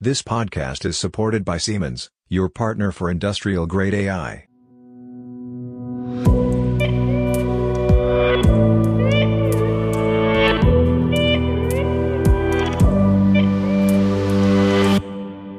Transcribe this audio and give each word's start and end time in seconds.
This 0.00 0.22
podcast 0.22 0.84
is 0.84 0.96
supported 0.96 1.44
by 1.44 1.58
Siemens, 1.58 2.08
your 2.28 2.48
partner 2.48 2.92
for 2.92 3.10
industrial 3.10 3.66
grade 3.66 3.94
AI. 3.94 4.46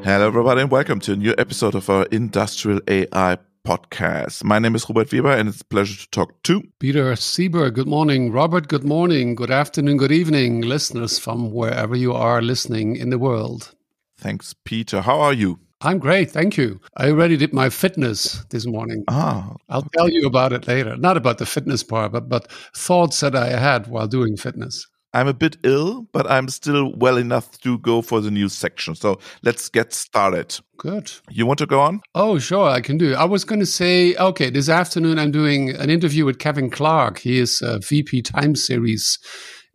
Hello, 0.06 0.28
everybody, 0.28 0.62
and 0.62 0.72
welcome 0.72 1.02
to 1.02 1.12
a 1.12 1.16
new 1.18 1.36
episode 1.38 1.76
of 1.76 1.90
our 1.90 2.06
Industrial 2.06 2.80
AI 2.88 3.38
podcast. 3.68 4.46
My 4.46 4.58
name 4.58 4.74
is 4.74 4.88
Robert 4.88 5.12
Weber, 5.12 5.32
and 5.32 5.50
it's 5.50 5.60
a 5.60 5.66
pleasure 5.66 6.00
to 6.00 6.10
talk 6.12 6.42
to 6.44 6.64
Peter 6.80 7.12
Sieber. 7.16 7.74
Good 7.74 7.90
morning, 7.90 8.32
Robert. 8.32 8.70
Good 8.70 8.86
morning, 8.86 9.36
good 9.36 9.52
afternoon, 9.52 9.98
good 9.98 10.14
evening, 10.14 10.62
listeners 10.62 11.20
from 11.20 11.52
wherever 11.52 11.94
you 11.94 12.14
are 12.14 12.42
listening 12.42 12.96
in 12.96 13.10
the 13.10 13.20
world. 13.20 13.76
Thanks, 14.20 14.54
Peter. 14.66 15.02
How 15.02 15.20
are 15.22 15.34
you? 15.34 15.60
I'm 15.82 15.98
great, 15.98 16.30
thank 16.30 16.58
you. 16.58 16.82
I 16.98 17.08
already 17.10 17.38
did 17.38 17.54
my 17.54 17.70
fitness 17.70 18.44
this 18.50 18.66
morning. 18.66 19.06
Ah, 19.08 19.56
I'll 19.70 19.88
tell 19.96 20.10
you 20.10 20.28
about 20.28 20.52
it 20.52 20.68
later. 20.68 20.98
Not 20.98 21.16
about 21.16 21.38
the 21.38 21.46
fitness 21.46 21.84
part, 21.84 22.12
but 22.12 22.28
but 22.28 22.52
thoughts 22.76 23.22
that 23.22 23.34
I 23.34 23.58
had 23.58 23.88
while 23.88 24.08
doing 24.08 24.36
fitness. 24.36 24.86
I'm 25.14 25.28
a 25.28 25.34
bit 25.34 25.58
ill, 25.64 26.06
but 26.12 26.30
I'm 26.30 26.50
still 26.50 26.94
well 26.96 27.18
enough 27.18 27.58
to 27.62 27.80
go 27.80 28.02
for 28.02 28.22
the 28.22 28.30
news 28.30 28.54
section. 28.54 28.94
So 28.94 29.20
let's 29.42 29.70
get 29.70 29.94
started. 29.94 30.60
Good. 30.78 31.12
You 31.30 31.46
want 31.46 31.60
to 31.60 31.66
go 31.66 31.80
on? 31.80 32.02
Oh, 32.14 32.38
sure, 32.40 32.70
I 32.70 32.82
can 32.82 32.98
do. 32.98 33.16
I 33.16 33.24
was 33.24 33.44
going 33.44 33.60
to 33.60 33.66
say, 33.66 34.16
okay, 34.18 34.50
this 34.52 34.70
afternoon 34.70 35.18
I'm 35.18 35.32
doing 35.32 35.72
an 35.72 35.90
interview 35.90 36.26
with 36.26 36.40
Kevin 36.40 36.70
Clark. 36.70 37.20
He 37.20 37.40
is 37.40 37.62
a 37.62 37.80
VP 37.80 38.22
Time 38.22 38.56
Series 38.56 39.18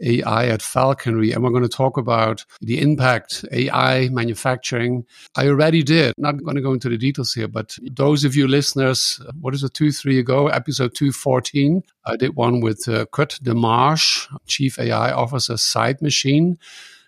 AI 0.01 0.47
at 0.47 0.61
Falkonry, 0.61 1.33
and 1.33 1.43
we're 1.43 1.51
going 1.51 1.63
to 1.63 1.69
talk 1.69 1.97
about 1.97 2.45
the 2.61 2.81
impact 2.81 3.45
AI 3.53 4.09
manufacturing. 4.09 5.05
I 5.37 5.49
already 5.49 5.83
did. 5.83 6.15
Not 6.19 6.43
going 6.43 6.57
to 6.57 6.63
go 6.63 6.73
into 6.73 6.89
the 6.89 6.99
details 6.99 7.33
here, 7.33 7.49
but 7.49 7.77
those 7.83 8.25
of 8.25 8.35
you 8.35 8.49
listeners, 8.49 9.21
what 9.41 9.55
is 9.55 9.63
it, 9.63 9.75
two, 9.75 9.93
three 9.93 10.19
ago, 10.19 10.49
episode 10.49 10.95
214, 10.95 11.83
I 12.07 12.17
did 12.17 12.37
one 12.37 12.61
with 12.61 12.89
uh, 12.89 13.07
Kurt 13.07 13.39
DeMaagd, 13.43 14.29
Chief 14.47 14.79
AI 14.79 15.13
Officer, 15.13 15.57
Sight 15.57 16.03
Machine. 16.03 16.59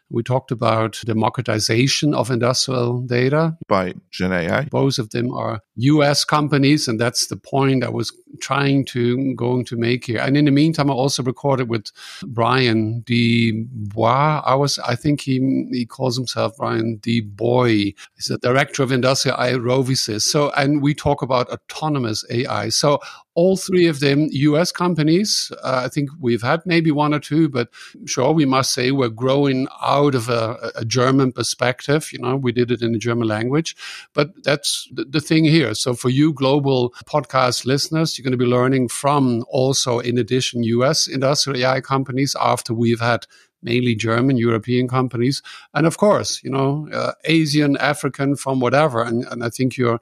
We 0.08 0.22
talked 0.22 0.52
about 0.52 1.00
democratization 1.04 2.14
of 2.14 2.30
industrial 2.30 3.00
data. 3.00 3.56
By 3.66 3.94
Gen 4.10 4.32
AI. 4.32 4.66
Both 4.66 4.98
of 4.98 5.10
them 5.10 5.32
are 5.32 5.60
US 5.76 6.24
companies, 6.24 6.86
and 6.86 7.00
that's 7.00 7.26
the 7.26 7.36
point 7.36 7.82
I 7.82 7.88
was 7.88 8.12
trying 8.36 8.84
to 8.86 9.34
going 9.34 9.64
to 9.66 9.76
make 9.76 10.04
here. 10.04 10.20
And 10.20 10.36
in 10.36 10.44
the 10.44 10.50
meantime, 10.50 10.90
I 10.90 10.94
also 10.94 11.22
recorded 11.22 11.68
with 11.68 11.86
Brian 12.26 13.00
Dubois. 13.00 14.42
I 14.44 14.54
was 14.54 14.78
I 14.80 14.94
think 14.94 15.20
he 15.20 15.66
he 15.72 15.86
calls 15.86 16.16
himself 16.16 16.56
Brian 16.56 16.96
Dubois. 16.96 17.92
He's 18.14 18.28
the 18.28 18.38
director 18.38 18.82
of 18.82 18.92
industrial 18.92 19.36
AI 19.38 19.52
RoviSys. 19.52 20.22
So 20.22 20.50
and 20.50 20.82
we 20.82 20.94
talk 20.94 21.22
about 21.22 21.48
autonomous 21.50 22.24
AI. 22.30 22.68
So 22.68 23.00
all 23.36 23.56
three 23.56 23.86
of 23.86 24.00
them 24.00 24.28
US 24.32 24.72
companies. 24.72 25.52
Uh, 25.62 25.82
I 25.84 25.88
think 25.88 26.10
we've 26.18 26.42
had 26.42 26.62
maybe 26.64 26.90
one 26.90 27.14
or 27.14 27.20
two, 27.20 27.48
but 27.48 27.68
sure, 28.06 28.32
we 28.32 28.46
must 28.46 28.72
say 28.72 28.90
we're 28.90 29.10
growing 29.10 29.68
out 29.82 30.14
of 30.14 30.28
a, 30.30 30.72
a 30.74 30.84
German 30.84 31.32
perspective. 31.32 32.12
You 32.12 32.18
know, 32.20 32.36
we 32.36 32.50
did 32.50 32.70
it 32.70 32.80
in 32.80 32.92
the 32.92 32.98
German 32.98 33.28
language, 33.28 33.76
but 34.14 34.42
that's 34.42 34.88
the, 34.90 35.04
the 35.04 35.20
thing 35.20 35.44
here. 35.44 35.74
So 35.74 35.92
for 35.92 36.08
you 36.08 36.32
global 36.32 36.94
podcast 37.04 37.66
listeners, 37.66 38.16
you're 38.16 38.24
going 38.24 38.38
to 38.38 38.44
be 38.44 38.50
learning 38.50 38.88
from 38.88 39.44
also, 39.50 39.98
in 39.98 40.16
addition, 40.16 40.62
US 40.64 41.06
industrial 41.06 41.60
AI 41.60 41.82
companies 41.82 42.34
after 42.40 42.72
we've 42.72 43.00
had 43.00 43.26
mainly 43.62 43.94
German, 43.94 44.36
European 44.36 44.88
companies, 44.88 45.42
and 45.74 45.86
of 45.86 45.98
course, 45.98 46.42
you 46.42 46.50
know, 46.50 46.88
uh, 46.92 47.12
Asian, 47.24 47.76
African, 47.78 48.36
from 48.36 48.60
whatever. 48.60 49.02
And, 49.02 49.24
and 49.24 49.42
I 49.44 49.50
think 49.50 49.76
you're 49.76 50.00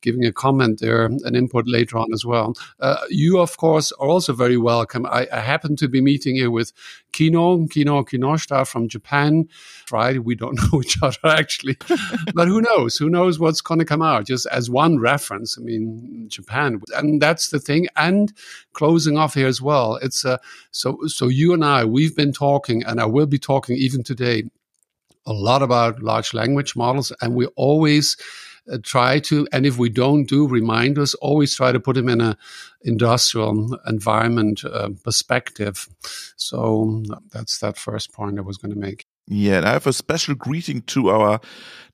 giving 0.00 0.24
a 0.24 0.32
comment 0.32 0.80
there, 0.80 1.04
an 1.04 1.34
input 1.34 1.66
later 1.66 1.98
on 1.98 2.12
as 2.12 2.24
well. 2.24 2.54
Uh, 2.80 2.98
you, 3.10 3.38
of 3.38 3.56
course, 3.56 3.92
are 3.92 4.08
also 4.08 4.32
very 4.32 4.56
welcome. 4.56 5.06
I, 5.06 5.26
I 5.32 5.40
happen 5.40 5.76
to 5.76 5.88
be 5.88 6.00
meeting 6.00 6.36
here 6.36 6.50
with 6.50 6.72
Kino, 7.12 7.66
Kino 7.66 8.02
Kinoshita 8.02 8.66
from 8.66 8.88
Japan. 8.88 9.48
Friday, 9.86 10.18
we 10.18 10.34
don't 10.34 10.58
know 10.72 10.82
each 10.82 11.02
other 11.02 11.18
actually, 11.24 11.76
but 12.34 12.48
who 12.48 12.60
knows? 12.60 12.96
Who 12.96 13.08
knows 13.08 13.38
what's 13.38 13.60
going 13.60 13.78
to 13.80 13.84
come 13.84 14.02
out? 14.02 14.26
Just 14.26 14.46
as 14.46 14.70
one 14.70 14.98
reference, 14.98 15.58
I 15.58 15.62
mean, 15.62 16.26
Japan, 16.28 16.80
and 16.94 17.20
that's 17.20 17.48
the 17.48 17.58
thing. 17.58 17.88
And 17.96 18.32
closing 18.72 19.16
off 19.16 19.34
here 19.34 19.46
as 19.46 19.62
well. 19.62 19.96
It's 19.96 20.24
uh, 20.24 20.38
so 20.70 20.98
so 21.06 21.28
you 21.28 21.52
and 21.52 21.64
I, 21.64 21.84
we've 21.84 22.14
been 22.14 22.32
talking, 22.32 22.84
and 22.84 23.00
I 23.00 23.06
will 23.06 23.26
be 23.26 23.38
talking 23.38 23.76
even 23.76 24.02
today 24.02 24.44
a 25.26 25.32
lot 25.32 25.62
about 25.62 26.02
large 26.02 26.32
language 26.34 26.76
models, 26.76 27.12
and 27.20 27.34
we 27.34 27.46
always 27.56 28.16
uh, 28.70 28.78
try 28.82 29.18
to, 29.20 29.46
and 29.52 29.66
if 29.66 29.78
we 29.78 29.88
don't 29.88 30.24
do, 30.24 30.46
reminders. 30.46 31.14
Always 31.14 31.54
try 31.54 31.72
to 31.72 31.80
put 31.80 31.96
them 31.96 32.08
in 32.08 32.20
a 32.20 32.36
industrial 32.82 33.78
environment 33.86 34.64
uh, 34.64 34.90
perspective. 35.04 35.88
So 36.36 37.02
that's 37.30 37.58
that 37.58 37.76
first 37.76 38.12
point 38.12 38.38
I 38.38 38.42
was 38.42 38.58
going 38.58 38.72
to 38.72 38.78
make. 38.78 39.06
Yeah, 39.28 39.56
and 39.56 39.66
I 39.66 39.72
have 39.72 39.88
a 39.88 39.92
special 39.92 40.36
greeting 40.36 40.82
to 40.82 41.10
our 41.10 41.40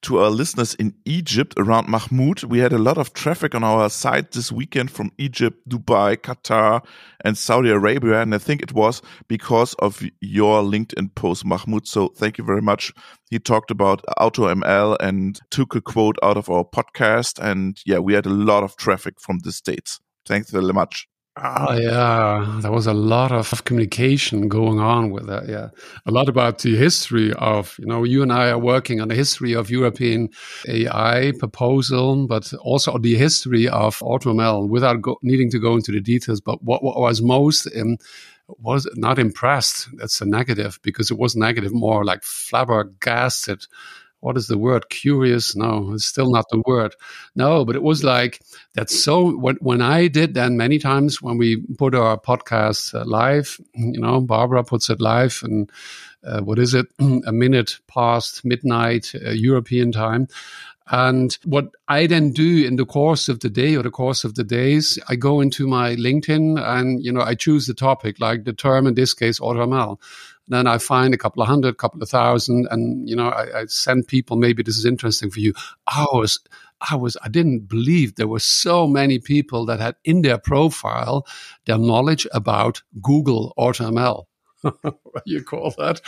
to 0.03 0.19
our 0.19 0.29
listeners 0.29 0.75
in 0.75 0.95
Egypt 1.07 1.55
around 1.57 1.89
Mahmoud. 1.89 2.43
We 2.43 2.59
had 2.59 2.73
a 2.75 2.79
lot 2.79 2.99
of 2.99 3.15
traffic 3.15 3.55
on 3.55 3.65
our 3.65 3.89
site 3.89 4.33
this 4.33 4.53
weekend 4.53 4.91
from 4.91 5.13
Egypt, 5.17 5.67
Dubai, 5.67 6.17
Qatar, 6.17 6.85
and 7.25 7.39
Saudi 7.39 7.71
Arabia, 7.71 8.21
and 8.21 8.35
I 8.35 8.39
think 8.39 8.63
it 8.63 8.75
was 8.75 9.01
because 9.29 9.75
of 9.79 10.03
your 10.21 10.63
LinkedIn 10.63 11.15
post, 11.15 11.47
Mahmoud. 11.47 11.87
So 11.87 12.09
thank 12.09 12.37
you 12.37 12.45
very 12.45 12.61
much. 12.61 12.93
He 13.31 13.39
talked 13.39 13.71
about 13.71 14.05
AutoML 14.19 14.97
and 15.01 15.39
took 15.51 15.75
a 15.75 15.81
quote 15.81 16.19
out 16.23 16.37
of 16.37 16.51
our 16.51 16.65
podcast, 16.65 17.39
and 17.39 17.79
yeah, 17.87 17.99
we 17.99 18.13
had 18.13 18.27
a 18.27 18.31
lot 18.31 18.63
of 18.65 18.77
traffic 18.77 19.15
from 19.21 19.39
the 19.39 19.53
states. 19.53 20.01
Thanks 20.27 20.51
very 20.51 20.73
much. 20.73 21.09
Oh 21.35 21.73
yeah, 21.73 22.59
there 22.61 22.71
was 22.71 22.87
a 22.87 22.93
lot 22.93 23.33
of 23.33 23.65
communication 23.65 24.49
going 24.49 24.79
on 24.81 25.11
with 25.11 25.27
that. 25.29 25.49
Yeah, 25.49 25.71
a 26.05 26.11
lot 26.11 26.29
about 26.29 26.59
the 26.59 26.77
history 26.77 27.33
of 27.33 27.75
you 27.79 27.87
know 27.87 28.05
you 28.05 28.23
and 28.23 28.31
I 28.31 28.51
are 28.51 28.59
working 28.59 29.01
on 29.01 29.09
the 29.09 29.15
history 29.15 29.55
of 29.55 29.71
European 29.71 30.29
AI 30.69 31.33
proposal, 31.39 32.27
but 32.27 32.53
also 32.61 32.99
the 32.99 33.15
history 33.17 33.67
of 33.67 33.99
AutoML 34.01 34.69
without 34.69 35.01
go- 35.01 35.19
needing 35.23 35.51
to 35.53 35.59
go 35.59 35.75
into 35.75 35.91
the 35.91 36.03
details. 36.03 36.43
But 36.43 36.63
what, 36.63 36.85
what 36.85 36.99
was 37.01 37.23
most 37.23 37.67
um, 37.81 37.97
was 38.59 38.87
not 38.97 39.19
impressed. 39.19 39.89
That's 39.97 40.21
a 40.21 40.27
negative 40.27 40.79
because 40.83 41.11
it 41.11 41.17
was 41.19 41.35
negative, 41.35 41.73
more 41.73 42.05
like 42.05 42.25
flabbergasted 42.25 43.67
what 44.23 44.37
is 44.37 44.47
the 44.47 44.57
word? 44.59 44.89
Curious? 44.89 45.55
No 45.57 45.93
it's 45.93 46.07
still 46.07 46.31
not 46.31 46.47
the 46.51 46.63
word. 46.67 46.95
No 47.35 47.65
but 47.65 47.77
it 47.77 47.83
was 47.83 48.03
like 48.03 48.41
that's 48.75 49.03
so 49.03 49.37
when, 49.37 49.57
when 49.57 49.83
i 49.83 50.09
did 50.09 50.35
then 50.35 50.57
many 50.57 50.79
times 50.79 51.21
when 51.21 51.37
we 51.39 51.57
put 51.77 51.95
our 51.95 52.17
podcast 52.19 52.95
uh, 52.95 53.05
live 53.05 53.59
you 53.75 54.01
know 54.01 54.21
barbara 54.21 54.65
puts 54.65 54.89
it 54.89 55.01
live 55.01 55.41
and 55.43 55.71
uh, 56.25 56.41
what 56.41 56.59
is 56.59 56.73
it? 56.73 56.87
A 57.27 57.33
minute 57.33 57.79
past 57.89 58.45
midnight 58.45 59.13
uh, 59.15 59.31
european 59.31 59.93
time 59.93 60.29
and 60.93 61.39
what 61.45 61.69
I 61.89 62.07
then 62.07 62.33
do 62.33 62.67
in 62.67 62.77
the 62.77 62.85
course 62.85 63.31
of 63.31 63.41
the 63.41 63.49
day 63.49 63.75
or 63.77 63.83
the 63.83 63.91
course 63.91 64.25
of 64.25 64.35
the 64.35 64.45
days, 64.45 64.99
I 65.09 65.17
go 65.17 65.41
into 65.41 65.67
my 65.67 65.97
LinkedIn 65.97 66.63
and, 66.63 67.03
you 67.03 67.11
know, 67.11 67.23
I 67.23 67.35
choose 67.35 67.67
the 67.67 67.73
topic, 67.73 68.21
like 68.21 68.45
the 68.45 68.53
term 68.53 68.87
in 68.87 68.95
this 68.95 69.15
case, 69.15 69.41
AutoML. 69.41 69.99
Then 70.49 70.67
I 70.67 70.77
find 70.77 71.15
a 71.15 71.17
couple 71.17 71.43
of 71.43 71.49
hundred, 71.49 71.79
couple 71.79 72.03
of 72.03 72.11
thousand, 72.11 72.69
and 72.71 73.09
you 73.09 73.17
know, 73.17 73.29
I, 73.29 73.61
I 73.61 73.67
send 73.67 74.07
people. 74.07 74.37
Maybe 74.37 74.63
this 74.63 74.77
is 74.77 74.85
interesting 74.85 75.31
for 75.31 75.41
you. 75.41 75.55
I 75.87 76.05
was, 76.13 76.41
I 76.91 76.97
was, 76.97 77.17
I 77.23 77.29
didn't 77.29 77.69
believe 77.69 78.17
there 78.17 78.29
were 78.29 78.41
so 78.41 78.87
many 78.87 79.19
people 79.19 79.65
that 79.67 79.81
had 79.81 79.95
in 80.05 80.21
their 80.21 80.37
profile 80.37 81.27
their 81.65 81.79
knowledge 81.79 82.27
about 82.35 82.83
Google 83.01 83.55
AutoML. 83.57 84.25
what 84.63 85.23
you 85.27 85.43
call 85.43 85.75
that? 85.79 86.01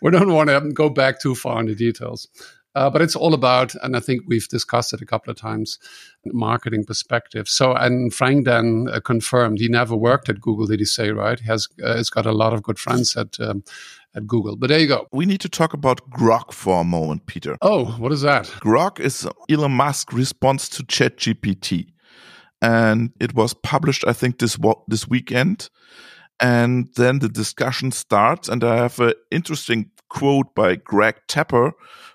We 0.00 0.10
don't 0.10 0.32
want 0.32 0.48
to 0.50 0.60
go 0.72 0.88
back 0.90 1.20
too 1.20 1.34
far 1.34 1.60
in 1.60 1.66
the 1.66 1.74
details. 1.74 2.28
Uh, 2.74 2.90
but 2.90 3.02
it's 3.02 3.16
all 3.16 3.34
about, 3.34 3.74
and 3.82 3.96
I 3.96 4.00
think 4.00 4.22
we've 4.26 4.46
discussed 4.48 4.92
it 4.92 5.00
a 5.00 5.06
couple 5.06 5.30
of 5.30 5.36
times, 5.36 5.78
marketing 6.26 6.84
perspective. 6.84 7.48
So, 7.48 7.72
and 7.72 8.12
Frank 8.12 8.44
then 8.44 8.88
uh, 8.92 9.00
confirmed 9.00 9.58
he 9.58 9.68
never 9.68 9.96
worked 9.96 10.28
at 10.28 10.40
Google. 10.40 10.66
Did 10.66 10.80
he 10.80 10.84
say 10.84 11.10
right? 11.10 11.40
He 11.40 11.46
has 11.46 11.66
uh, 11.82 11.96
he's 11.96 12.10
got 12.10 12.26
a 12.26 12.32
lot 12.32 12.52
of 12.52 12.62
good 12.62 12.78
friends 12.78 13.16
at 13.16 13.40
um, 13.40 13.64
at 14.14 14.26
Google. 14.26 14.56
But 14.56 14.68
there 14.68 14.78
you 14.78 14.86
go. 14.86 15.06
We 15.12 15.26
need 15.26 15.40
to 15.40 15.48
talk 15.48 15.72
about 15.72 16.08
Grok 16.10 16.52
for 16.52 16.80
a 16.80 16.84
moment, 16.84 17.26
Peter. 17.26 17.56
Oh, 17.62 17.86
what 17.98 18.12
is 18.12 18.22
that? 18.22 18.44
Grok 18.60 19.00
is 19.00 19.26
Elon 19.48 19.72
Musk's 19.72 20.12
response 20.12 20.68
to 20.70 20.82
ChatGPT, 20.84 21.92
and 22.60 23.12
it 23.18 23.34
was 23.34 23.54
published, 23.54 24.04
I 24.06 24.12
think, 24.12 24.38
this 24.38 24.58
this 24.86 25.08
weekend. 25.08 25.70
And 26.40 26.88
then 26.94 27.18
the 27.18 27.28
discussion 27.28 27.90
starts, 27.90 28.48
and 28.48 28.62
I 28.62 28.76
have 28.76 29.00
an 29.00 29.14
interesting 29.30 29.90
quote 30.08 30.54
by 30.54 30.76
Greg 30.76 31.16
Tepper 31.28 31.72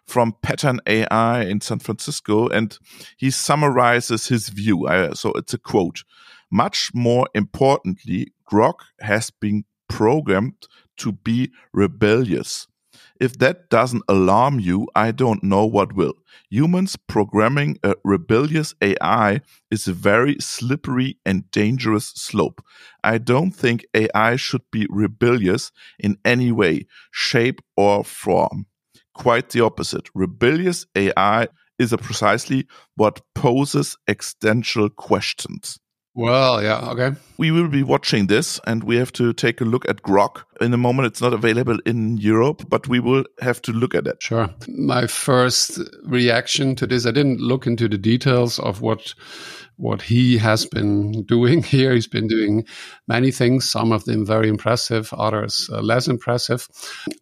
from 0.07 0.35
Pattern 0.41 0.79
AI 0.87 1.43
in 1.43 1.61
San 1.61 1.79
Francisco, 1.79 2.47
and 2.47 2.77
he 3.17 3.31
summarizes 3.31 4.27
his 4.27 4.49
view. 4.49 4.87
so 5.13 5.31
it's 5.33 5.53
a 5.53 5.57
quote. 5.57 6.03
Much 6.51 6.91
more 6.93 7.27
importantly, 7.33 8.33
Grok 8.49 8.79
has 8.99 9.31
been 9.31 9.65
programmed 9.87 10.67
to 10.97 11.11
be 11.11 11.51
rebellious. 11.73 12.67
If 13.19 13.37
that 13.39 13.69
doesn't 13.69 14.03
alarm 14.07 14.59
you, 14.59 14.87
I 14.95 15.11
don't 15.11 15.43
know 15.43 15.65
what 15.65 15.93
will. 15.93 16.13
Humans 16.49 16.97
programming 17.07 17.77
a 17.83 17.95
rebellious 18.03 18.75
AI 18.81 19.41
is 19.71 19.87
a 19.87 19.93
very 19.93 20.37
slippery 20.39 21.17
and 21.25 21.49
dangerous 21.51 22.07
slope. 22.07 22.61
I 23.03 23.17
don't 23.19 23.51
think 23.51 23.85
AI 23.93 24.35
should 24.35 24.63
be 24.71 24.87
rebellious 24.89 25.71
in 25.99 26.17
any 26.25 26.51
way, 26.51 26.85
shape, 27.11 27.61
or 27.77 28.03
form. 28.03 28.65
Quite 29.13 29.49
the 29.49 29.61
opposite. 29.61 30.09
Rebellious 30.13 30.85
AI 30.95 31.47
is 31.79 31.95
precisely 32.01 32.67
what 32.95 33.21
poses 33.35 33.97
existential 34.07 34.89
questions. 34.89 35.79
Well, 36.15 36.61
yeah, 36.61 36.91
okay. 36.91 37.17
We 37.39 37.49
will 37.49 37.67
be 37.67 37.81
watching 37.81 38.27
this 38.27 38.59
and 38.67 38.83
we 38.83 38.97
have 38.97 39.11
to 39.13 39.33
take 39.33 39.61
a 39.61 39.65
look 39.65 39.89
at 39.89 40.03
Grok. 40.03 40.43
In 40.61 40.71
a 40.71 40.77
moment, 40.77 41.07
it's 41.07 41.21
not 41.21 41.33
available 41.33 41.79
in 41.87 42.17
Europe, 42.17 42.69
but 42.69 42.87
we 42.87 42.99
will 42.99 43.23
have 43.41 43.59
to 43.63 43.71
look 43.71 43.95
at 43.95 44.05
it. 44.05 44.21
Sure. 44.21 44.47
My 44.67 45.07
first 45.07 45.79
reaction 46.03 46.75
to 46.75 46.85
this, 46.85 47.07
I 47.07 47.11
didn't 47.11 47.39
look 47.39 47.65
into 47.65 47.89
the 47.89 47.97
details 47.97 48.59
of 48.59 48.81
what 48.81 49.15
what 49.77 50.01
he 50.01 50.37
has 50.37 50.65
been 50.65 51.23
doing 51.23 51.63
here. 51.73 51.93
He's 51.93 52.07
been 52.07 52.27
doing 52.27 52.65
many 53.07 53.31
things, 53.31 53.69
some 53.69 53.91
of 53.91 54.05
them 54.05 54.25
very 54.25 54.47
impressive, 54.47 55.13
others 55.13 55.69
uh, 55.71 55.81
less 55.81 56.07
impressive. 56.07 56.67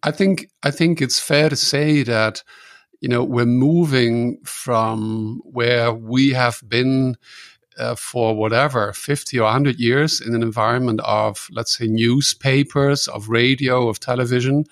I 0.02 0.10
think 0.10 0.48
I 0.62 0.70
think 0.70 1.00
it's 1.00 1.20
fair 1.20 1.48
to 1.48 1.56
say 1.56 2.02
that 2.02 2.42
you 3.00 3.08
know 3.08 3.24
we're 3.24 3.46
moving 3.46 4.38
from 4.44 5.40
where 5.44 5.92
we 5.92 6.30
have 6.30 6.62
been 6.66 7.16
uh, 7.78 7.94
for 7.94 8.36
whatever 8.36 8.92
50 8.92 9.38
or 9.38 9.44
100 9.44 9.80
years 9.80 10.20
in 10.20 10.34
an 10.34 10.42
environment 10.42 11.00
of 11.04 11.48
let's 11.50 11.76
say 11.76 11.86
newspapers 11.86 13.08
of 13.08 13.28
radio 13.28 13.88
of 13.88 13.98
television 13.98 14.64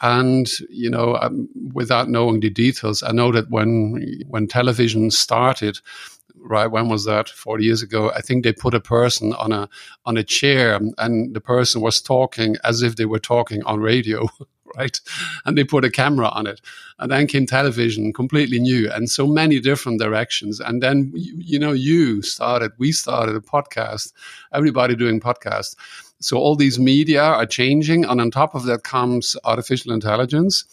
and 0.00 0.48
you 0.70 0.88
know 0.88 1.16
um, 1.16 1.48
without 1.74 2.08
knowing 2.08 2.40
the 2.40 2.50
details 2.50 3.02
i 3.02 3.10
know 3.10 3.32
that 3.32 3.50
when 3.50 4.22
when 4.28 4.46
television 4.46 5.10
started 5.10 5.80
right 6.40 6.68
when 6.68 6.88
was 6.88 7.04
that 7.04 7.28
40 7.28 7.64
years 7.64 7.82
ago 7.82 8.10
i 8.14 8.20
think 8.20 8.44
they 8.44 8.52
put 8.52 8.74
a 8.74 8.80
person 8.80 9.32
on 9.34 9.52
a 9.52 9.68
on 10.04 10.16
a 10.16 10.24
chair 10.24 10.80
and 10.98 11.34
the 11.34 11.40
person 11.40 11.80
was 11.80 12.00
talking 12.00 12.56
as 12.64 12.82
if 12.82 12.96
they 12.96 13.04
were 13.04 13.18
talking 13.18 13.62
on 13.64 13.80
radio 13.80 14.28
right? 14.76 15.00
And 15.44 15.56
they 15.56 15.64
put 15.64 15.84
a 15.84 15.90
camera 15.90 16.28
on 16.28 16.46
it. 16.46 16.60
And 16.98 17.10
then 17.10 17.26
came 17.26 17.46
television, 17.46 18.12
completely 18.12 18.58
new, 18.58 18.90
and 18.90 19.10
so 19.10 19.26
many 19.26 19.60
different 19.60 20.00
directions. 20.00 20.60
And 20.60 20.82
then, 20.82 21.12
you 21.14 21.58
know, 21.58 21.72
you 21.72 22.22
started, 22.22 22.72
we 22.78 22.92
started 22.92 23.36
a 23.36 23.40
podcast, 23.40 24.12
everybody 24.52 24.96
doing 24.96 25.20
podcasts. 25.20 25.76
So 26.20 26.36
all 26.36 26.56
these 26.56 26.78
media 26.78 27.22
are 27.22 27.46
changing. 27.46 28.04
And 28.04 28.20
on 28.20 28.30
top 28.30 28.54
of 28.54 28.64
that 28.64 28.82
comes 28.82 29.36
artificial 29.44 29.92
intelligence 29.92 30.64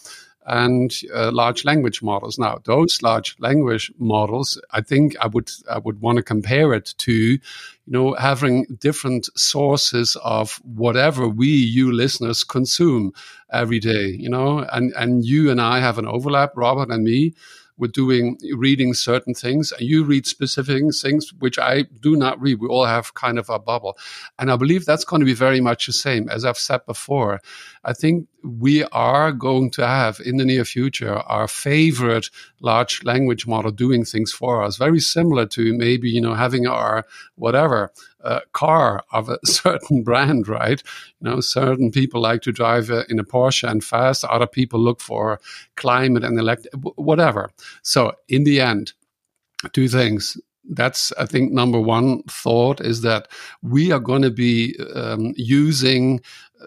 and 0.45 0.93
uh, 1.13 1.31
large 1.31 1.65
language 1.65 2.01
models. 2.01 2.37
Now, 2.37 2.59
those 2.63 3.01
large 3.01 3.35
language 3.39 3.91
models, 3.97 4.61
I 4.71 4.81
think 4.81 5.15
I 5.19 5.27
would 5.27 5.49
I 5.69 5.79
would 5.79 6.01
want 6.01 6.17
to 6.17 6.23
compare 6.23 6.73
it 6.73 6.93
to, 6.99 7.11
you 7.11 7.39
know, 7.87 8.13
having 8.13 8.65
different 8.79 9.29
sources 9.37 10.15
of 10.23 10.59
whatever 10.63 11.27
we, 11.27 11.47
you 11.47 11.91
listeners, 11.91 12.43
consume 12.43 13.11
every 13.51 13.79
day. 13.79 14.07
You 14.07 14.29
know, 14.29 14.59
and 14.71 14.93
and 14.95 15.25
you 15.25 15.49
and 15.49 15.59
I 15.59 15.79
have 15.79 15.97
an 15.97 16.07
overlap, 16.07 16.51
Robert 16.55 16.89
and 16.89 17.03
me 17.03 17.33
we're 17.77 17.87
doing 17.87 18.37
reading 18.55 18.93
certain 18.93 19.33
things 19.33 19.71
and 19.71 19.81
you 19.81 20.03
read 20.03 20.25
specific 20.25 20.83
things 21.01 21.33
which 21.39 21.59
I 21.59 21.83
do 22.01 22.15
not 22.15 22.39
read. 22.39 22.59
We 22.59 22.67
all 22.67 22.85
have 22.85 23.13
kind 23.13 23.37
of 23.37 23.49
a 23.49 23.59
bubble. 23.59 23.97
And 24.39 24.51
I 24.51 24.55
believe 24.55 24.85
that's 24.85 25.05
going 25.05 25.19
to 25.19 25.25
be 25.25 25.33
very 25.33 25.61
much 25.61 25.87
the 25.87 25.93
same. 25.93 26.29
As 26.29 26.45
I've 26.45 26.57
said 26.57 26.85
before, 26.85 27.41
I 27.85 27.93
think 27.93 28.27
we 28.43 28.83
are 28.85 29.31
going 29.31 29.69
to 29.71 29.85
have 29.85 30.19
in 30.19 30.37
the 30.37 30.45
near 30.45 30.65
future 30.65 31.17
our 31.17 31.47
favorite 31.47 32.29
large 32.59 33.03
language 33.03 33.45
model 33.45 33.71
doing 33.71 34.03
things 34.03 34.31
for 34.31 34.63
us, 34.63 34.77
very 34.77 34.99
similar 34.99 35.45
to 35.47 35.77
maybe, 35.77 36.09
you 36.09 36.19
know, 36.19 36.33
having 36.33 36.65
our 36.65 37.05
whatever 37.35 37.91
uh, 38.23 38.39
car 38.53 39.03
of 39.11 39.29
a 39.29 39.37
certain 39.45 40.03
brand, 40.03 40.47
right? 40.47 40.81
You 41.21 41.29
know, 41.29 41.39
certain 41.41 41.91
people 41.91 42.21
like 42.21 42.41
to 42.41 42.51
drive 42.51 42.89
uh, 42.89 43.03
in 43.07 43.19
a 43.19 43.23
Porsche 43.23 43.69
and 43.69 43.83
fast. 43.83 44.25
Other 44.25 44.47
people 44.47 44.79
look 44.79 44.99
for 44.99 45.39
climate 45.75 46.23
and 46.23 46.39
elect, 46.39 46.67
whatever. 46.95 47.51
So 47.83 48.13
in 48.27 48.45
the 48.45 48.61
end, 48.61 48.93
two 49.73 49.87
things 49.87 50.37
that's 50.69 51.13
i 51.19 51.25
think 51.25 51.51
number 51.51 51.79
one 51.79 52.23
thought 52.23 52.81
is 52.81 53.01
that 53.01 53.27
we 53.61 53.91
are 53.91 53.99
going 53.99 54.21
to 54.21 54.31
be 54.31 54.75
um, 54.95 55.33
using 55.37 56.19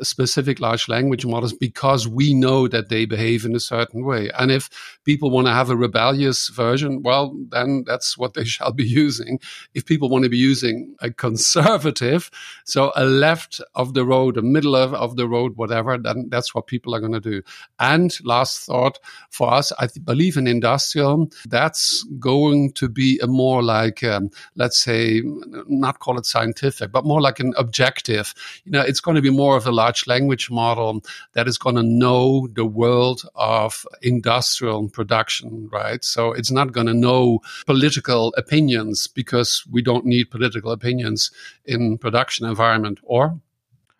specific 0.02 0.60
large 0.60 0.88
language 0.88 1.24
models 1.24 1.52
because 1.52 2.06
we 2.06 2.34
know 2.34 2.68
that 2.68 2.88
they 2.88 3.04
behave 3.04 3.44
in 3.44 3.54
a 3.54 3.60
certain 3.60 4.04
way. 4.04 4.30
And 4.38 4.50
if 4.50 4.68
people 5.04 5.30
want 5.30 5.46
to 5.46 5.52
have 5.52 5.70
a 5.70 5.76
rebellious 5.76 6.48
version, 6.48 7.02
well, 7.02 7.36
then 7.50 7.84
that's 7.86 8.18
what 8.18 8.34
they 8.34 8.44
shall 8.54 8.72
be 8.72 8.84
using. 8.84 9.40
If 9.74 9.86
people 9.86 10.08
want 10.08 10.24
to 10.24 10.30
be 10.30 10.38
using 10.38 10.94
a 11.00 11.10
conservative, 11.10 12.30
so 12.64 12.92
a 12.96 13.04
left 13.04 13.60
of 13.74 13.94
the 13.94 14.04
road, 14.04 14.36
a 14.36 14.42
middle 14.42 14.76
of, 14.76 14.94
of 14.94 15.16
the 15.16 15.28
road, 15.28 15.56
whatever, 15.56 15.98
then 15.98 16.28
that's 16.28 16.54
what 16.54 16.66
people 16.66 16.94
are 16.94 17.00
going 17.00 17.12
to 17.12 17.20
do. 17.20 17.42
And 17.78 18.16
last 18.24 18.60
thought 18.60 18.98
for 19.30 19.52
us, 19.52 19.72
I 19.78 19.88
believe 20.04 20.36
in 20.36 20.46
industrial, 20.46 21.30
that's 21.46 22.04
going 22.18 22.72
to 22.72 22.88
be 22.88 23.18
a 23.20 23.26
more 23.26 23.62
like, 23.62 24.02
um, 24.04 24.30
let's 24.56 24.78
say, 24.78 25.22
not 25.66 25.98
call 26.00 26.18
it 26.18 26.26
scientific, 26.26 26.92
but 26.92 27.04
more 27.04 27.20
like 27.20 27.40
an 27.40 27.54
objective. 27.56 28.34
You 28.64 28.72
know, 28.72 28.82
it's 28.82 29.00
going 29.00 29.14
to 29.14 29.22
be 29.22 29.30
more 29.30 29.56
of 29.56 29.66
a 29.66 29.72
large 29.72 29.87
language 30.06 30.50
model 30.50 31.02
that 31.34 31.48
is 31.48 31.58
going 31.58 31.76
to 31.76 31.82
know 31.82 32.48
the 32.52 32.64
world 32.64 33.22
of 33.34 33.84
industrial 34.02 34.88
production, 34.88 35.68
right? 35.72 36.04
So 36.04 36.32
it's 36.32 36.50
not 36.50 36.72
going 36.72 36.86
to 36.86 36.94
know 36.94 37.40
political 37.66 38.34
opinions 38.36 39.06
because 39.06 39.64
we 39.70 39.82
don't 39.82 40.04
need 40.04 40.30
political 40.30 40.70
opinions 40.72 41.30
in 41.64 41.98
production 41.98 42.46
environment, 42.46 42.98
or? 43.02 43.38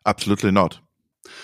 Absolutely 0.06 0.50
not. 0.50 0.78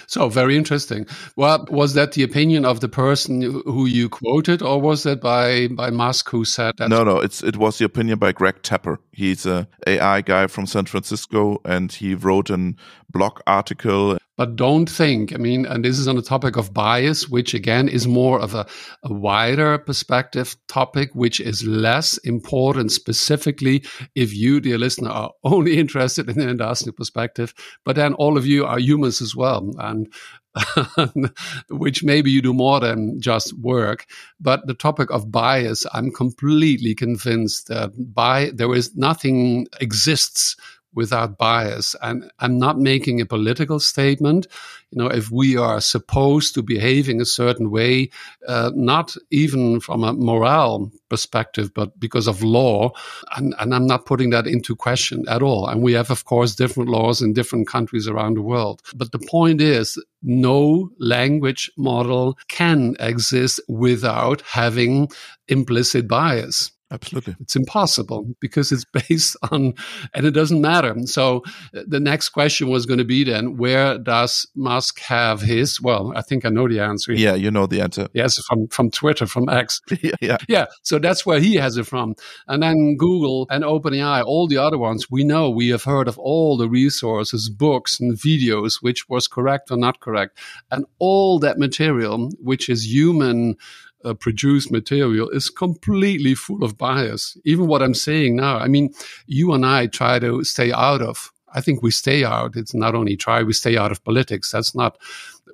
So 0.07 0.29
very 0.29 0.57
interesting. 0.57 1.07
Well, 1.37 1.67
was 1.71 1.95
that 1.95 2.13
the 2.13 2.23
opinion 2.23 2.65
of 2.65 2.81
the 2.81 2.89
person 2.89 3.63
who 3.65 3.87
you 3.87 4.09
quoted, 4.09 4.63
or 4.63 4.81
was 4.81 5.03
that 5.05 5.21
by 5.21 5.69
by 5.69 5.91
Musk 5.91 6.31
who 6.31 6.45
said 6.45 6.75
that? 6.79 6.89
No, 6.89 7.05
no, 7.05 7.19
it's 7.19 7.43
it 7.43 7.57
was 7.57 7.79
the 7.79 7.85
opinion 7.85 8.19
by 8.19 8.33
Greg 8.33 8.63
Tapper. 8.63 8.99
He's 9.13 9.47
a 9.47 9.69
AI 9.87 10.21
guy 10.21 10.47
from 10.47 10.67
San 10.67 10.87
Francisco, 10.87 11.61
and 11.65 11.93
he 11.93 12.15
wrote 12.15 12.51
a 12.51 12.75
blog 13.11 13.41
article 13.47 14.19
but 14.37 14.57
don't 14.57 14.91
think, 14.91 15.33
I 15.33 15.37
mean, 15.37 15.65
and 15.67 15.85
this 15.85 15.99
is 15.99 16.09
on 16.09 16.17
the 16.17 16.23
topic 16.23 16.57
of 16.57 16.75
bias, 16.75 17.29
which 17.29 17.55
again 17.55 17.89
is 17.89 18.09
more 18.09 18.41
of 18.41 18.55
a, 18.55 18.67
a, 19.05 19.13
wider 19.13 19.79
perspective 19.79 20.57
topic, 20.67 21.11
which 21.15 21.41
is 21.41 21.67
less 21.67 22.17
important 22.19 22.91
specifically 22.91 23.85
if 24.15 24.35
you, 24.35 24.61
dear 24.61 24.79
listener, 24.79 25.11
are 25.11 25.33
only 25.45 25.79
interested 25.79 26.29
in 26.29 26.41
an 26.41 26.49
industrial 26.49 26.95
perspective. 26.95 27.55
But 27.85 27.97
then 27.97 28.15
all 28.15 28.37
of 28.37 28.47
you 28.47 28.67
are 28.67 28.79
humans 28.79 29.23
as 29.23 29.37
well. 29.37 29.71
And 29.79 30.13
which 31.69 32.05
maybe 32.05 32.31
you 32.31 32.41
do 32.41 32.53
more 32.53 32.81
than 32.81 33.21
just 33.21 33.57
work. 33.59 34.07
But 34.41 34.67
the 34.67 34.75
topic 34.75 35.11
of 35.11 35.33
bias, 35.33 35.85
I'm 35.93 36.13
completely 36.13 36.95
convinced 36.95 37.69
that 37.69 37.91
by 38.15 38.51
there 38.55 38.73
is 38.75 38.95
nothing 38.97 39.67
exists 39.81 40.57
without 40.95 41.39
bias. 41.39 41.95
And 42.03 42.31
I'm 42.39 42.59
not 42.59 42.79
making 42.79 43.21
a 43.21 43.27
political 43.27 43.81
statement. 43.81 44.47
You 44.91 45.03
know, 45.03 45.09
if 45.09 45.31
we 45.31 45.57
are 45.57 45.81
supposed 45.81 46.55
to 46.55 46.63
behaving 46.63 47.21
a 47.21 47.25
certain 47.25 47.71
way, 47.71 48.11
uh, 48.47 48.71
not 48.75 49.17
even 49.31 49.81
from 49.81 50.05
a 50.05 50.13
moral 50.13 50.93
perspective, 51.09 51.73
but 51.75 51.99
because 51.99 52.29
of 52.29 52.43
law, 52.43 52.93
and, 53.37 53.55
and 53.59 53.75
I'm 53.75 53.87
not 53.87 54.07
putting 54.07 54.31
that 54.31 54.47
into 54.47 54.77
question 54.77 55.25
at 55.29 55.43
all. 55.43 55.67
And 55.67 55.83
we 55.83 55.95
have, 55.95 56.11
of 56.11 56.25
course, 56.25 56.55
different 56.55 56.91
laws 56.91 57.21
in 57.21 57.33
different 57.33 57.67
countries 57.67 58.07
around 58.07 58.37
the 58.37 58.43
world. 58.43 58.83
But 58.95 59.13
the 59.13 59.19
point 59.19 59.61
is, 59.61 59.99
no 60.23 60.91
language 60.99 61.71
model 61.77 62.39
can 62.49 62.97
exist 63.01 63.61
without 63.69 64.43
having 64.43 65.09
implicit 65.49 66.09
bias. 66.09 66.71
Absolutely. 66.95 67.35
It's 67.41 67.57
impossible 67.57 68.27
because 68.41 68.71
it's 68.71 68.85
based 69.09 69.37
on, 69.51 69.75
and 70.15 70.27
it 70.27 70.31
doesn't 70.31 70.61
matter. 70.61 70.95
So 71.07 71.43
uh, 71.77 71.83
the 71.87 72.01
next 72.01 72.31
question 72.31 72.69
was 72.69 72.87
going 72.87 72.99
to 72.99 73.05
be 73.05 73.25
then, 73.25 73.57
where 73.57 73.99
does 73.99 74.47
Musk 74.55 75.01
have 75.01 75.41
his? 75.41 75.81
Well, 75.81 76.13
I 76.15 76.23
think 76.23 76.45
I 76.45 76.51
know 76.51 76.69
the 76.69 76.81
answer. 76.81 77.13
Yeah, 77.13 77.35
you 77.35 77.51
know 77.51 77.67
the 77.67 77.81
answer. 77.81 78.09
Yes, 78.15 78.39
from, 78.47 78.69
from 78.69 78.91
Twitter, 78.91 79.27
from 79.27 79.49
X. 79.49 79.81
yeah, 80.03 80.13
yeah. 80.21 80.37
Yeah. 80.49 80.67
So 80.83 80.99
that's 80.99 81.27
where 81.27 81.41
he 81.41 81.57
has 81.57 81.77
it 81.77 81.87
from. 81.87 82.15
And 82.47 82.63
then 82.63 82.97
Google 82.97 83.47
and 83.51 83.65
OpenAI, 83.65 84.25
all 84.25 84.47
the 84.47 84.59
other 84.59 84.79
ones, 84.79 85.11
we 85.11 85.25
know 85.25 85.51
we 85.51 85.69
have 85.71 85.83
heard 85.85 86.07
of 86.07 86.19
all 86.19 86.57
the 86.57 86.69
resources, 86.69 87.51
books 87.51 87.99
and 87.99 88.17
videos, 88.17 88.75
which 88.81 89.09
was 89.09 89.27
correct 89.27 89.71
or 89.71 89.77
not 89.77 90.01
correct. 90.01 90.39
And 90.71 90.87
all 90.99 91.41
that 91.41 91.59
material, 91.59 92.31
which 92.41 92.69
is 92.69 92.87
human 92.93 93.57
uh, 94.05 94.15
produced 94.15 94.71
material 94.71 95.29
is 95.31 95.51
completely 95.51 96.35
full 96.35 96.63
of 96.65 96.79
bias. 96.79 97.37
Even 97.45 97.67
what 97.67 97.83
I'm 97.83 97.95
saying 97.95 98.37
now, 98.37 98.59
I 98.59 98.69
mean, 98.69 98.93
you 99.27 99.53
and 99.53 99.65
I 99.65 99.87
try 99.87 100.19
to 100.19 100.45
stay 100.45 100.73
out 100.73 101.03
of. 101.03 101.31
I 101.55 101.61
think 101.61 101.83
we 101.83 101.93
stay 101.93 102.25
out. 102.25 102.57
It's 102.57 102.75
not 102.75 102.95
only 102.95 103.17
try, 103.17 103.43
we 103.43 103.53
stay 103.53 103.77
out 103.77 103.93
of 103.93 104.05
politics. 104.05 104.51
That's 104.51 104.75
not 104.75 104.99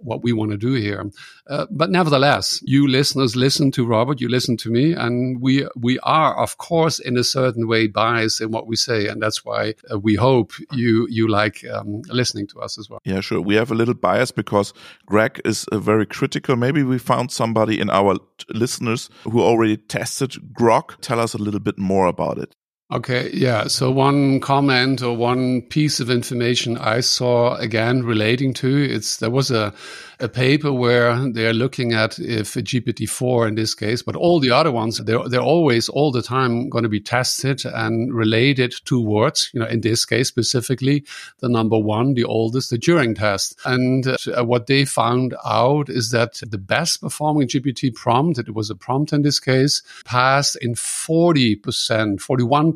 what 0.02 0.22
we 0.22 0.32
want 0.32 0.50
to 0.50 0.56
do 0.56 0.74
here. 0.74 1.10
Uh, 1.48 1.66
but 1.70 1.90
nevertheless, 1.90 2.60
you 2.64 2.86
listeners 2.86 3.36
listen 3.36 3.70
to 3.72 3.86
Robert, 3.86 4.20
you 4.20 4.28
listen 4.28 4.56
to 4.58 4.70
me, 4.70 4.92
and 4.92 5.40
we 5.40 5.66
we 5.76 5.98
are, 6.00 6.36
of 6.40 6.58
course, 6.58 6.98
in 6.98 7.16
a 7.16 7.24
certain 7.24 7.66
way 7.66 7.86
biased 7.86 8.40
in 8.40 8.50
what 8.50 8.66
we 8.66 8.76
say, 8.76 9.08
and 9.08 9.22
that's 9.22 9.44
why 9.44 9.74
uh, 9.90 9.98
we 9.98 10.14
hope 10.14 10.52
you 10.72 11.06
you 11.10 11.28
like 11.28 11.64
um, 11.72 12.02
listening 12.08 12.46
to 12.48 12.60
us 12.60 12.78
as 12.78 12.88
well. 12.88 13.00
Yeah, 13.04 13.20
sure. 13.20 13.40
We 13.40 13.56
have 13.56 13.70
a 13.70 13.74
little 13.74 13.94
bias 13.94 14.30
because 14.30 14.72
Greg 15.06 15.40
is 15.44 15.66
uh, 15.72 15.78
very 15.78 16.06
critical. 16.06 16.56
Maybe 16.56 16.82
we 16.82 16.98
found 16.98 17.30
somebody 17.30 17.80
in 17.80 17.90
our 17.90 18.16
listeners 18.48 19.10
who 19.24 19.40
already 19.40 19.76
tested 19.76 20.30
Grok. 20.52 20.96
Tell 21.00 21.20
us 21.20 21.34
a 21.34 21.38
little 21.38 21.60
bit 21.60 21.78
more 21.78 22.06
about 22.06 22.38
it. 22.38 22.54
Okay, 22.92 23.30
yeah. 23.32 23.68
So 23.68 23.92
one 23.92 24.40
comment 24.40 25.00
or 25.00 25.16
one 25.16 25.62
piece 25.62 26.00
of 26.00 26.10
information 26.10 26.76
I 26.76 27.00
saw 27.00 27.54
again 27.54 28.02
relating 28.02 28.52
to 28.54 28.82
it's 28.82 29.18
there 29.18 29.30
was 29.30 29.52
a 29.52 29.72
a 30.20 30.28
paper 30.28 30.72
where 30.72 31.16
they're 31.32 31.54
looking 31.54 31.92
at 31.92 32.18
if 32.18 32.54
GPT-4 32.54 33.48
in 33.48 33.54
this 33.54 33.74
case, 33.74 34.02
but 34.02 34.16
all 34.16 34.38
the 34.38 34.50
other 34.50 34.70
ones, 34.70 34.98
they're, 34.98 35.26
they're 35.28 35.40
always 35.40 35.88
all 35.88 36.12
the 36.12 36.22
time 36.22 36.68
going 36.68 36.84
to 36.84 36.90
be 36.90 37.00
tested 37.00 37.64
and 37.64 38.14
related 38.14 38.74
to 38.84 39.00
words. 39.00 39.50
You 39.54 39.60
know, 39.60 39.66
in 39.66 39.80
this 39.80 40.04
case 40.04 40.28
specifically, 40.28 41.04
the 41.40 41.48
number 41.48 41.78
one, 41.78 42.14
the 42.14 42.24
oldest, 42.24 42.70
the 42.70 42.78
Turing 42.78 43.16
test. 43.16 43.58
And 43.64 44.06
uh, 44.06 44.44
what 44.44 44.66
they 44.66 44.84
found 44.84 45.34
out 45.44 45.88
is 45.88 46.10
that 46.10 46.40
the 46.46 46.58
best 46.58 47.00
performing 47.00 47.48
GPT 47.48 47.94
prompt, 47.94 48.38
it 48.38 48.54
was 48.54 48.68
a 48.70 48.74
prompt 48.74 49.12
in 49.12 49.22
this 49.22 49.40
case, 49.40 49.82
passed 50.04 50.56
in 50.60 50.74
40%, 50.74 52.20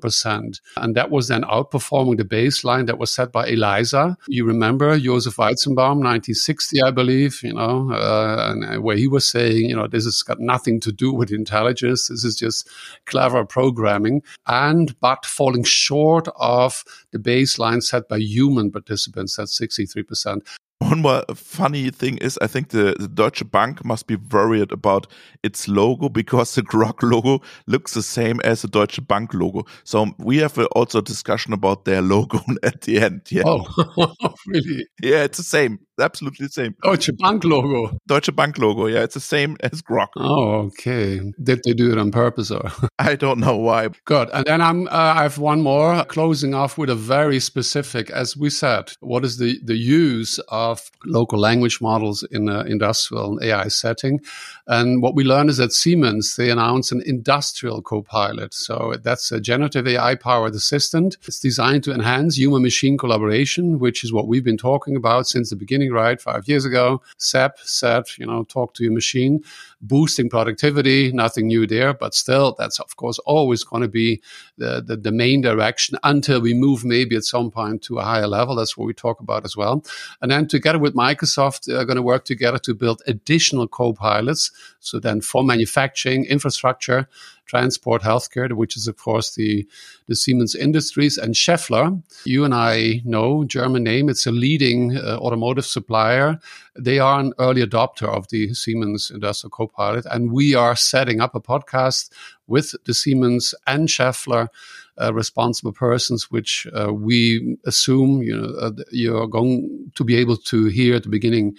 41%. 0.04 0.60
And 0.76 0.94
that 0.94 1.10
was 1.10 1.28
then 1.28 1.42
outperforming 1.42 2.18
the 2.18 2.24
baseline 2.24 2.86
that 2.86 2.98
was 2.98 3.12
set 3.12 3.32
by 3.32 3.48
ELIZA. 3.48 4.16
You 4.28 4.44
remember 4.44 4.98
Joseph 4.98 5.36
Weizenbaum, 5.36 6.02
1960, 6.02 6.82
I 6.82 6.90
believe 6.90 7.42
you 7.42 7.54
know, 7.54 7.90
uh, 7.92 8.54
uh, 8.54 8.76
where 8.80 8.96
he 8.96 9.08
was 9.08 9.26
saying, 9.26 9.68
you 9.68 9.76
know, 9.76 9.86
this 9.86 10.04
has 10.04 10.22
got 10.22 10.40
nothing 10.40 10.80
to 10.80 10.92
do 10.92 11.12
with 11.12 11.32
intelligence. 11.32 12.08
This 12.08 12.24
is 12.24 12.36
just 12.36 12.68
clever 13.06 13.44
programming, 13.44 14.22
and 14.46 14.98
but 15.00 15.26
falling 15.26 15.64
short 15.64 16.28
of 16.36 16.84
the 17.14 17.20
baseline 17.20 17.82
set 17.82 18.08
by 18.08 18.18
human 18.18 18.70
participants. 18.70 19.38
at 19.38 19.48
sixty 19.48 19.86
three 19.86 20.02
percent. 20.02 20.42
One 20.80 21.00
more 21.00 21.22
funny 21.34 21.88
thing 21.90 22.18
is, 22.18 22.36
I 22.42 22.46
think 22.46 22.68
the, 22.68 22.94
the, 22.98 23.08
Deutsche 23.08 23.48
Bank 23.50 23.84
must 23.84 24.06
be 24.06 24.16
worried 24.16 24.70
about 24.70 25.06
its 25.42 25.66
logo 25.66 26.08
because 26.10 26.54
the 26.54 26.62
Grok 26.62 27.02
logo 27.02 27.42
looks 27.66 27.94
the 27.94 28.02
same 28.02 28.40
as 28.44 28.62
the 28.62 28.68
Deutsche 28.68 29.06
Bank 29.06 29.32
logo. 29.32 29.64
So 29.84 30.08
we 30.18 30.38
have 30.38 30.58
uh, 30.58 30.64
also 30.72 30.98
a 30.98 31.02
discussion 31.02 31.54
about 31.54 31.84
their 31.84 32.02
logo 32.02 32.40
at 32.62 32.82
the 32.82 33.00
end. 33.00 33.22
Yeah. 33.30 33.44
Oh, 33.46 34.34
really? 34.46 34.86
Yeah, 35.00 35.22
it's 35.22 35.38
the 35.38 35.44
same 35.44 35.78
absolutely 36.00 36.46
the 36.46 36.52
same. 36.52 36.74
Deutsche 36.82 37.10
Bank 37.18 37.44
logo. 37.44 37.98
Deutsche 38.06 38.34
Bank 38.34 38.58
logo. 38.58 38.86
Yeah, 38.86 39.02
it's 39.02 39.14
the 39.14 39.20
same 39.20 39.56
as 39.60 39.82
Grok. 39.82 40.08
Oh, 40.16 40.58
okay. 40.66 41.20
Did 41.42 41.62
they 41.64 41.72
do 41.72 41.92
it 41.92 41.98
on 41.98 42.10
purpose 42.10 42.50
or? 42.50 42.70
I 42.98 43.16
don't 43.16 43.38
know 43.38 43.56
why. 43.56 43.88
Good. 44.04 44.30
And 44.32 44.44
then 44.46 44.60
I'm. 44.60 44.86
Uh, 44.88 45.14
I 45.16 45.22
have 45.22 45.38
one 45.38 45.62
more 45.62 46.04
closing 46.04 46.54
off 46.54 46.78
with 46.78 46.90
a 46.90 46.94
very 46.94 47.40
specific. 47.40 48.10
As 48.10 48.36
we 48.36 48.50
said, 48.50 48.92
what 49.00 49.24
is 49.24 49.38
the 49.38 49.60
the 49.62 49.76
use 49.76 50.38
of 50.48 50.90
local 51.04 51.38
language 51.38 51.80
models 51.80 52.22
in 52.30 52.48
an 52.48 52.66
industrial 52.66 53.38
AI 53.42 53.68
setting? 53.68 54.20
And 54.66 55.02
what 55.02 55.14
we 55.14 55.24
learned 55.24 55.50
is 55.50 55.58
that 55.58 55.72
Siemens 55.72 56.36
they 56.36 56.50
announced 56.50 56.92
an 56.92 57.02
industrial 57.06 57.82
co-pilot. 57.82 58.54
So 58.54 58.94
that's 59.02 59.30
a 59.32 59.40
generative 59.40 59.86
AI 59.86 60.14
powered 60.14 60.54
assistant. 60.54 61.16
It's 61.26 61.40
designed 61.40 61.84
to 61.84 61.92
enhance 61.92 62.36
human 62.36 62.62
machine 62.62 62.96
collaboration, 62.96 63.78
which 63.78 64.04
is 64.04 64.12
what 64.12 64.26
we've 64.26 64.44
been 64.44 64.56
talking 64.56 64.96
about 64.96 65.26
since 65.26 65.50
the 65.50 65.56
beginning 65.56 65.83
right? 65.92 66.20
Five 66.20 66.48
years 66.48 66.64
ago, 66.64 67.02
SAP 67.18 67.58
said, 67.60 68.04
you 68.18 68.26
know, 68.26 68.44
talk 68.44 68.74
to 68.74 68.84
your 68.84 68.92
machine, 68.92 69.42
boosting 69.86 70.28
productivity, 70.28 71.12
nothing 71.12 71.46
new 71.46 71.66
there, 71.66 71.94
but 71.94 72.14
still, 72.14 72.54
that's 72.58 72.80
of 72.80 72.96
course 72.96 73.18
always 73.20 73.64
going 73.64 73.82
to 73.82 73.88
be 73.88 74.20
the, 74.58 74.82
the, 74.84 74.96
the 74.96 75.12
main 75.12 75.40
direction 75.40 75.98
until 76.02 76.40
we 76.40 76.54
move 76.54 76.84
maybe 76.84 77.16
at 77.16 77.24
some 77.24 77.50
point 77.50 77.82
to 77.82 77.98
a 77.98 78.04
higher 78.04 78.26
level. 78.26 78.56
That's 78.56 78.76
what 78.76 78.86
we 78.86 78.94
talk 78.94 79.20
about 79.20 79.44
as 79.44 79.56
well. 79.56 79.84
And 80.20 80.30
then 80.30 80.48
together 80.48 80.78
with 80.78 80.94
Microsoft, 80.94 81.64
they're 81.64 81.84
going 81.84 81.96
to 81.96 82.02
work 82.02 82.24
together 82.24 82.58
to 82.58 82.74
build 82.74 83.02
additional 83.06 83.68
co-pilots. 83.68 84.50
So 84.80 84.98
then 84.98 85.20
for 85.20 85.44
manufacturing, 85.44 86.24
infrastructure, 86.24 87.08
transport, 87.46 88.02
healthcare, 88.02 88.52
which 88.52 88.76
is 88.76 88.88
of 88.88 88.96
course 88.96 89.34
the 89.34 89.66
the 90.06 90.16
Siemens 90.16 90.54
Industries 90.54 91.18
and 91.18 91.34
Schaeffler. 91.34 92.02
You 92.24 92.44
and 92.44 92.54
I 92.54 93.02
know 93.04 93.44
German 93.44 93.82
name. 93.84 94.08
It's 94.08 94.26
a 94.26 94.32
leading 94.32 94.96
uh, 94.96 95.18
automotive 95.18 95.66
supplier. 95.66 96.40
They 96.78 96.98
are 96.98 97.20
an 97.20 97.32
early 97.38 97.64
adopter 97.64 98.08
of 98.08 98.28
the 98.28 98.52
Siemens 98.54 99.10
Industrial 99.10 99.50
Copilot, 99.50 100.06
and 100.06 100.32
we 100.32 100.54
are 100.54 100.74
setting 100.76 101.20
up 101.20 101.34
a 101.34 101.40
podcast 101.40 102.10
with 102.46 102.74
the 102.84 102.94
Siemens 102.94 103.54
and 103.66 103.88
Schaeffler. 103.88 104.48
Uh, 104.96 105.12
responsible 105.12 105.72
persons, 105.72 106.30
which 106.30 106.68
uh, 106.72 106.94
we 106.94 107.56
assume 107.66 108.22
you 108.22 108.32
know 108.32 108.54
uh, 108.60 108.70
you're 108.92 109.26
going 109.26 109.90
to 109.96 110.04
be 110.04 110.14
able 110.14 110.36
to 110.36 110.66
hear 110.66 110.94
at 110.94 111.02
the 111.02 111.08
beginning 111.08 111.56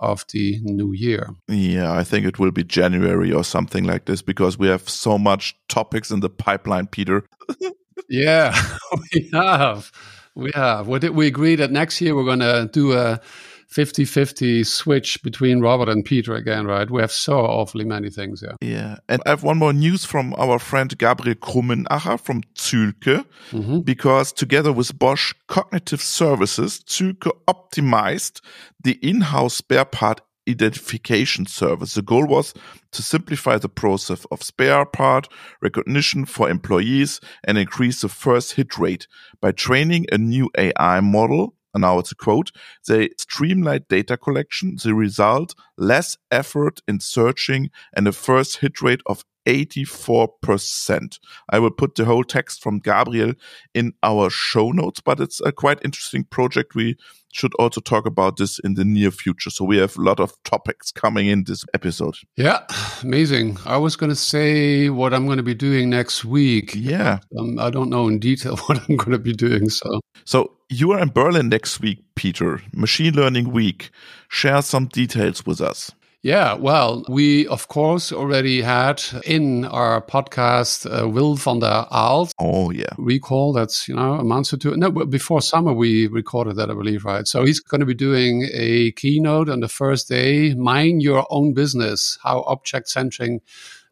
of 0.00 0.24
the 0.32 0.58
new 0.62 0.92
year. 0.92 1.34
Yeah, 1.48 1.92
I 1.92 2.04
think 2.04 2.26
it 2.26 2.38
will 2.38 2.50
be 2.50 2.64
January 2.64 3.32
or 3.32 3.44
something 3.44 3.84
like 3.84 4.06
this 4.06 4.22
because 4.22 4.58
we 4.58 4.68
have 4.68 4.88
so 4.88 5.18
much 5.18 5.56
topics 5.68 6.10
in 6.10 6.20
the 6.20 6.30
pipeline, 6.30 6.86
Peter. 6.86 7.24
yeah, 8.08 8.54
we 9.12 9.28
have. 9.32 9.92
We 10.34 10.50
have. 10.54 10.88
We, 10.88 10.98
we 11.10 11.26
agree 11.26 11.56
that 11.56 11.70
next 11.70 12.00
year 12.00 12.14
we're 12.14 12.24
going 12.24 12.40
to 12.40 12.70
do 12.72 12.92
a 12.92 13.20
50 13.68 14.06
50 14.06 14.64
switch 14.64 15.22
between 15.22 15.60
Robert 15.60 15.90
and 15.90 16.02
Peter 16.02 16.34
again, 16.34 16.66
right? 16.66 16.90
We 16.90 17.02
have 17.02 17.12
so 17.12 17.40
awfully 17.40 17.84
many 17.84 18.08
things, 18.08 18.40
here. 18.40 18.56
Yeah. 18.62 18.96
And 19.10 19.20
I 19.26 19.30
have 19.30 19.42
one 19.42 19.58
more 19.58 19.74
news 19.74 20.06
from 20.06 20.34
our 20.38 20.58
friend 20.58 20.96
Gabriel 20.96 21.36
Krummenacher 21.36 22.18
from 22.18 22.42
Zühlke, 22.54 23.24
mm 23.52 23.64
-hmm. 23.64 23.84
because 23.84 24.32
together 24.32 24.72
with 24.74 24.98
Bosch 24.98 25.34
Cognitive 25.46 26.02
Services, 26.02 26.82
Zühlke 26.86 27.30
optimized 27.46 28.40
the 28.84 28.98
in 29.02 29.20
house 29.20 29.56
spare 29.56 29.84
part 29.84 30.20
identification 30.48 31.46
service. 31.46 31.94
The 31.94 32.02
goal 32.02 32.26
was 32.26 32.54
to 32.92 33.02
simplify 33.02 33.58
the 33.58 33.68
process 33.68 34.24
of 34.30 34.42
spare 34.42 34.86
part 34.86 35.28
recognition 35.60 36.24
for 36.24 36.48
employees 36.48 37.20
and 37.44 37.58
increase 37.58 38.00
the 38.00 38.08
first 38.08 38.52
hit 38.52 38.78
rate 38.78 39.06
by 39.40 39.52
training 39.52 40.06
a 40.10 40.16
new 40.16 40.50
AI 40.56 41.00
model 41.00 41.54
and 41.78 41.82
now 41.82 42.00
it's 42.00 42.10
a 42.10 42.16
quote, 42.16 42.50
they 42.88 43.10
streamlined 43.18 43.86
data 43.88 44.16
collection, 44.16 44.76
the 44.82 44.94
result, 44.94 45.54
less 45.76 46.16
effort 46.32 46.80
in 46.88 46.98
searching 46.98 47.70
and 47.94 48.08
a 48.08 48.12
first 48.12 48.56
hit 48.58 48.82
rate 48.82 49.00
of 49.06 49.24
84%. 49.46 51.18
I 51.50 51.58
will 51.60 51.70
put 51.70 51.94
the 51.94 52.04
whole 52.04 52.24
text 52.24 52.62
from 52.62 52.80
Gabriel 52.80 53.32
in 53.74 53.92
our 54.02 54.28
show 54.28 54.72
notes, 54.72 55.00
but 55.00 55.20
it's 55.20 55.40
a 55.40 55.52
quite 55.52 55.78
interesting 55.84 56.24
project. 56.24 56.74
We 56.74 56.96
should 57.32 57.54
also 57.54 57.80
talk 57.80 58.04
about 58.06 58.38
this 58.38 58.58
in 58.58 58.74
the 58.74 58.84
near 58.84 59.12
future. 59.12 59.50
So 59.50 59.64
we 59.64 59.78
have 59.78 59.96
a 59.96 60.02
lot 60.02 60.18
of 60.18 60.32
topics 60.42 60.90
coming 60.90 61.28
in 61.28 61.44
this 61.44 61.64
episode. 61.74 62.16
Yeah, 62.36 62.66
amazing. 63.02 63.56
I 63.64 63.76
was 63.76 63.94
going 63.94 64.10
to 64.10 64.16
say 64.16 64.90
what 64.90 65.14
I'm 65.14 65.26
going 65.26 65.38
to 65.38 65.44
be 65.44 65.54
doing 65.54 65.88
next 65.90 66.24
week. 66.24 66.74
Yeah. 66.74 67.20
Um, 67.38 67.58
I 67.58 67.70
don't 67.70 67.88
know 67.88 68.08
in 68.08 68.18
detail 68.18 68.56
what 68.66 68.78
I'm 68.78 68.96
going 68.96 69.12
to 69.12 69.18
be 69.18 69.32
doing. 69.32 69.70
So, 69.70 70.00
so 70.24 70.57
you 70.68 70.92
are 70.92 71.00
in 71.00 71.08
Berlin 71.08 71.48
next 71.48 71.80
week, 71.80 72.04
Peter. 72.14 72.60
Machine 72.72 73.14
Learning 73.14 73.52
Week. 73.52 73.90
Share 74.28 74.62
some 74.62 74.86
details 74.86 75.46
with 75.46 75.60
us. 75.60 75.92
Yeah, 76.20 76.54
well, 76.54 77.04
we 77.08 77.46
of 77.46 77.68
course 77.68 78.12
already 78.12 78.60
had 78.60 79.00
in 79.24 79.64
our 79.64 80.02
podcast 80.02 80.84
uh, 80.84 81.08
Wil 81.08 81.36
van 81.36 81.60
der 81.60 81.86
Aalst. 81.92 82.32
Oh 82.40 82.70
yeah, 82.72 82.90
recall 82.98 83.52
that's 83.52 83.86
you 83.86 83.94
know 83.94 84.14
a 84.14 84.24
month 84.24 84.52
or 84.52 84.56
two. 84.56 84.76
No, 84.76 84.90
before 84.90 85.40
summer 85.40 85.72
we 85.72 86.08
recorded 86.08 86.56
that, 86.56 86.70
I 86.70 86.74
believe, 86.74 87.04
right? 87.04 87.26
So 87.26 87.44
he's 87.44 87.60
going 87.60 87.80
to 87.80 87.86
be 87.86 87.94
doing 87.94 88.48
a 88.52 88.90
keynote 88.92 89.48
on 89.48 89.60
the 89.60 89.68
first 89.68 90.08
day. 90.08 90.54
Mind 90.54 91.02
your 91.02 91.24
own 91.30 91.54
business: 91.54 92.18
how 92.20 92.42
object 92.48 92.88
centric 92.88 93.40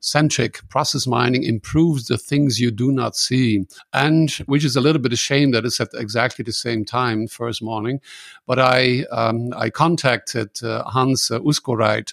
centric 0.01 0.67
process 0.69 1.07
mining 1.07 1.45
improves 1.45 2.07
the 2.07 2.19
things 2.19 2.61
you 2.61 2.71
do 2.71 2.93
not 2.93 3.17
see. 3.17 3.67
And 3.93 4.31
which 4.47 4.65
is 4.65 4.77
a 4.77 4.81
little 4.81 5.01
bit 5.01 5.13
a 5.13 5.17
shame 5.17 5.51
that 5.53 5.65
it's 5.65 5.81
at 5.81 5.89
exactly 5.95 6.43
the 6.43 6.53
same 6.53 6.85
time, 6.85 7.27
first 7.27 7.63
morning. 7.63 8.01
But 8.47 8.59
I, 8.59 9.05
um, 9.13 9.53
I 9.57 9.71
contacted 9.71 10.63
uh, 10.63 10.85
Hans 10.85 11.31
uh, 11.31 11.41
Uszkoreit, 11.41 12.13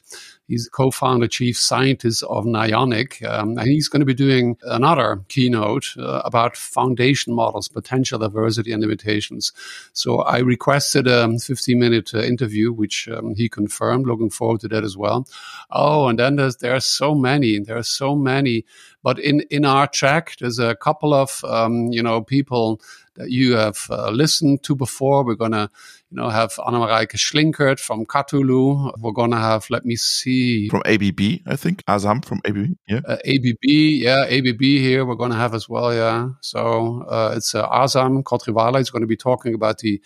He's 0.54 0.70
co-founder, 0.70 1.28
chief 1.28 1.58
scientist 1.58 2.22
of 2.30 2.46
Nyonic, 2.46 3.28
um, 3.28 3.58
and 3.58 3.68
he's 3.68 3.88
going 3.90 4.02
to 4.02 4.06
be 4.06 4.14
doing 4.14 4.56
another 4.66 5.20
keynote 5.30 5.96
uh, 5.98 6.22
about 6.24 6.56
foundation 6.56 7.34
models, 7.34 7.68
potential 7.68 8.20
diversity 8.20 8.72
and 8.72 8.80
limitations. 8.80 9.52
So 9.94 10.20
I 10.20 10.38
requested 10.38 11.08
a 11.08 11.26
15-minute 11.26 12.14
uh, 12.14 12.20
interview, 12.20 12.72
which 12.72 13.10
um, 13.10 13.34
he 13.34 13.50
confirmed. 13.50 14.06
Looking 14.06 14.30
forward 14.30 14.62
to 14.62 14.68
that 14.68 14.84
as 14.84 14.96
well. 14.96 15.28
Oh, 15.72 16.08
and 16.08 16.20
then 16.20 16.36
there's 16.36 16.58
there 16.58 16.76
are 16.76 16.80
so 16.80 17.16
many. 17.16 17.58
There 17.58 17.78
are 17.78 17.82
so 17.82 18.16
many. 18.16 18.64
But 19.02 19.18
in 19.18 19.42
in 19.50 19.66
our 19.66 19.88
track, 19.88 20.36
there's 20.40 20.60
a 20.60 20.76
couple 20.76 21.16
of 21.16 21.44
um, 21.46 21.88
you 21.88 22.04
know 22.04 22.22
people 22.22 22.80
that 23.16 23.30
you 23.30 23.56
have 23.56 23.78
uh, 23.90 24.10
listened 24.10 24.64
to 24.64 24.76
before. 24.76 25.24
We're 25.24 25.36
gonna 25.36 25.70
you 26.14 26.22
know, 26.22 26.30
have 26.30 26.54
Anna-Mareike 26.66 27.16
Schlinkert 27.16 27.80
from 27.80 28.06
Zühlke. 28.06 28.94
We're 29.00 29.12
going 29.12 29.32
to 29.32 29.38
have, 29.38 29.68
let 29.72 29.84
me 29.84 29.96
see. 29.96 30.70
From 30.70 30.84
ABB, 30.86 31.42
I 31.48 31.56
think. 31.56 31.84
Azam 31.86 32.24
from 32.24 32.40
ABB. 32.46 32.76
Yeah. 32.88 33.02
Uh, 33.08 33.18
ABB. 33.26 33.64
Yeah. 33.64 34.26
ABB 34.26 34.62
here. 34.62 35.06
We're 35.06 35.16
going 35.16 35.32
to 35.32 35.38
have 35.38 35.56
as 35.56 35.68
well. 35.68 35.92
Yeah. 35.92 36.30
So 36.42 37.04
uh, 37.10 37.34
it's 37.36 37.56
uh, 37.56 37.68
Azam 37.68 38.22
Kotriwala 38.22 38.80
is 38.80 38.92
going 38.92 39.02
to 39.02 39.08
be 39.08 39.18
talking 39.18 39.56
about 39.56 39.80
the 39.80 40.00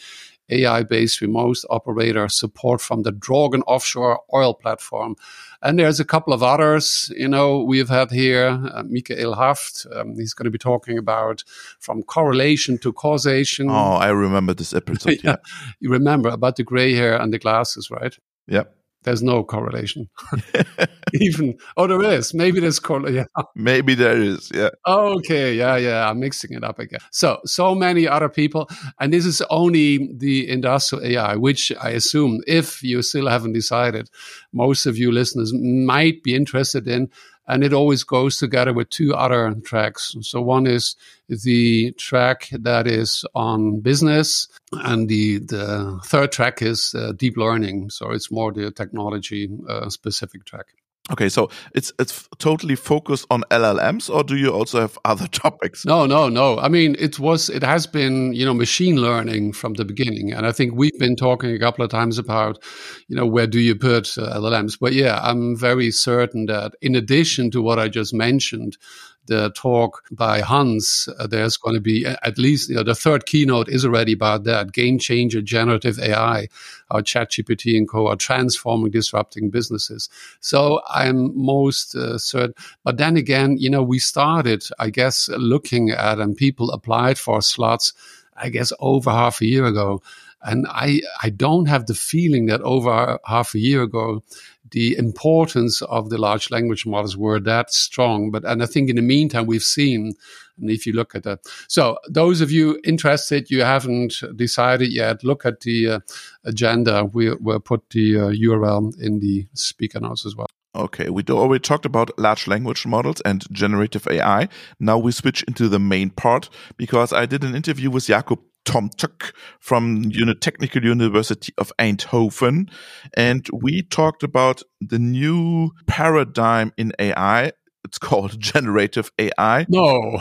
AI 0.50 0.84
based 0.84 1.22
remote 1.22 1.58
operator 1.70 2.28
support 2.30 2.82
from 2.82 3.04
the 3.04 3.12
Draugen 3.12 3.62
offshore 3.68 4.22
oil 4.34 4.54
platform. 4.54 5.16
And 5.62 5.80
there's 5.80 6.00
a 6.00 6.06
couple 6.06 6.34
of 6.34 6.44
others, 6.44 7.12
you 7.18 7.28
know, 7.28 7.64
we've 7.64 7.90
had 7.90 8.12
here 8.12 8.62
uh, 8.74 8.84
Michael 8.84 9.36
Haft. 9.36 9.88
Um, 9.94 10.16
he's 10.16 10.34
going 10.34 10.46
to 10.46 10.52
be 10.52 10.60
talking 10.60 10.98
about 10.98 11.44
from 11.80 12.04
correlation 12.04 12.78
to 12.80 12.94
causation. 12.94 13.70
Oh, 13.70 13.94
I 13.96 14.10
remember 14.10 14.54
this 14.54 14.74
episode. 14.82 15.20
yeah. 15.24 15.32
yeah. 15.32 15.36
You 15.80 15.90
remember 15.90 16.30
about 16.30 16.58
the 16.58 16.64
gray 16.64 16.94
hair 16.94 17.20
and 17.20 17.34
the 17.34 17.40
glasses, 17.40 17.90
right? 17.90 18.16
Yep. 18.48 18.74
There's 19.04 19.24
no 19.24 19.44
correlation. 19.44 20.10
Even 21.14 21.58
oh, 21.78 21.88
there 21.88 22.04
is. 22.04 22.34
Maybe 22.34 22.60
there's 22.60 22.80
correlation. 22.80 23.28
Yeah. 23.38 23.44
Maybe 23.56 23.96
there 23.96 24.22
is. 24.22 24.52
Yeah. 24.54 24.70
Okay. 24.86 25.56
Yeah. 25.56 25.78
Yeah. 25.78 26.10
I'm 26.10 26.20
mixing 26.20 26.54
it 26.54 26.64
up 26.64 26.80
again. 26.80 27.00
So 27.12 27.40
so 27.46 27.74
many 27.74 28.08
other 28.08 28.30
people, 28.30 28.70
and 29.00 29.14
this 29.14 29.26
is 29.26 29.42
only 29.50 30.10
the 30.14 30.50
industrial 30.50 31.06
AI, 31.06 31.36
which 31.36 31.72
I 31.80 31.92
assume, 31.92 32.42
if 32.48 32.84
you 32.84 33.02
still 33.02 33.28
haven't 33.28 33.54
decided, 33.54 34.10
most 34.54 34.86
of 34.86 34.98
you 34.98 35.12
listeners 35.12 35.54
might 35.54 36.24
be 36.24 36.36
interested 36.36 36.88
in 36.88 37.10
and 37.48 37.64
it 37.64 37.74
always 37.74 38.04
goes 38.04 38.38
together 38.38 38.74
with 38.74 38.90
two 38.90 39.14
other 39.14 39.54
tracks. 39.64 40.16
So 40.22 40.42
one 40.42 40.68
is 40.68 40.96
the 41.30 41.92
track 41.94 42.50
that 42.52 42.88
is 42.88 43.26
on 43.36 43.80
business, 43.80 44.48
and 44.72 45.08
the 45.10 45.40
the 45.40 46.00
third 46.06 46.32
track 46.32 46.62
is 46.62 46.94
uh, 46.96 47.14
deep 47.14 47.38
learning. 47.38 47.90
So 47.90 48.12
it's 48.12 48.32
more 48.32 48.52
the 48.52 48.72
technology 48.72 49.50
uh, 49.70 49.90
specific 49.90 50.46
track. 50.46 50.68
Okay, 51.10 51.30
so 51.30 51.50
it's 51.74 51.94
it's 52.00 52.28
totally 52.38 52.76
focused 52.76 53.26
on 53.30 53.44
LLMs, 53.50 54.14
or 54.14 54.24
do 54.24 54.36
you 54.36 54.50
also 54.50 54.82
have 54.82 54.98
other 55.06 55.28
topics? 55.32 55.86
No, 55.86 56.06
no, 56.06 56.28
no. 56.28 56.60
I 56.60 56.68
mean, 56.68 56.96
it 57.00 57.18
was 57.18 57.50
it 57.50 57.64
has 57.64 57.88
been 57.88 58.34
you 58.34 58.46
know 58.46 58.54
machine 58.54 58.98
learning 58.98 59.54
from 59.54 59.76
the 59.76 59.86
beginning, 59.86 60.34
and 60.34 60.46
I 60.46 60.52
think 60.52 60.74
we've 60.76 61.00
been 61.00 61.16
talking 61.16 61.52
a 61.52 61.60
couple 61.60 61.86
of 61.86 61.92
times 61.92 62.18
about 62.18 62.62
you 63.08 63.16
know 63.16 63.26
where 63.26 63.48
do 63.48 63.60
you 63.60 63.76
put 63.76 64.18
uh, 64.18 64.38
LLMs. 64.38 64.78
But 64.80 64.94
yeah, 64.94 65.20
I'm 65.24 65.56
very 65.56 65.92
certain 65.92 66.46
that 66.48 66.74
in 66.82 66.96
addition 66.96 67.52
to 67.52 67.62
what 67.62 67.80
I 67.80 67.88
just 67.88 68.14
mentioned, 68.14 68.78
the 69.28 69.52
talk 69.52 70.04
by 70.12 70.42
Hans, 70.42 71.08
uh, 71.20 71.28
there's 71.28 71.58
going 71.58 71.76
to 71.76 71.82
be 71.82 72.06
at 72.06 72.38
least 72.38 72.70
you 72.70 72.76
know, 72.76 72.84
the 72.84 72.96
third 72.96 73.26
keynote 73.26 73.70
is 73.70 73.86
already 73.86 74.14
about 74.14 74.44
that 74.46 74.72
game 74.72 74.98
changer 75.00 75.42
generative 75.42 76.00
AI, 76.00 76.48
how 76.90 77.02
ChatGPT 77.02 77.78
and 77.78 77.88
co 77.88 78.08
are 78.08 78.16
transforming, 78.16 78.92
disrupting 78.92 79.50
businesses. 79.50 80.10
So 80.40 80.82
I'm 80.90 81.38
most 81.38 81.96
uh, 81.96 82.18
certain. 82.18 82.54
But 82.84 82.98
then 82.98 83.18
again, 83.18 83.58
you 83.58 83.70
know, 83.70 83.84
we 83.84 84.00
started, 84.00 84.64
I 84.80 84.90
guess, 84.90 85.30
looking 85.30 85.92
at 85.92 86.20
and 86.20 86.36
people 86.36 86.72
applied 86.72 87.18
for 87.18 87.42
slots, 87.42 87.94
I 88.36 88.50
guess, 88.50 88.72
over 88.80 89.12
half 89.12 89.42
a 89.42 89.46
year 89.46 89.66
ago. 89.66 90.02
And 90.44 90.68
I, 90.70 91.02
I 91.22 91.30
don't 91.30 91.66
have 91.66 91.88
the 91.88 91.96
feeling 91.96 92.46
that 92.46 92.62
over 92.62 93.20
half 93.26 93.56
a 93.56 93.60
year 93.60 93.82
ago, 93.82 94.24
the 94.72 94.98
importance 94.98 95.82
of 95.84 96.10
the 96.10 96.18
large 96.18 96.50
language 96.52 96.86
models 96.86 97.18
were 97.18 97.40
that 97.42 97.74
strong. 97.74 98.32
But 98.32 98.46
and 98.46 98.64
I 98.64 98.66
think 98.66 98.90
in 98.90 98.96
the 98.96 99.02
meantime 99.02 99.46
we've 99.46 99.62
seen, 99.62 100.14
and 100.60 100.70
if 100.70 100.86
you 100.86 100.94
look 100.94 101.16
at 101.16 101.24
that, 101.24 101.40
so 101.68 101.98
those 102.10 102.42
of 102.42 102.52
you 102.52 102.80
interested, 102.84 103.50
you 103.50 103.64
haven't 103.64 104.24
decided 104.36 104.92
yet, 104.92 105.24
look 105.24 105.46
at 105.46 105.62
the 105.62 105.90
uh, 105.90 106.00
agenda. 106.46 107.06
We 107.06 107.34
will 107.36 107.60
put 107.60 107.90
the 107.92 108.18
uh, 108.18 108.30
URL 108.30 109.00
in 109.00 109.20
the 109.20 109.48
speaker 109.54 110.00
notes 110.00 110.26
as 110.26 110.36
well. 110.36 110.48
Okay, 110.76 111.10
we 111.10 111.24
already 111.30 111.60
talked 111.60 111.88
about 111.88 112.18
large 112.20 112.46
language 112.46 112.86
models 112.86 113.20
and 113.22 113.44
generative 113.52 114.08
AI. 114.08 114.48
Now 114.80 115.00
we 115.00 115.12
switch 115.12 115.42
into 115.44 115.70
the 115.70 115.80
main 115.80 116.12
part 116.12 116.50
because 116.78 117.12
I 117.12 117.26
did 117.26 117.44
an 117.44 117.56
interview 117.56 117.90
with 117.90 118.06
Jakub 118.06 118.40
Tomczak 118.68 119.32
from 119.60 120.04
Uni 120.10 120.36
Technical 120.36 120.84
University 120.84 121.54
of 121.58 121.72
Eindhoven. 121.80 122.70
And 123.16 123.48
we 123.54 123.82
talked 123.82 124.24
about 124.24 124.62
the 124.82 125.00
new 125.00 125.72
paradigm 125.88 126.74
in 126.78 126.92
AI. 127.00 127.54
It's 127.86 127.98
called 128.10 128.38
generative 128.42 129.10
AI. 129.18 129.66
No. 129.70 130.20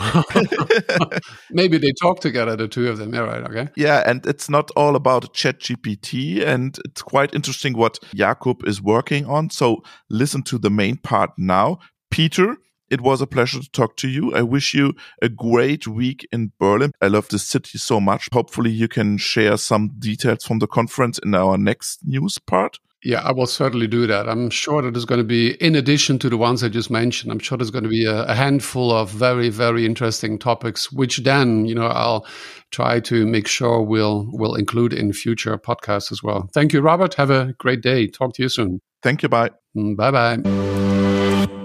Maybe 1.51 1.77
they 1.77 1.91
talk 2.01 2.21
together, 2.21 2.55
the 2.55 2.69
two 2.69 2.87
of 2.87 2.97
them. 2.97 3.13
Yeah, 3.13 3.21
right. 3.21 3.43
Okay. 3.43 3.67
Yeah. 3.75 4.03
And 4.05 4.25
it's 4.25 4.49
not 4.49 4.71
all 4.77 4.95
about 4.95 5.33
ChatGPT. 5.33 6.41
And 6.41 6.79
it's 6.85 7.01
quite 7.01 7.35
interesting 7.35 7.77
what 7.77 7.99
Jakub 8.15 8.65
is 8.65 8.81
working 8.81 9.25
on. 9.25 9.49
So 9.49 9.83
listen 10.09 10.41
to 10.43 10.57
the 10.57 10.69
main 10.69 10.95
part 10.95 11.31
now. 11.37 11.79
Peter, 12.09 12.55
it 12.89 13.01
was 13.01 13.21
a 13.21 13.27
pleasure 13.27 13.59
to 13.59 13.71
talk 13.71 13.97
to 13.97 14.07
you. 14.07 14.33
I 14.33 14.41
wish 14.41 14.73
you 14.73 14.93
a 15.21 15.29
great 15.29 15.87
week 15.87 16.27
in 16.31 16.51
Berlin. 16.59 16.91
I 17.01 17.07
love 17.07 17.27
the 17.29 17.39
city 17.39 17.77
so 17.77 17.99
much. 17.99 18.27
Hopefully, 18.31 18.71
you 18.71 18.87
can 18.87 19.17
share 19.17 19.57
some 19.57 19.91
details 19.99 20.45
from 20.45 20.59
the 20.59 20.67
conference 20.67 21.19
in 21.19 21.35
our 21.35 21.57
next 21.57 21.99
news 22.05 22.37
part. 22.37 22.79
Yeah, 23.03 23.21
I 23.21 23.31
will 23.31 23.45
certainly 23.45 23.87
do 23.87 24.07
that. 24.07 24.27
I'm 24.27 24.49
sure 24.49 24.81
that 24.81 24.91
there's 24.91 25.05
going 25.05 25.19
to 25.19 25.23
be, 25.23 25.51
in 25.63 25.75
addition 25.75 26.17
to 26.19 26.29
the 26.29 26.37
ones 26.37 26.63
I 26.63 26.69
just 26.69 26.89
mentioned, 26.89 27.31
I'm 27.31 27.39
sure 27.39 27.57
there's 27.57 27.71
going 27.71 27.83
to 27.83 27.89
be 27.89 28.05
a, 28.05 28.23
a 28.23 28.33
handful 28.33 28.91
of 28.91 29.11
very, 29.11 29.49
very 29.49 29.85
interesting 29.85 30.39
topics, 30.39 30.91
which 30.91 31.17
then, 31.17 31.65
you 31.67 31.75
know, 31.75 31.85
I'll 31.85 32.25
try 32.71 32.99
to 33.01 33.25
make 33.27 33.47
sure 33.47 33.81
we'll 33.81 34.27
we'll 34.31 34.55
include 34.55 34.93
in 34.93 35.13
future 35.13 35.57
podcasts 35.57 36.11
as 36.11 36.23
well. 36.23 36.49
Thank 36.53 36.73
you, 36.73 36.81
Robert. 36.81 37.13
Have 37.13 37.29
a 37.29 37.53
great 37.59 37.81
day. 37.81 38.07
Talk 38.07 38.33
to 38.33 38.43
you 38.43 38.49
soon. 38.49 38.81
Thank 39.03 39.21
you. 39.21 39.29
Bye. 39.29 39.51
Mm, 39.75 39.95
bye 39.95 40.11
bye. 40.11 41.06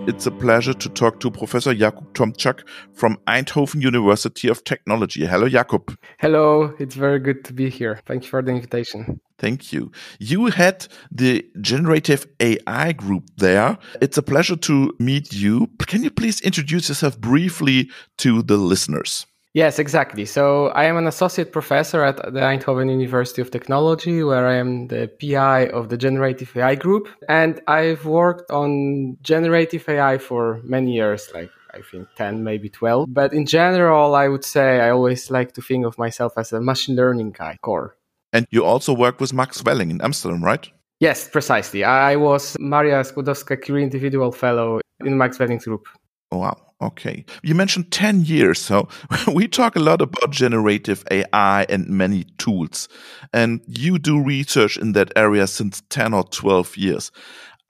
It's 0.05 0.27
a 0.27 0.33
pleasure 0.33 0.75
to 0.75 0.89
talk 0.89 1.21
to 1.21 1.31
Professor 1.31 1.73
Jakub 1.73 2.13
Tomczak 2.13 2.67
from 2.93 3.19
Eindhoven 3.29 3.81
University 3.81 4.49
of 4.49 4.65
Technology. 4.65 5.25
Hello, 5.27 5.49
Jakub. 5.49 5.97
Hello, 6.19 6.75
it's 6.81 6.97
very 6.97 7.21
good 7.21 7.45
to 7.45 7.53
be 7.53 7.71
here. 7.71 8.01
Thank 8.05 8.25
you 8.25 8.29
for 8.29 8.43
the 8.43 8.51
invitation. 8.51 9.21
Thank 9.39 9.73
you. 9.73 9.93
You 10.19 10.47
had 10.47 10.89
the 11.13 11.47
generative 11.61 12.27
AI 12.41 12.93
group 12.93 13.31
there. 13.37 13.79
It's 14.01 14.19
a 14.19 14.23
pleasure 14.23 14.57
to 14.57 14.93
meet 14.99 15.33
you. 15.33 15.69
Can 15.87 16.03
you 16.03 16.11
please 16.11 16.41
introduce 16.41 16.89
yourself 16.89 17.21
briefly 17.21 17.89
to 18.19 18.43
the 18.43 18.57
listeners? 18.57 19.27
Yes, 19.55 19.79
exactly. 19.79 20.25
So 20.25 20.69
I 20.69 20.85
am 20.85 20.97
an 20.97 21.07
associate 21.07 21.53
professor 21.53 22.03
at 22.03 22.17
the 22.17 22.41
Eindhoven 22.41 22.91
University 22.91 23.43
of 23.43 23.51
Technology, 23.51 24.23
where 24.23 24.47
I 24.47 24.55
am 24.55 24.89
the 24.89 25.11
PI 25.21 25.67
of 25.67 25.91
the 25.91 25.99
Generative 25.99 26.57
AI 26.57 26.75
group. 26.75 27.09
And 27.29 27.61
I've 27.69 28.07
worked 28.07 28.51
on 28.51 29.19
generative 29.21 29.87
AI 29.89 30.17
for 30.17 30.61
many 30.65 30.95
years, 30.95 31.31
like 31.35 31.51
I 31.75 31.81
think 31.83 32.09
10, 32.17 32.43
maybe 32.43 32.71
12. 32.71 33.13
But 33.13 33.35
in 33.35 33.45
general, 33.45 34.15
I 34.15 34.29
would 34.29 34.45
say 34.45 34.81
I 34.81 34.89
always 34.89 35.31
like 35.31 35.53
to 35.53 35.61
think 35.61 35.85
of 35.85 35.99
myself 35.99 36.33
as 36.39 36.55
a 36.55 36.61
machine 36.61 36.97
learning 36.97 37.33
guy, 37.33 37.59
core. 37.61 37.95
And 38.33 38.47
you 38.51 38.65
also 38.65 38.95
work 38.95 39.21
with 39.21 39.35
Max 39.35 39.63
Welling 39.63 39.91
in 39.91 40.01
Amsterdam, 40.01 40.43
right? 40.43 40.67
Yes, 41.01 41.29
precisely. 41.29 41.85
I 41.85 42.17
was 42.17 42.57
Maria 42.59 43.03
Skłodowska 43.03 43.61
Curie 43.61 43.83
Individual 43.83 44.33
Fellow 44.33 44.81
in 45.05 45.19
Max 45.19 45.39
Welling's 45.39 45.67
group. 45.67 45.89
Oh, 46.31 46.39
wow. 46.39 46.57
Okay. 46.83 47.25
You 47.45 47.55
mentioned 47.55 47.93
10 47.93 48.25
years. 48.25 48.59
So 48.59 48.89
we 49.33 49.47
talk 49.47 49.77
a 49.77 49.81
lot 49.81 50.03
about 50.03 50.31
generative 50.31 51.05
AI 51.11 51.65
and 51.69 51.89
many 51.89 52.25
tools. 52.39 52.89
And 53.33 53.61
you 53.69 53.99
do 53.99 54.21
research 54.21 54.77
in 54.77 54.93
that 54.93 55.13
area 55.15 55.47
since 55.47 55.83
10 55.91 56.13
or 56.13 56.25
12 56.25 56.77
years. 56.77 57.13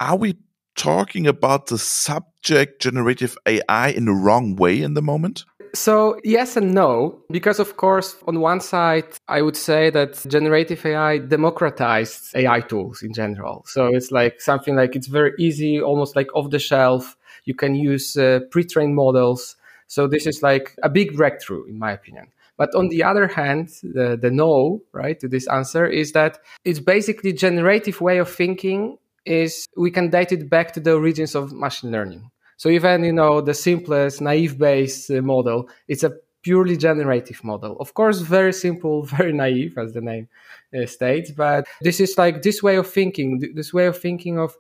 Are 0.01 0.17
we 0.17 0.37
talking 0.77 1.27
about 1.27 1.67
the 1.67 1.77
subject 1.77 2.81
generative 2.81 3.37
AI 3.47 3.89
in 3.89 4.07
the 4.07 4.13
wrong 4.13 4.57
way 4.57 4.81
in 4.81 4.95
the 4.95 5.03
moment? 5.03 5.45
So, 5.75 6.21
yes 6.23 6.59
and 6.59 6.75
no, 6.75 7.23
because 7.31 7.59
of 7.59 7.79
course, 7.79 8.17
on 8.27 8.41
one 8.41 8.61
side, 8.61 9.07
I 9.29 9.41
would 9.41 9.57
say 9.57 9.89
that 9.89 10.23
generative 10.29 10.85
AI 10.85 11.17
democratized 11.17 12.37
AI 12.37 12.61
tools 12.61 13.03
in 13.03 13.15
general. 13.15 13.65
So, 13.67 13.87
it's 13.87 14.11
like 14.13 14.43
something 14.43 14.77
like 14.77 14.95
it's 14.95 15.07
very 15.07 15.33
easy, 15.39 15.81
almost 15.81 16.15
like 16.15 16.29
off 16.35 16.51
the 16.51 16.59
shelf 16.59 17.17
you 17.45 17.55
can 17.55 17.75
use 17.75 18.17
uh, 18.17 18.41
pre-trained 18.51 18.95
models. 18.95 19.57
So 19.87 20.07
this 20.07 20.27
is 20.27 20.43
like 20.43 20.77
a 20.83 20.89
big 20.89 21.17
breakthrough, 21.17 21.65
in 21.65 21.79
my 21.79 21.93
opinion. 21.93 22.29
But 22.57 22.75
on 22.75 22.89
the 22.89 23.03
other 23.03 23.27
hand, 23.27 23.69
the, 23.83 24.19
the 24.21 24.31
no, 24.31 24.83
right, 24.93 25.19
to 25.21 25.29
this 25.29 25.49
answer 25.49 25.87
is 25.87 26.13
that 26.13 26.39
it's 26.65 26.81
basically 26.81 27.33
generative 27.33 28.01
way 28.01 28.19
of 28.19 28.31
thinking 28.31 28.99
is 29.25 29.67
we 29.77 29.91
can 29.91 30.11
date 30.11 30.33
it 30.33 30.51
back 30.51 30.73
to 30.73 30.81
the 30.81 30.95
origins 30.95 31.35
of 31.35 31.53
machine 31.53 31.91
learning. 31.91 32.31
So 32.57 32.69
even, 32.69 33.05
you 33.05 33.13
know, 33.13 33.41
the 33.41 33.55
simplest 33.55 34.21
naive 34.21 34.59
Bayes 34.59 35.11
uh, 35.11 35.23
model, 35.23 35.69
it's 35.89 36.05
a 36.05 36.13
purely 36.43 36.77
generative 36.77 37.43
model. 37.43 37.77
Of 37.81 37.95
course, 37.95 38.21
very 38.21 38.53
simple, 38.53 39.03
very 39.17 39.33
naive, 39.33 39.79
as 39.79 39.93
the 39.93 40.01
name 40.01 40.29
uh, 40.77 40.87
states. 40.87 41.31
But 41.31 41.67
this 41.81 42.01
is 42.01 42.19
like 42.19 42.43
this 42.43 42.63
way 42.63 42.77
of 42.77 42.89
thinking, 42.89 43.53
this 43.55 43.73
way 43.73 43.87
of 43.87 43.99
thinking 43.99 44.39
of 44.39 44.57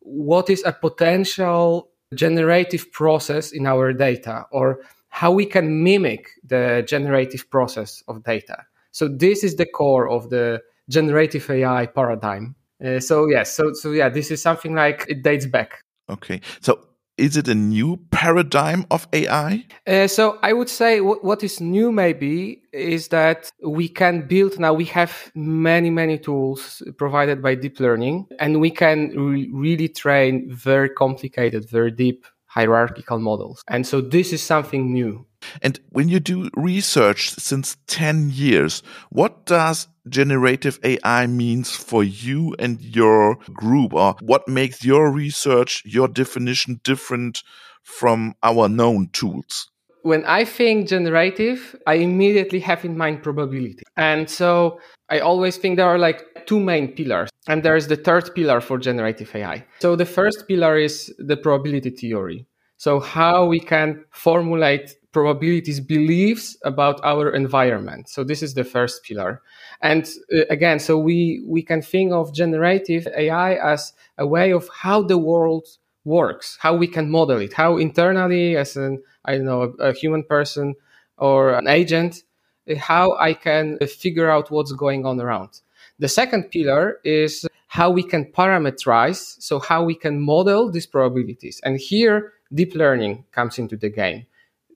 what 0.00 0.50
is 0.50 0.62
a 0.64 0.72
potential 0.72 1.88
generative 2.14 2.90
process 2.92 3.52
in 3.52 3.66
our 3.66 3.92
data 3.92 4.44
or 4.50 4.80
how 5.08 5.32
we 5.32 5.46
can 5.46 5.82
mimic 5.82 6.28
the 6.44 6.84
generative 6.86 7.48
process 7.50 8.02
of 8.08 8.22
data. 8.22 8.64
So 8.92 9.08
this 9.08 9.42
is 9.42 9.56
the 9.56 9.66
core 9.66 10.08
of 10.08 10.30
the 10.30 10.62
generative 10.88 11.50
AI 11.50 11.86
paradigm. 11.86 12.54
Uh, 12.84 13.00
so 13.00 13.26
yes, 13.28 13.54
so 13.54 13.72
so 13.72 13.92
yeah, 13.92 14.08
this 14.08 14.30
is 14.30 14.42
something 14.42 14.74
like 14.74 15.06
it 15.08 15.22
dates 15.22 15.46
back. 15.46 15.82
Okay, 16.08 16.40
so 16.60 16.78
is 17.18 17.36
it 17.36 17.48
a 17.48 17.54
new 17.54 17.96
paradigm 18.10 18.86
of 18.90 19.08
AI? 19.12 19.64
Uh, 19.86 20.06
so 20.06 20.38
I 20.42 20.52
would 20.52 20.68
say 20.68 21.00
what 21.00 21.42
is 21.42 21.60
new 21.60 21.90
maybe 21.90 22.62
is 22.72 23.08
that 23.08 23.50
we 23.64 23.88
can 23.88 24.26
build 24.26 24.58
now. 24.58 24.74
We 24.74 24.84
have 24.86 25.32
many 25.34 25.90
many 25.90 26.18
tools 26.18 26.82
provided 26.98 27.42
by 27.42 27.54
deep 27.54 27.80
learning, 27.80 28.26
and 28.38 28.60
we 28.60 28.70
can 28.70 29.10
re- 29.16 29.50
really 29.52 29.88
train 29.88 30.46
very 30.50 30.90
complicated, 30.90 31.68
very 31.68 31.90
deep 31.90 32.26
hierarchical 32.46 33.18
models. 33.18 33.62
And 33.68 33.86
so 33.86 34.00
this 34.00 34.32
is 34.32 34.42
something 34.42 34.92
new. 34.92 35.26
And 35.62 35.78
when 35.90 36.08
you 36.08 36.20
do 36.20 36.48
research 36.56 37.30
since 37.30 37.76
10 37.86 38.30
years, 38.30 38.82
what 39.10 39.44
does 39.44 39.88
generative 40.08 40.78
AI 40.82 41.26
means 41.26 41.70
for 41.70 42.04
you 42.04 42.54
and 42.58 42.80
your 42.80 43.36
group 43.52 43.92
or 43.92 44.16
what 44.20 44.46
makes 44.48 44.84
your 44.84 45.10
research, 45.12 45.82
your 45.84 46.08
definition 46.08 46.80
different 46.84 47.42
from 47.82 48.34
our 48.42 48.68
known 48.68 49.08
tools? 49.12 49.70
When 50.02 50.24
I 50.24 50.44
think 50.44 50.88
generative, 50.88 51.74
I 51.86 51.94
immediately 51.94 52.60
have 52.60 52.84
in 52.84 52.96
mind 52.96 53.22
probability. 53.22 53.82
And 53.96 54.30
so 54.30 54.78
I 55.08 55.18
always 55.18 55.56
think 55.56 55.76
there 55.76 55.88
are 55.88 55.98
like 55.98 56.46
two 56.46 56.60
main 56.60 56.92
pillars. 56.92 57.28
And 57.48 57.62
there 57.62 57.76
is 57.76 57.88
the 57.88 57.96
third 57.96 58.34
pillar 58.34 58.60
for 58.60 58.78
generative 58.78 59.34
AI. 59.34 59.64
So 59.80 59.96
the 59.96 60.06
first 60.06 60.46
pillar 60.48 60.76
is 60.76 61.12
the 61.18 61.36
probability 61.36 61.90
theory. 61.90 62.46
So 62.76 63.00
how 63.00 63.46
we 63.46 63.58
can 63.58 64.04
formulate 64.10 64.94
probabilities 65.12 65.80
beliefs 65.80 66.58
about 66.64 67.00
our 67.02 67.30
environment. 67.30 68.08
So 68.08 68.22
this 68.22 68.42
is 68.42 68.54
the 68.54 68.64
first 68.64 69.02
pillar. 69.02 69.42
And 69.82 70.08
uh, 70.32 70.46
again, 70.50 70.78
so 70.78 70.98
we, 70.98 71.44
we 71.46 71.62
can 71.62 71.82
think 71.82 72.12
of 72.12 72.34
generative 72.34 73.06
AI 73.16 73.54
as 73.54 73.92
a 74.18 74.26
way 74.26 74.52
of 74.52 74.68
how 74.68 75.02
the 75.02 75.18
world 75.18 75.66
works, 76.04 76.56
how 76.60 76.74
we 76.74 76.86
can 76.86 77.10
model 77.10 77.38
it, 77.40 77.52
how 77.52 77.76
internally 77.76 78.56
as 78.56 78.76
an, 78.76 79.02
I 79.24 79.36
don't 79.36 79.44
know, 79.44 79.62
a, 79.78 79.88
a 79.88 79.92
human 79.92 80.22
person 80.22 80.74
or 81.18 81.54
an 81.54 81.68
agent, 81.68 82.22
uh, 82.70 82.76
how 82.76 83.16
I 83.18 83.34
can 83.34 83.78
uh, 83.80 83.86
figure 83.86 84.30
out 84.30 84.50
what's 84.50 84.72
going 84.72 85.04
on 85.04 85.20
around. 85.20 85.60
The 85.98 86.08
second 86.08 86.50
pillar 86.50 86.98
is 87.04 87.46
how 87.68 87.90
we 87.90 88.02
can 88.02 88.26
parameterize, 88.26 89.36
so 89.42 89.58
how 89.58 89.84
we 89.84 89.94
can 89.94 90.20
model 90.20 90.70
these 90.70 90.86
probabilities. 90.86 91.60
And 91.64 91.78
here, 91.78 92.32
deep 92.52 92.74
learning 92.74 93.24
comes 93.32 93.58
into 93.58 93.76
the 93.76 93.88
game. 93.88 94.26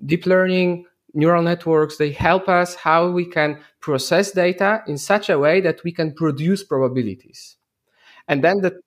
Deep 0.04 0.26
learning, 0.26 0.86
neural 1.14 1.42
networks, 1.42 1.96
they 1.96 2.12
help 2.12 2.48
us 2.48 2.74
how 2.74 3.10
we 3.10 3.24
can 3.24 3.60
process 3.80 4.32
data 4.32 4.82
in 4.86 4.98
such 4.98 5.28
a 5.28 5.38
way 5.38 5.60
that 5.60 5.82
we 5.84 5.92
can 5.92 6.12
produce 6.12 6.62
probabilities. 6.64 7.56
And 8.28 8.44
then 8.44 8.60
the 8.60 8.80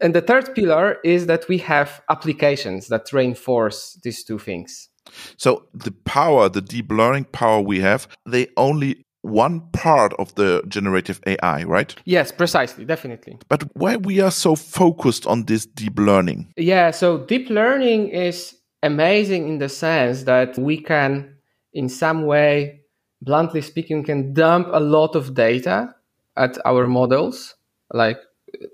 and 0.00 0.14
the 0.14 0.20
third 0.20 0.54
pillar 0.54 0.98
is 1.04 1.26
that 1.26 1.48
we 1.48 1.58
have 1.58 2.02
applications 2.10 2.88
that 2.88 3.12
reinforce 3.12 3.98
these 4.02 4.24
two 4.24 4.38
things. 4.38 4.88
So 5.36 5.66
the 5.72 5.92
power, 5.92 6.48
the 6.48 6.60
deep 6.60 6.90
learning 6.90 7.26
power 7.26 7.60
we 7.60 7.80
have, 7.80 8.08
they 8.26 8.48
only 8.56 9.04
one 9.22 9.60
part 9.72 10.12
of 10.14 10.34
the 10.34 10.62
generative 10.68 11.20
AI, 11.26 11.64
right? 11.64 11.94
Yes, 12.04 12.32
precisely, 12.32 12.84
definitely. 12.84 13.38
But 13.48 13.64
why 13.74 13.96
we 13.96 14.20
are 14.20 14.30
so 14.30 14.54
focused 14.54 15.26
on 15.26 15.44
this 15.44 15.66
deep 15.66 15.98
learning? 15.98 16.52
Yeah, 16.56 16.90
so 16.90 17.18
deep 17.18 17.50
learning 17.50 18.08
is 18.08 18.56
amazing 18.82 19.48
in 19.48 19.58
the 19.58 19.68
sense 19.68 20.24
that 20.24 20.56
we 20.58 20.78
can 20.78 21.34
in 21.72 21.88
some 21.88 22.26
way 22.26 22.80
bluntly 23.22 23.60
speaking 23.60 24.04
can 24.04 24.32
dump 24.32 24.68
a 24.72 24.80
lot 24.80 25.16
of 25.16 25.34
data 25.34 25.94
at 26.36 26.56
our 26.64 26.86
models 26.86 27.56
like 27.92 28.18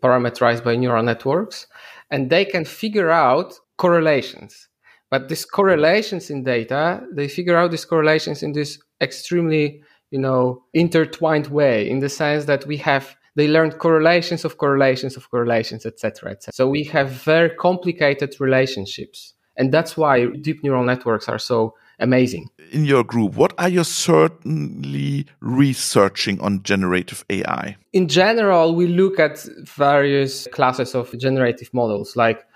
parameterized 0.02 0.62
by 0.62 0.76
neural 0.76 1.02
networks 1.02 1.66
and 2.11 2.30
they 2.30 2.44
can 2.44 2.64
figure 2.64 3.11
out 3.11 3.54
correlations. 3.78 4.68
But 5.11 5.28
these 5.28 5.44
correlations 5.44 6.30
in 6.30 6.44
data 6.44 7.02
they 7.12 7.28
figure 7.28 7.57
out 7.57 7.70
these 7.70 7.85
correlations 7.85 8.42
in 8.42 8.52
this 8.52 8.78
extremely 9.00 9.83
you 10.11 10.18
know 10.18 10.62
intertwined 10.74 11.48
way 11.48 11.88
in 11.88 11.98
the 12.00 12.09
sense 12.09 12.44
that 12.44 12.66
we 12.66 12.76
have 12.76 13.16
they 13.37 13.48
learned 13.48 13.78
correlations 13.78 14.44
of 14.44 14.59
correlations 14.59 15.16
of 15.16 15.28
correlations 15.30 15.85
etc 15.85 16.30
etc 16.30 16.52
so 16.52 16.68
we 16.68 16.85
have 16.85 17.11
very 17.11 17.50
complicated 17.50 18.33
relationships 18.38 19.35
and 19.57 19.72
that's 19.72 19.96
why 19.96 20.26
deep 20.40 20.62
neural 20.62 20.85
networks 20.85 21.28
are 21.28 21.38
so 21.38 21.74
amazing. 21.98 22.48
In 22.72 22.85
your 22.85 23.04
group 23.04 23.35
what 23.35 23.52
are 23.59 23.68
you 23.68 23.85
certainly 23.85 25.26
researching 25.40 26.40
on 26.40 26.62
generative 26.62 27.24
ai 27.30 27.76
in 27.92 28.09
general 28.09 28.74
we 28.74 28.87
look 28.87 29.18
at 29.18 29.46
various 29.64 30.46
classes 30.52 30.94
of 30.94 31.16
generative 31.18 31.72
models 31.72 32.16
like 32.16 32.46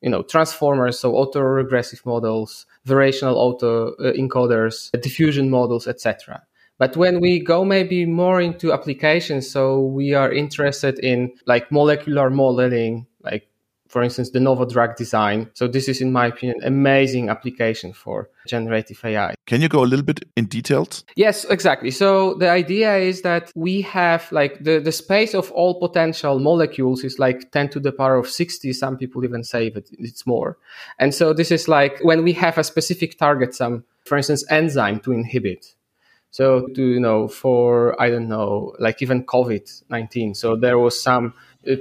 you 0.00 0.10
know 0.10 0.22
transformers 0.22 0.98
so 0.98 1.12
autoregressive 1.12 2.04
models 2.04 2.66
variational 2.86 3.34
auto 3.34 3.92
uh, 3.94 4.12
encoders 4.12 4.90
diffusion 5.02 5.50
models 5.50 5.86
etc 5.86 6.42
but 6.80 6.96
when 6.96 7.20
we 7.20 7.40
go 7.40 7.62
maybe 7.62 8.06
more 8.06 8.40
into 8.40 8.72
applications, 8.72 9.50
so 9.50 9.80
we 9.80 10.14
are 10.14 10.32
interested 10.32 10.98
in 10.98 11.30
like 11.46 11.70
molecular 11.70 12.30
modeling, 12.30 13.06
like 13.22 13.49
for 13.90 14.04
instance, 14.04 14.30
de 14.30 14.38
novo 14.38 14.64
drug 14.64 14.96
design. 14.96 15.50
So 15.54 15.66
this 15.66 15.88
is, 15.88 16.00
in 16.00 16.12
my 16.12 16.26
opinion, 16.26 16.60
amazing 16.62 17.28
application 17.28 17.92
for 17.92 18.30
generative 18.46 19.04
AI. 19.04 19.34
Can 19.46 19.60
you 19.60 19.68
go 19.68 19.82
a 19.82 19.88
little 19.90 20.04
bit 20.04 20.24
in 20.36 20.44
details? 20.44 21.04
Yes, 21.16 21.44
exactly. 21.44 21.90
So 21.90 22.34
the 22.34 22.48
idea 22.48 22.96
is 22.96 23.22
that 23.22 23.50
we 23.56 23.82
have 23.82 24.30
like 24.30 24.62
the, 24.62 24.78
the 24.78 24.92
space 24.92 25.34
of 25.34 25.50
all 25.50 25.80
potential 25.80 26.38
molecules 26.38 27.02
is 27.02 27.18
like 27.18 27.50
10 27.50 27.70
to 27.70 27.80
the 27.80 27.90
power 27.90 28.16
of 28.16 28.28
60. 28.28 28.72
Some 28.72 28.96
people 28.96 29.24
even 29.24 29.42
say 29.42 29.70
that 29.70 29.90
it's 29.98 30.24
more. 30.24 30.56
And 31.00 31.12
so 31.12 31.32
this 31.32 31.50
is 31.50 31.66
like 31.66 31.98
when 32.02 32.22
we 32.22 32.32
have 32.34 32.58
a 32.58 32.64
specific 32.64 33.18
target, 33.18 33.56
some, 33.56 33.84
for 34.04 34.16
instance, 34.16 34.44
enzyme 34.50 35.00
to 35.00 35.10
inhibit 35.10 35.74
so 36.30 36.68
to 36.74 36.82
you 36.82 37.00
know, 37.00 37.26
for 37.28 38.00
I 38.00 38.08
don't 38.08 38.28
know, 38.28 38.74
like 38.78 39.02
even 39.02 39.24
COVID 39.24 39.82
nineteen. 39.90 40.34
So 40.34 40.56
there 40.56 40.78
was 40.78 41.00
some 41.00 41.34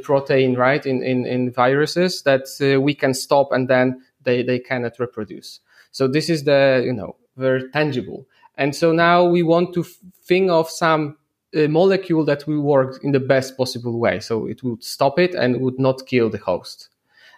protein 0.04 0.56
right 0.56 0.86
in 0.86 1.04
in, 1.04 1.26
in 1.26 1.52
viruses 1.52 2.24
that 2.24 2.48
uh, 2.62 2.82
we 2.82 2.94
can 2.94 3.14
stop 3.14 3.52
and 3.52 3.68
then 3.68 4.02
they 4.24 4.44
they 4.44 4.60
cannot 4.60 5.00
reproduce. 5.00 5.60
So 5.92 6.08
this 6.08 6.30
is 6.30 6.44
the 6.44 6.84
you 6.86 6.94
know 6.94 7.16
very 7.38 7.70
tangible. 7.72 8.28
And 8.56 8.76
so 8.76 8.92
now 8.92 9.24
we 9.24 9.42
want 9.42 9.74
to 9.76 9.84
think 10.26 10.52
of 10.52 10.70
some 10.70 11.18
uh, 11.56 11.68
molecule 11.68 12.26
that 12.26 12.46
will 12.46 12.62
work 12.62 13.04
in 13.04 13.14
the 13.14 13.20
best 13.20 13.58
possible 13.58 14.00
way. 14.00 14.20
So 14.20 14.46
it 14.46 14.62
would 14.64 14.84
stop 14.84 15.18
it 15.18 15.34
and 15.34 15.62
would 15.62 15.80
not 15.80 16.06
kill 16.06 16.30
the 16.30 16.38
host. 16.38 16.90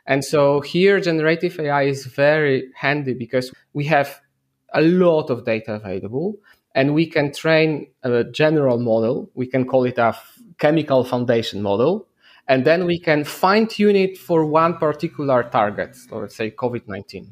And 0.05 0.25
so 0.25 0.61
here 0.61 0.99
generative 0.99 1.59
AI 1.59 1.83
is 1.83 2.05
very 2.05 2.71
handy 2.75 3.13
because 3.13 3.53
we 3.73 3.85
have 3.85 4.19
a 4.73 4.81
lot 4.81 5.29
of 5.29 5.45
data 5.45 5.75
available 5.75 6.35
and 6.73 6.93
we 6.93 7.05
can 7.05 7.31
train 7.31 7.87
a 8.03 8.23
general 8.23 8.79
model. 8.79 9.29
We 9.35 9.45
can 9.45 9.65
call 9.65 9.85
it 9.85 9.97
a 9.97 10.17
chemical 10.57 11.03
foundation 11.03 11.61
model. 11.61 12.07
And 12.51 12.65
then 12.65 12.85
we 12.85 12.99
can 12.99 13.23
fine 13.23 13.65
tune 13.65 13.95
it 13.95 14.17
for 14.17 14.45
one 14.45 14.77
particular 14.77 15.41
target, 15.41 15.95
so 15.95 16.17
let's 16.17 16.35
say 16.35 16.51
COVID 16.51 16.85
19. 16.85 17.31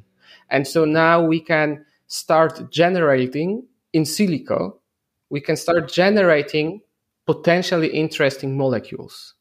And 0.50 0.66
so 0.66 0.86
now 0.86 1.22
we 1.22 1.42
can 1.42 1.86
start 2.08 2.72
generating 2.72 3.68
in 3.92 4.04
silico, 4.04 4.78
we 5.30 5.42
can 5.42 5.58
start 5.58 5.92
generating 5.92 6.80
potentially 7.26 7.90
interesting 7.90 8.58
molecules. 8.58 9.34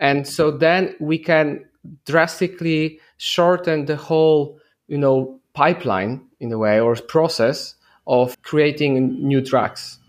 And 0.00 0.26
so 0.26 0.50
then 0.50 0.96
we 0.98 1.16
can 1.16 1.64
drastically 2.06 2.98
shorten 3.16 3.84
the 3.84 3.94
whole, 3.94 4.58
you 4.88 4.98
know, 4.98 5.38
pipeline 5.54 6.26
in 6.40 6.50
a 6.50 6.58
way 6.58 6.80
or 6.80 6.96
process 6.96 7.76
of 8.08 8.34
creating 8.42 9.24
new 9.24 9.40
drugs 9.40 10.00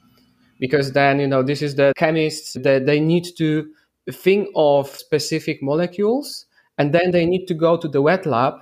because 0.59 0.93
then 0.93 1.19
you 1.19 1.27
know 1.27 1.43
this 1.43 1.61
is 1.61 1.75
the 1.75 1.91
chemists 1.97 2.53
that 2.53 2.85
they 2.85 2.99
need 2.99 3.25
to 3.37 3.69
think 4.11 4.49
of 4.55 4.89
specific 4.89 5.61
molecules 5.61 6.45
and 6.77 6.93
then 6.93 7.11
they 7.11 7.25
need 7.25 7.45
to 7.47 7.53
go 7.53 7.77
to 7.77 7.87
the 7.87 8.01
wet 8.01 8.25
lab 8.25 8.55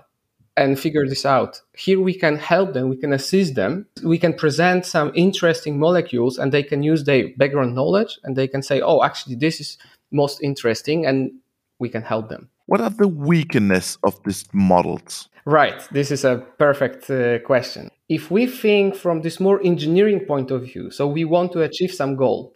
and 0.58 0.78
figure 0.78 1.08
this 1.08 1.26
out. 1.26 1.62
Here 1.78 2.00
we 2.02 2.14
can 2.14 2.36
help 2.38 2.74
them 2.74 2.90
we 2.90 2.98
can 2.98 3.14
assist 3.14 3.56
them. 3.56 3.86
We 4.04 4.18
can 4.18 4.34
present 4.34 4.86
some 4.86 5.12
interesting 5.16 5.80
molecules 5.80 6.38
and 6.38 6.52
they 6.52 6.64
can 6.64 6.84
use 6.84 7.04
their 7.04 7.30
background 7.38 7.76
knowledge 7.76 8.20
and 8.24 8.36
they 8.36 8.48
can 8.48 8.62
say 8.62 8.82
oh 8.82 9.04
actually 9.04 9.36
this 9.36 9.60
is 9.60 9.78
most 10.12 10.42
interesting 10.42 11.06
and 11.06 11.32
we 11.80 11.90
can 11.90 12.02
help 12.02 12.30
them. 12.30 12.50
What 12.66 12.82
are 12.82 12.90
the 12.90 13.08
weaknesses 13.08 13.98
of 14.04 14.22
these 14.24 14.46
models? 14.54 15.30
Right. 15.46 15.82
This 15.92 16.12
is 16.12 16.24
a 16.24 16.46
perfect 16.60 17.10
uh, 17.10 17.40
question. 17.40 17.90
If 18.10 18.30
we 18.30 18.46
think 18.46 18.96
from 18.96 19.22
this 19.22 19.40
more 19.40 19.60
engineering 19.64 20.20
point 20.26 20.52
of 20.52 20.64
view, 20.64 20.92
so 20.92 21.08
we 21.08 21.26
want 21.26 21.52
to 21.54 21.62
achieve 21.62 21.92
some 21.92 22.16
goal, 22.16 22.56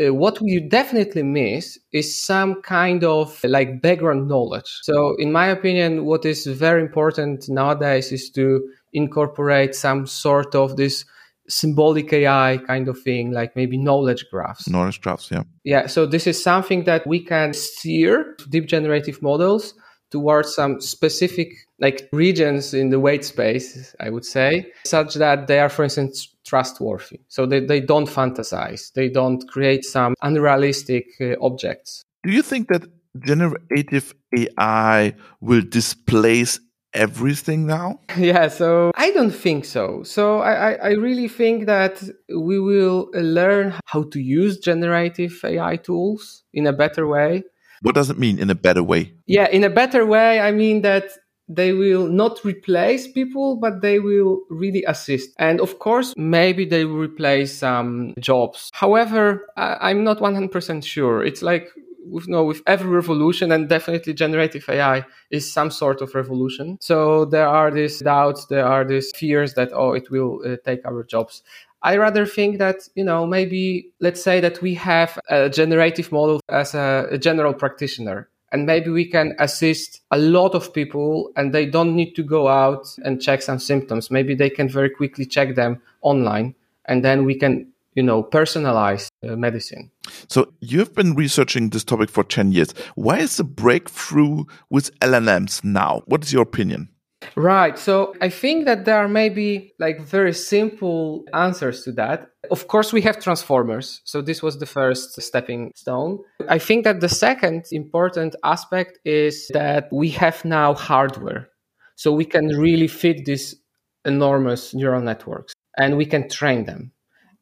uh, 0.00 0.12
what 0.12 0.40
we 0.40 0.60
definitely 0.60 1.22
miss 1.22 1.78
is 1.92 2.16
some 2.16 2.62
kind 2.62 3.04
of 3.04 3.42
like 3.44 3.80
background 3.80 4.28
knowledge. 4.28 4.80
So, 4.82 5.14
in 5.18 5.30
my 5.30 5.46
opinion, 5.46 6.04
what 6.04 6.24
is 6.24 6.46
very 6.46 6.82
important 6.82 7.48
nowadays 7.48 8.10
is 8.10 8.30
to 8.30 8.68
incorporate 8.92 9.74
some 9.74 10.06
sort 10.06 10.54
of 10.54 10.76
this 10.76 11.04
symbolic 11.48 12.12
AI 12.12 12.58
kind 12.66 12.88
of 12.88 13.00
thing, 13.02 13.30
like 13.30 13.54
maybe 13.54 13.76
knowledge 13.76 14.24
graphs. 14.30 14.68
Knowledge 14.68 15.00
graphs, 15.00 15.30
yeah. 15.30 15.42
Yeah, 15.62 15.86
so 15.86 16.06
this 16.06 16.26
is 16.26 16.42
something 16.42 16.84
that 16.84 17.06
we 17.06 17.20
can 17.20 17.52
steer 17.52 18.36
deep 18.48 18.66
generative 18.66 19.20
models 19.22 19.74
towards 20.14 20.54
some 20.54 20.80
specific 20.80 21.48
like 21.80 22.08
regions 22.12 22.72
in 22.72 22.90
the 22.90 23.00
weight 23.00 23.24
space, 23.24 23.96
I 23.98 24.10
would 24.10 24.24
say, 24.24 24.72
such 24.86 25.14
that 25.14 25.48
they 25.48 25.58
are, 25.58 25.68
for 25.68 25.82
instance, 25.82 26.32
trustworthy. 26.46 27.18
So 27.26 27.46
they, 27.46 27.60
they 27.66 27.80
don't 27.80 28.08
fantasize, 28.08 28.92
they 28.92 29.08
don't 29.08 29.42
create 29.48 29.84
some 29.84 30.14
unrealistic 30.22 31.06
uh, 31.20 31.34
objects. 31.40 32.04
Do 32.22 32.30
you 32.32 32.42
think 32.42 32.68
that 32.68 32.84
generative 33.26 34.14
AI 34.38 35.14
will 35.40 35.62
displace 35.62 36.60
everything 36.92 37.66
now? 37.66 37.98
Yeah, 38.16 38.46
so 38.46 38.92
I 38.94 39.10
don't 39.10 39.34
think 39.34 39.64
so. 39.64 40.04
So 40.04 40.38
I, 40.38 40.74
I 40.74 40.90
really 40.92 41.26
think 41.26 41.66
that 41.66 42.00
we 42.28 42.60
will 42.60 43.08
learn 43.14 43.74
how 43.86 44.04
to 44.12 44.20
use 44.20 44.58
generative 44.58 45.40
AI 45.42 45.76
tools 45.76 46.44
in 46.52 46.68
a 46.68 46.72
better 46.72 47.08
way. 47.08 47.42
What 47.84 47.94
does 47.94 48.08
it 48.08 48.18
mean 48.18 48.38
in 48.38 48.48
a 48.48 48.54
better 48.54 48.82
way? 48.82 49.12
Yeah, 49.26 49.46
in 49.50 49.62
a 49.62 49.68
better 49.68 50.06
way, 50.06 50.40
I 50.40 50.52
mean 50.52 50.80
that 50.82 51.04
they 51.48 51.74
will 51.74 52.06
not 52.06 52.42
replace 52.42 53.06
people, 53.06 53.56
but 53.56 53.82
they 53.82 53.98
will 53.98 54.40
really 54.48 54.82
assist. 54.84 55.30
And 55.38 55.60
of 55.60 55.78
course, 55.78 56.14
maybe 56.16 56.64
they 56.64 56.86
will 56.86 56.96
replace 56.96 57.58
some 57.58 58.14
jobs. 58.18 58.70
However, 58.72 59.46
I, 59.58 59.90
am 59.90 60.02
not 60.02 60.18
100% 60.18 60.82
sure. 60.82 61.22
It's 61.22 61.42
like 61.42 61.68
with 62.06 62.26
no 62.26 62.42
with 62.44 62.62
every 62.66 62.88
revolution 62.88 63.50
and 63.52 63.68
definitely 63.68 64.12
generative 64.12 64.68
ai 64.68 65.02
is 65.30 65.50
some 65.50 65.70
sort 65.70 66.02
of 66.02 66.14
revolution 66.14 66.76
so 66.78 67.24
there 67.24 67.48
are 67.48 67.70
these 67.70 68.00
doubts 68.00 68.44
there 68.46 68.66
are 68.66 68.84
these 68.84 69.10
fears 69.16 69.54
that 69.54 69.70
oh 69.72 69.94
it 69.94 70.10
will 70.10 70.38
uh, 70.44 70.56
take 70.66 70.84
our 70.84 71.02
jobs 71.02 71.42
I 71.84 71.98
rather 71.98 72.24
think 72.24 72.58
that, 72.58 72.88
you 72.94 73.04
know, 73.04 73.26
maybe 73.26 73.92
let's 74.00 74.22
say 74.22 74.40
that 74.40 74.62
we 74.62 74.74
have 74.74 75.18
a 75.28 75.50
generative 75.50 76.10
model 76.10 76.40
as 76.48 76.74
a, 76.74 77.06
a, 77.10 77.18
general 77.18 77.52
practitioner. 77.52 78.28
And 78.52 78.64
maybe 78.64 78.88
we 78.88 79.04
can 79.04 79.36
assist 79.38 80.00
a 80.10 80.16
lot 80.16 80.54
of 80.54 80.72
people 80.72 81.30
and 81.36 81.52
they 81.52 81.66
don't 81.66 81.94
need 81.94 82.14
to 82.14 82.22
go 82.22 82.48
out 82.48 82.86
and 83.04 83.20
check 83.20 83.42
some 83.42 83.58
symptoms. 83.58 84.10
Maybe 84.10 84.34
they 84.34 84.48
can 84.48 84.68
very 84.68 84.88
quickly 84.88 85.26
check 85.26 85.56
them 85.56 85.82
online 86.00 86.54
and 86.86 87.04
then 87.04 87.26
we 87.26 87.34
can 87.34 87.70
you 87.94 88.02
know, 88.02 88.22
personalized 88.22 89.10
uh, 89.22 89.36
medicine. 89.36 89.90
So 90.28 90.52
you've 90.60 90.94
been 90.94 91.14
researching 91.14 91.70
this 91.70 91.84
topic 91.84 92.10
for 92.10 92.24
10 92.24 92.52
years. 92.52 92.74
Why 92.96 93.18
is 93.18 93.36
the 93.36 93.44
breakthrough 93.44 94.44
with 94.68 94.98
LLMs 94.98 95.62
now? 95.62 96.02
What 96.06 96.24
is 96.24 96.32
your 96.32 96.42
opinion? 96.42 96.88
Right. 97.36 97.78
So 97.78 98.14
I 98.20 98.28
think 98.28 98.64
that 98.66 98.84
there 98.84 98.96
are 98.96 99.08
maybe 99.08 99.74
like 99.78 100.00
very 100.00 100.32
simple 100.32 101.24
answers 101.32 101.82
to 101.84 101.92
that. 101.92 102.30
Of 102.50 102.68
course, 102.68 102.92
we 102.92 103.02
have 103.02 103.20
transformers. 103.20 104.00
So 104.04 104.22
this 104.22 104.42
was 104.42 104.58
the 104.58 104.66
first 104.66 105.20
stepping 105.20 105.72
stone. 105.74 106.18
I 106.48 106.58
think 106.58 106.84
that 106.84 107.00
the 107.00 107.08
second 107.08 107.64
important 107.72 108.36
aspect 108.44 108.98
is 109.04 109.48
that 109.54 109.88
we 109.92 110.10
have 110.10 110.44
now 110.44 110.74
hardware. 110.74 111.48
So 111.96 112.12
we 112.12 112.24
can 112.24 112.48
really 112.48 112.88
fit 112.88 113.24
these 113.24 113.56
enormous 114.04 114.74
neural 114.74 115.00
networks 115.00 115.54
and 115.78 115.96
we 115.96 116.06
can 116.06 116.28
train 116.28 116.64
them. 116.64 116.92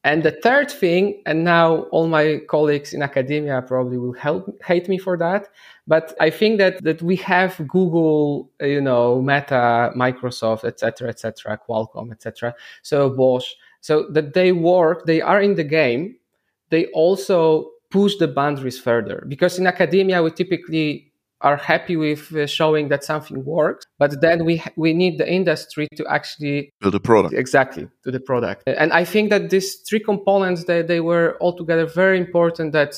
And 0.04 0.24
the 0.24 0.32
third 0.32 0.68
thing, 0.68 1.22
and 1.26 1.44
now 1.44 1.82
all 1.92 2.08
my 2.08 2.40
colleagues 2.48 2.92
in 2.92 3.02
academia 3.02 3.62
probably 3.62 3.98
will 3.98 4.12
help 4.12 4.60
hate 4.64 4.88
me 4.88 4.98
for 4.98 5.16
that, 5.18 5.48
but 5.86 6.14
I 6.20 6.28
think 6.28 6.58
that 6.58 6.82
that 6.82 7.02
we 7.02 7.14
have 7.16 7.56
Google, 7.68 8.50
uh, 8.60 8.66
you 8.66 8.80
know, 8.80 9.22
Meta, 9.22 9.92
Microsoft, 9.96 10.64
etc., 10.64 11.08
etc., 11.08 11.58
Qualcomm, 11.68 12.10
etc. 12.10 12.52
So 12.82 13.10
Bosch, 13.10 13.54
so 13.80 14.08
that 14.10 14.34
they 14.34 14.50
work, 14.50 15.06
they 15.06 15.20
are 15.20 15.40
in 15.40 15.54
the 15.54 15.64
game. 15.64 16.16
They 16.70 16.86
also 16.86 17.70
push 17.90 18.16
the 18.16 18.26
boundaries 18.26 18.80
further 18.80 19.24
because 19.28 19.58
in 19.58 19.66
academia 19.66 20.22
we 20.22 20.30
typically 20.30 21.11
are 21.42 21.56
happy 21.56 21.96
with 21.96 22.34
uh, 22.34 22.46
showing 22.46 22.88
that 22.88 23.04
something 23.04 23.44
works 23.44 23.84
but 23.98 24.20
then 24.20 24.44
we 24.44 24.62
we 24.76 24.92
need 24.92 25.18
the 25.18 25.30
industry 25.30 25.88
to 25.96 26.04
actually 26.06 26.72
build 26.80 26.94
a 26.94 27.00
product. 27.00 27.34
Exactly 27.34 27.88
to 28.04 28.10
the 28.10 28.20
product. 28.20 28.62
And 28.66 28.92
i 28.92 29.04
think 29.04 29.30
that 29.30 29.50
these 29.50 29.76
three 29.88 30.00
components 30.00 30.64
they, 30.64 30.82
they 30.82 31.00
were 31.00 31.36
altogether 31.40 31.86
very 31.86 32.18
important 32.18 32.72
that 32.72 32.94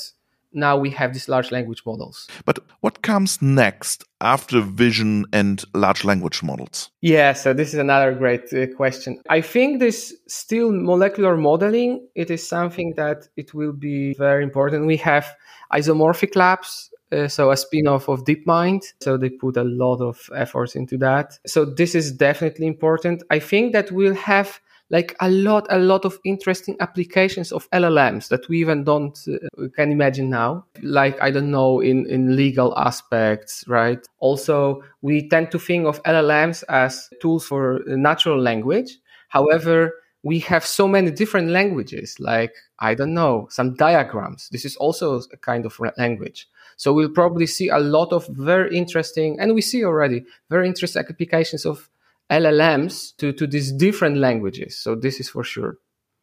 now 0.57 0.77
we 0.77 0.89
have 0.91 1.13
these 1.13 1.29
large 1.29 1.51
language 1.51 1.83
models. 1.85 2.29
But 2.45 2.61
what 2.81 3.03
comes 3.03 3.43
next 3.43 4.05
after 4.21 4.61
vision 4.61 5.27
and 5.33 5.65
large 5.75 6.05
language 6.05 6.43
models? 6.43 6.91
Yeah 7.01 7.33
so 7.33 7.53
this 7.53 7.69
is 7.75 7.81
another 7.81 8.15
great 8.15 8.53
uh, 8.53 8.67
question. 8.77 9.21
I 9.29 9.41
think 9.41 9.81
this 9.81 10.15
still 10.29 10.71
molecular 10.73 11.37
modeling 11.37 12.07
it 12.15 12.31
is 12.31 12.47
something 12.47 12.95
that 12.97 13.29
it 13.37 13.53
will 13.55 13.73
be 13.73 14.15
very 14.15 14.45
important. 14.45 14.87
We 14.87 14.99
have 14.99 15.27
isomorphic 15.73 16.37
labs 16.37 16.91
uh, 17.15 17.29
so 17.29 17.51
a 17.51 17.57
spin-off 17.57 18.09
of 18.09 18.25
DeepMind. 18.25 18.83
So 19.01 19.17
they 19.17 19.31
put 19.31 19.57
a 19.57 19.65
lot 19.65 20.01
of 20.01 20.29
efforts 20.35 20.75
into 20.75 20.99
that. 20.99 21.39
So 21.47 21.65
this 21.65 21.95
is 21.95 22.13
definitely 22.13 22.67
important. 22.67 23.23
I 23.31 23.39
think 23.39 23.73
that 23.73 23.93
we'll 23.93 24.15
have 24.15 24.61
like 24.91 25.17
a 25.21 25.31
lot, 25.31 25.67
a 25.71 25.79
lot 25.79 26.05
of 26.05 26.19
interesting 26.25 26.77
applications 26.81 27.53
of 27.53 27.69
LLMs 27.71 28.29
that 28.29 28.49
we 28.49 28.59
even 28.61 28.85
don't 28.85 29.19
uh, 29.29 29.69
can 29.75 29.91
imagine 29.91 30.29
now. 30.29 30.67
Like 30.83 31.21
I 31.23 31.31
don't 31.31 31.51
know 31.51 31.81
in 31.81 32.07
in 32.07 32.37
legal 32.37 32.77
aspects, 32.79 33.65
right? 33.67 34.07
Also, 34.19 34.83
we 35.03 35.29
tend 35.29 35.51
to 35.53 35.59
think 35.59 35.87
of 35.87 36.03
LLMs 36.03 36.65
as 36.69 37.09
tools 37.21 37.47
for 37.47 37.81
natural 37.87 38.41
language. 38.41 38.99
However, 39.31 39.93
we 40.25 40.39
have 40.41 40.65
so 40.65 40.89
many 40.89 41.11
different 41.11 41.51
languages, 41.51 42.17
like, 42.19 42.55
I 42.79 42.95
don't 42.95 43.13
know, 43.13 43.47
some 43.51 43.75
diagrams. 43.75 44.49
This 44.51 44.65
is 44.65 44.75
also 44.77 45.21
a 45.21 45.37
kind 45.37 45.67
of 45.67 45.79
language. 45.99 46.49
So 46.77 46.93
we'll 46.93 47.11
probably 47.11 47.47
see 47.47 47.69
a 47.69 47.79
lot 47.79 48.13
of 48.13 48.27
very 48.29 48.77
interesting, 48.77 49.39
and 49.41 49.55
we 49.55 49.61
see 49.61 49.85
already 49.85 50.25
very 50.51 50.67
interesting 50.67 51.05
applications 51.09 51.65
of 51.65 51.89
LLMs 52.31 53.17
to, 53.19 53.33
to 53.33 53.47
these 53.47 53.73
different 53.73 54.17
languages. 54.17 54.77
So 54.77 54.95
this 54.95 55.21
is 55.21 55.29
for 55.29 55.45
sure. 55.45 55.79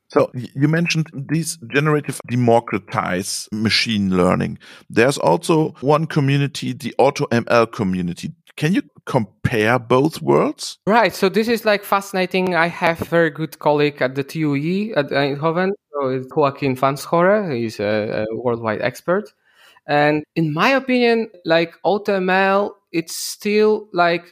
So 0.09 0.29
you 0.33 0.67
mentioned 0.67 1.09
these 1.13 1.57
generative 1.73 2.19
democratize 2.27 3.47
machine 3.53 4.15
learning. 4.17 4.59
There's 4.89 5.17
also 5.17 5.69
one 5.79 6.05
community, 6.05 6.73
the 6.73 6.93
AutoML 6.99 7.71
community. 7.71 8.33
Can 8.57 8.73
you 8.73 8.81
compare 9.05 9.79
both 9.79 10.21
worlds? 10.21 10.79
Right. 10.85 11.15
So 11.15 11.29
this 11.29 11.47
is 11.47 11.63
like 11.63 11.85
fascinating. 11.85 12.55
I 12.55 12.67
have 12.67 13.01
a 13.01 13.05
very 13.05 13.29
good 13.29 13.59
colleague 13.59 14.01
at 14.01 14.15
the 14.15 14.23
TUE 14.23 14.93
at 14.97 15.11
Eindhoven. 15.11 15.71
So 15.93 16.23
Joaquin 16.35 16.75
Vanschoren. 16.75 17.55
He's 17.55 17.79
a, 17.79 18.25
a 18.29 18.35
worldwide 18.35 18.81
expert. 18.81 19.33
And 19.87 20.23
in 20.35 20.53
my 20.53 20.69
opinion, 20.69 21.29
like 21.45 21.75
AutoML, 21.85 22.71
it's 22.91 23.15
still 23.15 23.89
like 23.93 24.25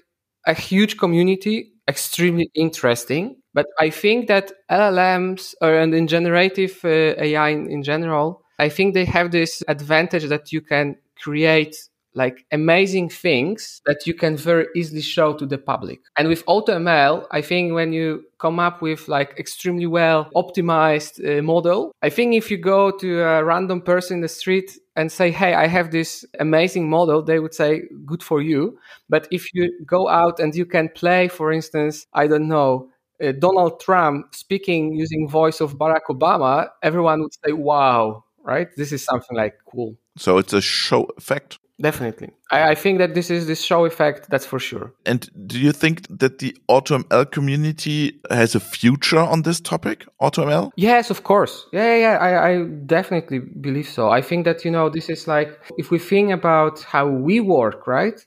a 0.46 0.54
huge 0.54 0.98
community, 0.98 1.74
extremely 1.88 2.50
interesting. 2.56 3.38
But 3.54 3.66
I 3.80 3.90
think 3.90 4.28
that 4.28 4.52
LLMs 4.70 5.56
or 5.62 5.74
and 5.78 5.94
in 5.94 6.08
generative 6.08 6.80
uh, 6.84 7.16
AI 7.18 7.50
in, 7.50 7.70
in 7.70 7.84
general, 7.84 8.44
I 8.60 8.70
think 8.70 8.94
they 8.94 9.06
have 9.06 9.32
this 9.32 9.64
advantage 9.68 10.26
that 10.26 10.52
you 10.52 10.62
can 10.62 10.96
create 11.22 11.76
like 12.14 12.46
amazing 12.52 13.10
things 13.10 13.82
that 13.86 14.08
you 14.08 14.14
can 14.14 14.36
very 14.36 14.68
easily 14.76 15.02
show 15.02 15.34
to 15.34 15.46
the 15.46 15.58
public. 15.58 16.00
And 16.18 16.28
with 16.28 16.46
AutoML, 16.46 17.28
I 17.32 17.42
think 17.42 17.74
when 17.74 17.94
you 17.94 18.26
come 18.40 18.60
up 18.60 18.82
with 18.82 19.08
like 19.08 19.38
extremely 19.38 19.86
well 19.86 20.30
optimized 20.36 21.20
uh, 21.20 21.42
model, 21.42 21.92
I 22.02 22.10
think 22.10 22.36
if 22.36 22.50
you 22.50 22.58
go 22.58 22.92
to 22.92 23.22
a 23.22 23.44
random 23.44 23.82
person 23.82 24.18
in 24.18 24.22
the 24.22 24.28
street 24.28 24.78
and 24.96 25.12
say, 25.12 25.32
Hey, 25.32 25.54
I 25.54 25.68
have 25.68 25.92
this 25.92 26.26
amazing 26.40 26.90
model, 26.90 27.22
they 27.22 27.40
would 27.40 27.54
say, 27.54 27.84
good 28.06 28.24
for 28.24 28.42
you. 28.42 28.80
But 29.08 29.28
if 29.32 29.54
you 29.54 29.72
go 29.86 30.10
out 30.10 30.40
and 30.40 30.56
you 30.56 30.66
can 30.66 30.90
play, 30.90 31.28
for 31.28 31.52
instance, 31.52 32.08
I 32.14 32.28
don't 32.28 32.48
know, 32.48 32.90
uh, 33.24 33.34
Donald 33.34 33.80
Trump 33.80 34.34
speaking 34.34 34.94
using 34.94 35.28
voice 35.28 35.62
of 35.62 35.78
Barack 35.78 36.08
Obama, 36.10 36.70
everyone 36.82 37.22
would 37.22 37.34
say, 37.46 37.52
wow, 37.52 38.24
right? 38.44 38.68
This 38.78 38.92
is 38.92 39.04
something 39.04 39.36
like 39.38 39.56
cool. 39.66 39.96
So 40.18 40.38
it's 40.38 40.54
a 40.54 40.62
show 40.62 41.10
effect. 41.18 41.59
Definitely. 41.82 42.32
I, 42.52 42.72
I, 42.72 42.76
think 42.76 43.00
that 43.00 43.14
this 43.14 43.30
is 43.30 43.48
this 43.48 43.62
show 43.62 43.86
effect, 43.86 44.30
that's 44.30 44.46
for 44.46 44.60
sure. 44.60 44.94
And 45.06 45.30
do 45.48 45.58
you 45.58 45.72
think 45.72 46.08
that 46.10 46.40
the 46.40 46.56
AutoML 46.70 47.32
community 47.32 48.20
has 48.30 48.54
a 48.54 48.60
future 48.60 49.20
on 49.20 49.44
this 49.44 49.62
topic, 49.62 50.06
AutoML? 50.22 50.72
Yes, 50.76 51.10
of 51.10 51.24
course. 51.24 51.68
Yeah, 51.72 51.96
yeah, 51.96 51.98
yeah. 51.98 52.18
I, 52.18 52.50
I 52.50 52.64
definitely 52.86 53.40
believe 53.40 53.88
so. 53.88 54.10
I 54.10 54.22
think 54.22 54.44
that, 54.44 54.66
you 54.66 54.72
know, 54.72 54.90
this 54.90 55.10
is 55.10 55.28
like, 55.28 55.58
if 55.78 55.90
we 55.90 56.00
think 56.00 56.32
about 56.32 56.82
how 56.82 57.08
we 57.08 57.40
work, 57.40 57.88
right? 57.88 58.20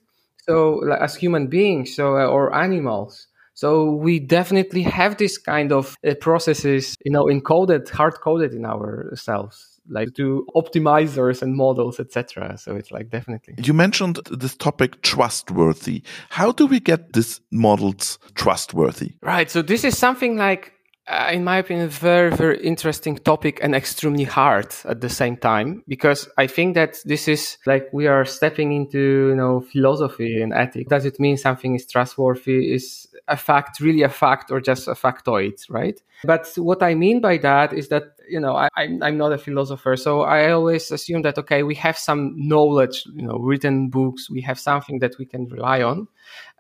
So, 0.45 0.81
like, 0.85 1.01
as 1.01 1.15
human 1.15 1.49
beings 1.49 1.95
so, 1.95 2.17
uh, 2.17 2.27
or 2.27 2.55
animals, 2.55 3.27
so 3.55 3.93
we 3.93 4.19
definitely 4.19 4.83
have 4.83 5.19
this 5.19 5.37
kind 5.37 5.73
of 5.73 5.95
uh, 6.07 6.15
processes, 6.21 6.97
you 7.05 7.13
know, 7.13 7.27
encoded, 7.27 7.91
hard 7.91 8.15
coded 8.21 8.55
in 8.55 8.65
ourselves 8.65 9.72
like 9.89 10.15
to 10.15 10.47
optimizers 10.55 11.43
and 11.43 11.55
models, 11.55 12.01
etc. 12.01 12.57
So 12.59 12.77
it's 12.77 12.91
like 12.91 13.11
definitely. 13.11 13.55
You 13.63 13.75
mentioned 13.75 14.21
this 14.31 14.57
topic 14.57 15.03
trustworthy. 15.03 16.03
How 16.31 16.53
do 16.53 16.67
we 16.67 16.81
get 16.81 17.13
these 17.13 17.41
models 17.51 18.19
trustworthy? 18.35 19.15
Right. 19.23 19.51
So 19.51 19.63
this 19.63 19.85
is 19.85 19.97
something 19.99 20.37
like 20.37 20.73
uh, 21.09 21.31
in 21.33 21.43
my 21.43 21.59
opinion, 21.59 21.89
very, 21.89 22.31
very 22.31 22.63
interesting 22.63 23.17
topic 23.17 23.59
and 23.61 23.75
extremely 23.75 24.23
hard 24.25 24.73
at 24.85 25.01
the 25.01 25.09
same 25.09 25.37
time 25.37 25.83
because 25.89 26.29
I 26.39 26.47
think 26.47 26.75
that 26.77 26.99
this 27.05 27.27
is 27.27 27.59
like 27.67 27.93
we 27.93 28.07
are 28.07 28.25
stepping 28.25 28.73
into, 28.73 29.29
you 29.31 29.35
know, 29.35 29.61
philosophy 29.61 30.41
and 30.41 30.53
ethics. 30.53 30.89
Does 30.89 31.05
it 31.05 31.19
mean 31.19 31.37
something 31.37 31.75
is 31.75 31.87
trustworthy? 31.87 32.73
Is 32.73 33.09
a 33.27 33.37
fact 33.37 33.81
really 33.81 34.03
a 34.03 34.09
fact 34.09 34.51
or 34.53 34.61
just 34.61 34.87
a 34.87 34.93
factoid, 34.93 35.59
right? 35.69 36.01
But 36.25 36.53
what 36.57 36.83
I 36.83 36.95
mean 36.95 37.21
by 37.21 37.39
that 37.39 37.73
is 37.73 37.89
that, 37.89 38.15
you 38.33 38.41
know, 38.41 38.57
I, 38.57 38.69
I'm 38.77 39.17
not 39.17 39.33
a 39.33 39.39
philosopher. 39.39 39.97
So 39.97 40.23
I 40.23 40.51
always 40.51 40.91
assume 40.91 41.23
that, 41.23 41.39
okay, 41.39 41.63
we 41.63 41.75
have 41.77 41.99
some 41.99 42.35
knowledge, 42.37 43.05
you 43.15 43.27
know, 43.27 43.39
written 43.39 43.89
books, 43.89 44.31
we 44.31 44.41
have 44.41 44.59
something 44.59 44.99
that 45.01 45.15
we 45.19 45.27
can 45.27 45.47
rely 45.47 45.83
on. 45.83 46.09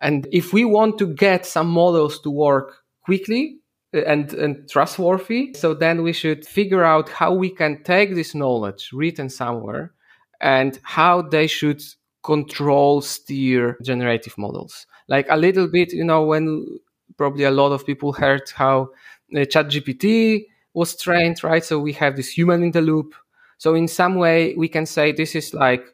And 0.01 0.29
if 0.31 0.53
we 0.53 0.65
want 0.65 0.99
to 0.99 1.07
get 1.07 1.47
some 1.47 1.69
models 1.69 2.21
to 2.21 2.31
work 2.31 2.77
quickly, 3.05 3.59
and, 3.93 4.33
and 4.35 4.69
trustworthy. 4.71 5.55
So 5.55 5.75
then 5.75 6.03
we 6.03 6.13
should 6.13 6.47
figure 6.47 6.85
out 6.85 7.09
how 7.09 7.33
we 7.33 7.51
can 7.51 7.83
take 7.83 8.15
this 8.15 8.35
knowledge 8.35 8.91
written 8.93 9.29
somewhere 9.29 9.93
and 10.41 10.79
how 10.83 11.23
they 11.23 11.47
should 11.47 11.83
control 12.23 13.01
steer 13.01 13.77
generative 13.83 14.39
models. 14.39 14.87
Like 15.09 15.27
a 15.29 15.37
little 15.37 15.69
bit, 15.69 15.93
you 15.93 16.05
know, 16.05 16.25
when 16.25 16.67
probably 17.17 17.45
a 17.45 17.51
lot 17.51 17.73
of 17.73 17.85
people 17.85 18.13
heard 18.13 18.49
how 18.55 18.91
uh, 19.35 19.41
ChatGPT 19.41 20.47
was 20.75 20.97
trained, 20.97 21.43
right? 21.45 21.65
So 21.65 21.79
we 21.79 21.93
have 21.95 22.17
this 22.17 22.29
human 22.29 22.63
in 22.63 22.73
the 22.73 22.81
loop. 22.81 23.15
So 23.59 23.75
in 23.75 23.89
some 23.89 24.17
way, 24.17 24.55
we 24.57 24.69
can 24.69 24.87
say 24.87 25.13
this 25.13 25.35
is 25.35 25.55
like 25.55 25.85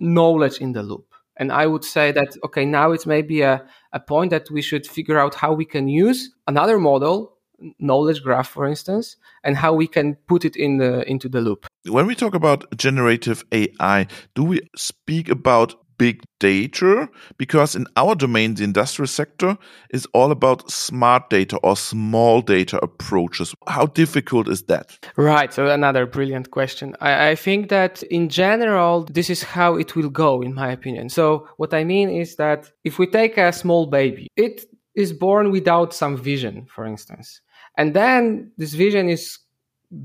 knowledge 0.00 0.58
in 0.58 0.72
the 0.72 0.82
loop. 0.82 1.06
And 1.36 1.52
I 1.52 1.66
would 1.66 1.84
say 1.84 2.10
that, 2.12 2.36
okay, 2.44 2.64
now 2.64 2.90
it's 2.92 3.06
maybe 3.06 3.42
a, 3.42 3.64
a 3.92 4.00
point 4.00 4.30
that 4.30 4.50
we 4.50 4.60
should 4.60 4.86
figure 4.86 5.18
out 5.18 5.34
how 5.34 5.52
we 5.52 5.64
can 5.64 5.88
use 5.88 6.30
another 6.46 6.78
model 6.78 7.38
knowledge 7.78 8.22
graph, 8.22 8.48
for 8.48 8.66
instance, 8.66 9.16
and 9.42 9.56
how 9.56 9.72
we 9.72 9.86
can 9.86 10.14
put 10.26 10.44
it 10.44 10.56
in 10.56 10.78
the 10.78 11.08
into 11.10 11.28
the 11.28 11.40
loop. 11.40 11.66
When 11.86 12.06
we 12.06 12.14
talk 12.14 12.34
about 12.34 12.64
generative 12.76 13.44
AI, 13.52 14.06
do 14.34 14.44
we 14.44 14.60
speak 14.76 15.28
about 15.28 15.74
big 15.98 16.22
data? 16.40 17.08
Because 17.36 17.74
in 17.74 17.86
our 17.96 18.14
domain, 18.14 18.54
the 18.54 18.64
industrial 18.64 19.08
sector 19.08 19.58
is 19.90 20.06
all 20.14 20.30
about 20.30 20.70
smart 20.70 21.28
data 21.30 21.58
or 21.58 21.76
small 21.76 22.40
data 22.40 22.78
approaches. 22.82 23.54
How 23.66 23.86
difficult 23.86 24.48
is 24.48 24.62
that? 24.64 24.98
Right. 25.16 25.52
So 25.52 25.66
another 25.66 26.06
brilliant 26.06 26.50
question. 26.50 26.94
I, 27.00 27.30
I 27.30 27.34
think 27.34 27.68
that 27.68 28.02
in 28.04 28.28
general, 28.28 29.04
this 29.04 29.28
is 29.28 29.42
how 29.42 29.76
it 29.76 29.94
will 29.96 30.10
go, 30.10 30.40
in 30.40 30.54
my 30.54 30.70
opinion. 30.72 31.08
So 31.08 31.48
what 31.56 31.74
I 31.74 31.84
mean 31.84 32.08
is 32.08 32.36
that 32.36 32.70
if 32.84 32.98
we 32.98 33.06
take 33.06 33.36
a 33.36 33.52
small 33.52 33.86
baby, 33.86 34.28
it 34.36 34.64
is 34.94 35.12
born 35.12 35.50
without 35.50 35.94
some 35.94 36.16
vision, 36.16 36.66
for 36.74 36.86
instance. 36.86 37.40
And 37.76 37.94
then 37.94 38.50
this 38.56 38.74
vision 38.74 39.08
is 39.08 39.38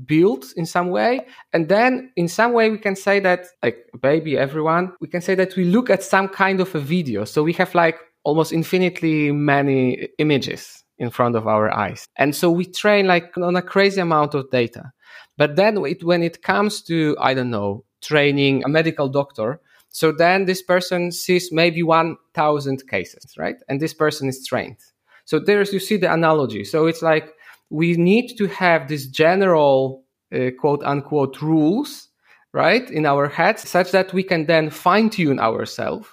built 0.06 0.46
in 0.56 0.66
some 0.66 0.90
way. 0.90 1.26
And 1.52 1.68
then 1.68 2.12
in 2.16 2.28
some 2.28 2.52
way, 2.52 2.70
we 2.70 2.78
can 2.78 2.96
say 2.96 3.20
that, 3.20 3.46
like 3.62 3.86
baby, 4.00 4.38
everyone, 4.38 4.92
we 5.00 5.08
can 5.08 5.20
say 5.20 5.34
that 5.34 5.56
we 5.56 5.64
look 5.64 5.90
at 5.90 6.02
some 6.02 6.28
kind 6.28 6.60
of 6.60 6.74
a 6.74 6.80
video. 6.80 7.24
So 7.24 7.42
we 7.42 7.52
have 7.54 7.74
like 7.74 7.98
almost 8.24 8.52
infinitely 8.52 9.30
many 9.32 10.08
images 10.18 10.82
in 10.98 11.10
front 11.10 11.36
of 11.36 11.46
our 11.46 11.70
eyes. 11.70 12.06
And 12.16 12.34
so 12.34 12.50
we 12.50 12.64
train 12.64 13.06
like 13.06 13.36
on 13.36 13.56
a 13.56 13.62
crazy 13.62 14.00
amount 14.00 14.34
of 14.34 14.50
data. 14.50 14.92
But 15.36 15.56
then 15.56 15.84
it, 15.84 16.04
when 16.04 16.22
it 16.22 16.42
comes 16.42 16.82
to, 16.82 17.16
I 17.20 17.34
don't 17.34 17.50
know, 17.50 17.84
training 18.00 18.62
a 18.64 18.68
medical 18.68 19.08
doctor, 19.08 19.60
so 19.90 20.12
then 20.12 20.46
this 20.46 20.62
person 20.62 21.12
sees 21.12 21.50
maybe 21.52 21.82
1000 21.82 22.88
cases, 22.88 23.34
right? 23.38 23.56
And 23.68 23.80
this 23.80 23.94
person 23.94 24.28
is 24.28 24.44
trained. 24.46 24.78
So 25.24 25.38
there's, 25.38 25.72
you 25.72 25.78
see 25.78 25.96
the 25.96 26.12
analogy. 26.12 26.64
So 26.64 26.86
it's 26.86 27.02
like, 27.02 27.32
we 27.74 27.96
need 27.96 28.36
to 28.38 28.46
have 28.46 28.86
this 28.86 29.06
general 29.08 30.04
uh, 30.32 30.50
quote 30.60 30.82
unquote 30.84 31.42
rules, 31.42 32.08
right, 32.52 32.88
in 32.88 33.04
our 33.04 33.28
heads, 33.28 33.68
such 33.68 33.90
that 33.90 34.12
we 34.12 34.22
can 34.22 34.46
then 34.46 34.70
fine 34.70 35.10
tune 35.10 35.40
ourselves 35.40 36.06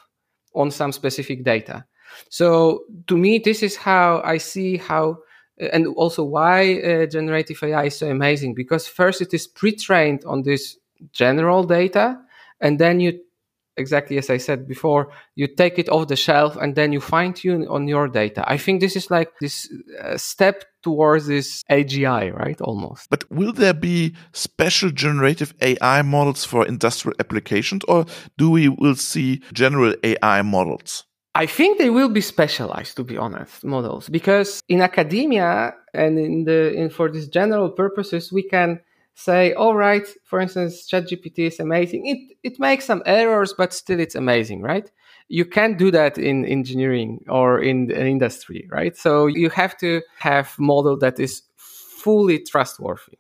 on 0.56 0.72
some 0.72 0.92
specific 0.92 1.44
data. 1.44 1.86
So 2.30 2.82
to 3.08 3.16
me, 3.16 3.38
this 3.38 3.62
is 3.62 3.76
how 3.76 4.22
I 4.26 4.38
see 4.38 4.78
how, 4.78 5.20
uh, 5.62 5.66
and 5.72 5.86
also 5.96 6.24
why 6.24 6.82
uh, 6.82 7.06
generative 7.06 7.62
AI 7.62 7.86
is 7.86 7.98
so 8.00 8.10
amazing 8.10 8.56
because 8.56 8.88
first 8.88 9.22
it 9.22 9.32
is 9.32 9.46
pre-trained 9.46 10.26
on 10.26 10.42
this 10.42 10.78
general 11.14 11.64
data, 11.64 12.18
and 12.60 12.80
then 12.80 13.00
you 13.00 13.20
exactly 13.78 14.18
as 14.18 14.30
I 14.30 14.38
said 14.38 14.68
before, 14.68 15.12
you 15.36 15.48
take 15.48 15.80
it 15.80 15.90
off 15.90 16.08
the 16.08 16.16
shelf 16.16 16.56
and 16.56 16.76
then 16.76 16.92
you 16.92 17.00
fine 17.00 17.34
tune 17.34 17.68
on 17.68 17.88
your 17.88 18.08
data. 18.08 18.44
I 18.48 18.58
think 18.58 18.82
this 18.82 18.96
is 18.96 19.10
like 19.10 19.30
this 19.40 19.72
uh, 20.02 20.18
step 20.18 20.66
towards 20.84 21.28
this 21.28 21.64
AGI, 21.70 22.34
right? 22.34 22.60
Almost. 22.62 23.10
But 23.10 23.30
will 23.32 23.54
there 23.54 23.74
be 23.74 24.16
special 24.34 24.90
generative 24.90 25.54
AI 25.62 26.02
models 26.02 26.46
for 26.46 26.66
industrial 26.66 27.16
applications 27.20 27.84
or 27.86 28.06
do 28.38 28.50
we 28.50 28.70
will 28.70 28.96
see 28.96 29.42
general 29.54 29.94
AI 30.04 30.42
models? 30.42 31.06
I 31.34 31.46
think 31.46 31.78
they 31.78 31.90
will 31.90 32.10
be 32.10 32.20
specialized, 32.20 32.98
to 32.98 33.06
be 33.06 33.18
honest, 33.18 33.64
models, 33.64 34.10
because 34.10 34.62
in 34.68 34.82
academia 34.82 35.74
and 35.94 36.20
in 36.20 36.44
the 36.44 36.74
in 36.74 36.90
for 36.90 37.10
these 37.10 37.30
general 37.30 37.70
purposes, 37.70 38.34
we 38.34 38.44
can 38.44 38.82
say, 39.16 39.54
all 39.54 39.76
right, 39.76 40.08
for 40.24 40.40
instance, 40.40 40.90
ChatGPT 40.90 41.48
is 41.48 41.60
amazing. 41.60 42.08
It 42.08 42.38
it 42.44 42.60
makes 42.60 42.86
some 42.86 43.04
errors, 43.06 43.54
but 43.58 43.74
still 43.74 44.00
it's 44.00 44.16
amazing, 44.16 44.62
right? 44.62 44.90
You 45.28 45.46
can't 45.46 45.78
do 45.78 45.92
that 45.92 46.18
in 46.18 46.46
engineering 46.46 47.24
or 47.30 47.62
in 47.62 47.92
an 47.92 48.08
industry, 48.08 48.68
right? 48.70 48.98
So 48.98 49.28
you 49.28 49.50
have 49.50 49.78
to 49.78 50.02
have 50.20 50.56
model 50.60 50.98
that 50.98 51.20
is 51.20 51.44
fully 51.56 52.40
trustworthy. 52.40 53.18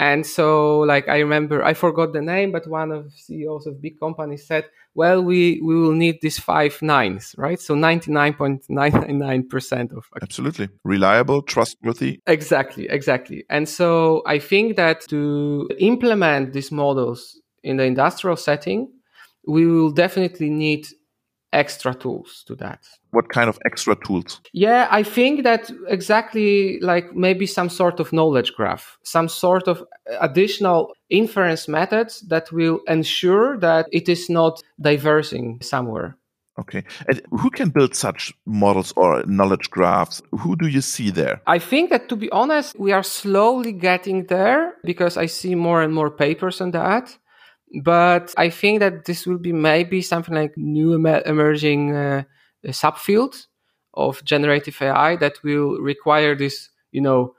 And 0.00 0.24
so, 0.24 0.78
like, 0.78 1.08
I 1.10 1.18
remember, 1.18 1.62
I 1.62 1.74
forgot 1.74 2.14
the 2.14 2.22
name, 2.22 2.52
but 2.52 2.66
one 2.66 2.90
of 2.90 3.12
CEOs 3.12 3.66
of 3.66 3.82
big 3.82 4.00
companies 4.00 4.46
said, 4.46 4.64
well, 4.94 5.22
we, 5.22 5.60
we 5.62 5.74
will 5.74 5.92
need 5.92 6.20
these 6.22 6.38
five 6.38 6.80
nines, 6.80 7.34
right? 7.36 7.60
So 7.60 7.74
99.999% 7.74 9.92
of. 9.94 10.06
Absolutely. 10.22 10.70
Reliable, 10.84 11.42
trustworthy. 11.42 12.22
Exactly, 12.26 12.88
exactly. 12.88 13.44
And 13.50 13.68
so 13.68 14.22
I 14.24 14.38
think 14.38 14.76
that 14.76 15.02
to 15.10 15.68
implement 15.78 16.54
these 16.54 16.72
models 16.72 17.38
in 17.62 17.76
the 17.76 17.84
industrial 17.84 18.36
setting, 18.36 18.90
we 19.46 19.66
will 19.66 19.90
definitely 19.90 20.48
need 20.48 20.86
extra 21.52 21.94
tools 21.94 22.44
to 22.46 22.54
that. 22.56 22.80
What 23.10 23.28
kind 23.28 23.48
of 23.48 23.58
extra 23.66 23.96
tools? 24.06 24.40
Yeah, 24.52 24.86
I 24.90 25.02
think 25.02 25.42
that 25.42 25.70
exactly 25.88 26.78
like 26.80 27.14
maybe 27.14 27.46
some 27.46 27.68
sort 27.68 28.00
of 28.00 28.12
knowledge 28.12 28.54
graph, 28.54 28.98
some 29.02 29.28
sort 29.28 29.66
of 29.66 29.84
additional 30.20 30.92
inference 31.08 31.66
methods 31.66 32.20
that 32.28 32.52
will 32.52 32.80
ensure 32.86 33.58
that 33.58 33.86
it 33.90 34.08
is 34.08 34.30
not 34.30 34.60
diversing 34.80 35.60
somewhere. 35.60 36.16
Okay. 36.58 36.84
And 37.08 37.22
who 37.30 37.48
can 37.50 37.70
build 37.70 37.94
such 37.94 38.34
models 38.44 38.92
or 38.96 39.24
knowledge 39.26 39.70
graphs? 39.70 40.20
Who 40.40 40.56
do 40.56 40.66
you 40.66 40.82
see 40.82 41.10
there? 41.10 41.40
I 41.46 41.58
think 41.58 41.90
that 41.90 42.08
to 42.10 42.16
be 42.16 42.30
honest, 42.30 42.78
we 42.78 42.92
are 42.92 43.02
slowly 43.02 43.72
getting 43.72 44.26
there 44.26 44.74
because 44.84 45.16
I 45.16 45.26
see 45.26 45.54
more 45.54 45.80
and 45.82 45.94
more 45.94 46.10
papers 46.10 46.60
on 46.60 46.72
that. 46.72 47.16
But 47.82 48.34
I 48.36 48.50
think 48.50 48.80
that 48.80 49.04
this 49.04 49.26
will 49.26 49.38
be 49.38 49.52
maybe 49.52 50.02
something 50.02 50.34
like 50.34 50.56
new 50.56 50.94
emerging 50.94 51.94
uh, 51.94 52.24
subfield 52.66 53.46
of 53.94 54.24
generative 54.24 54.80
AI 54.82 55.16
that 55.16 55.42
will 55.44 55.78
require 55.78 56.34
this, 56.34 56.68
you 56.90 57.00
know, 57.00 57.34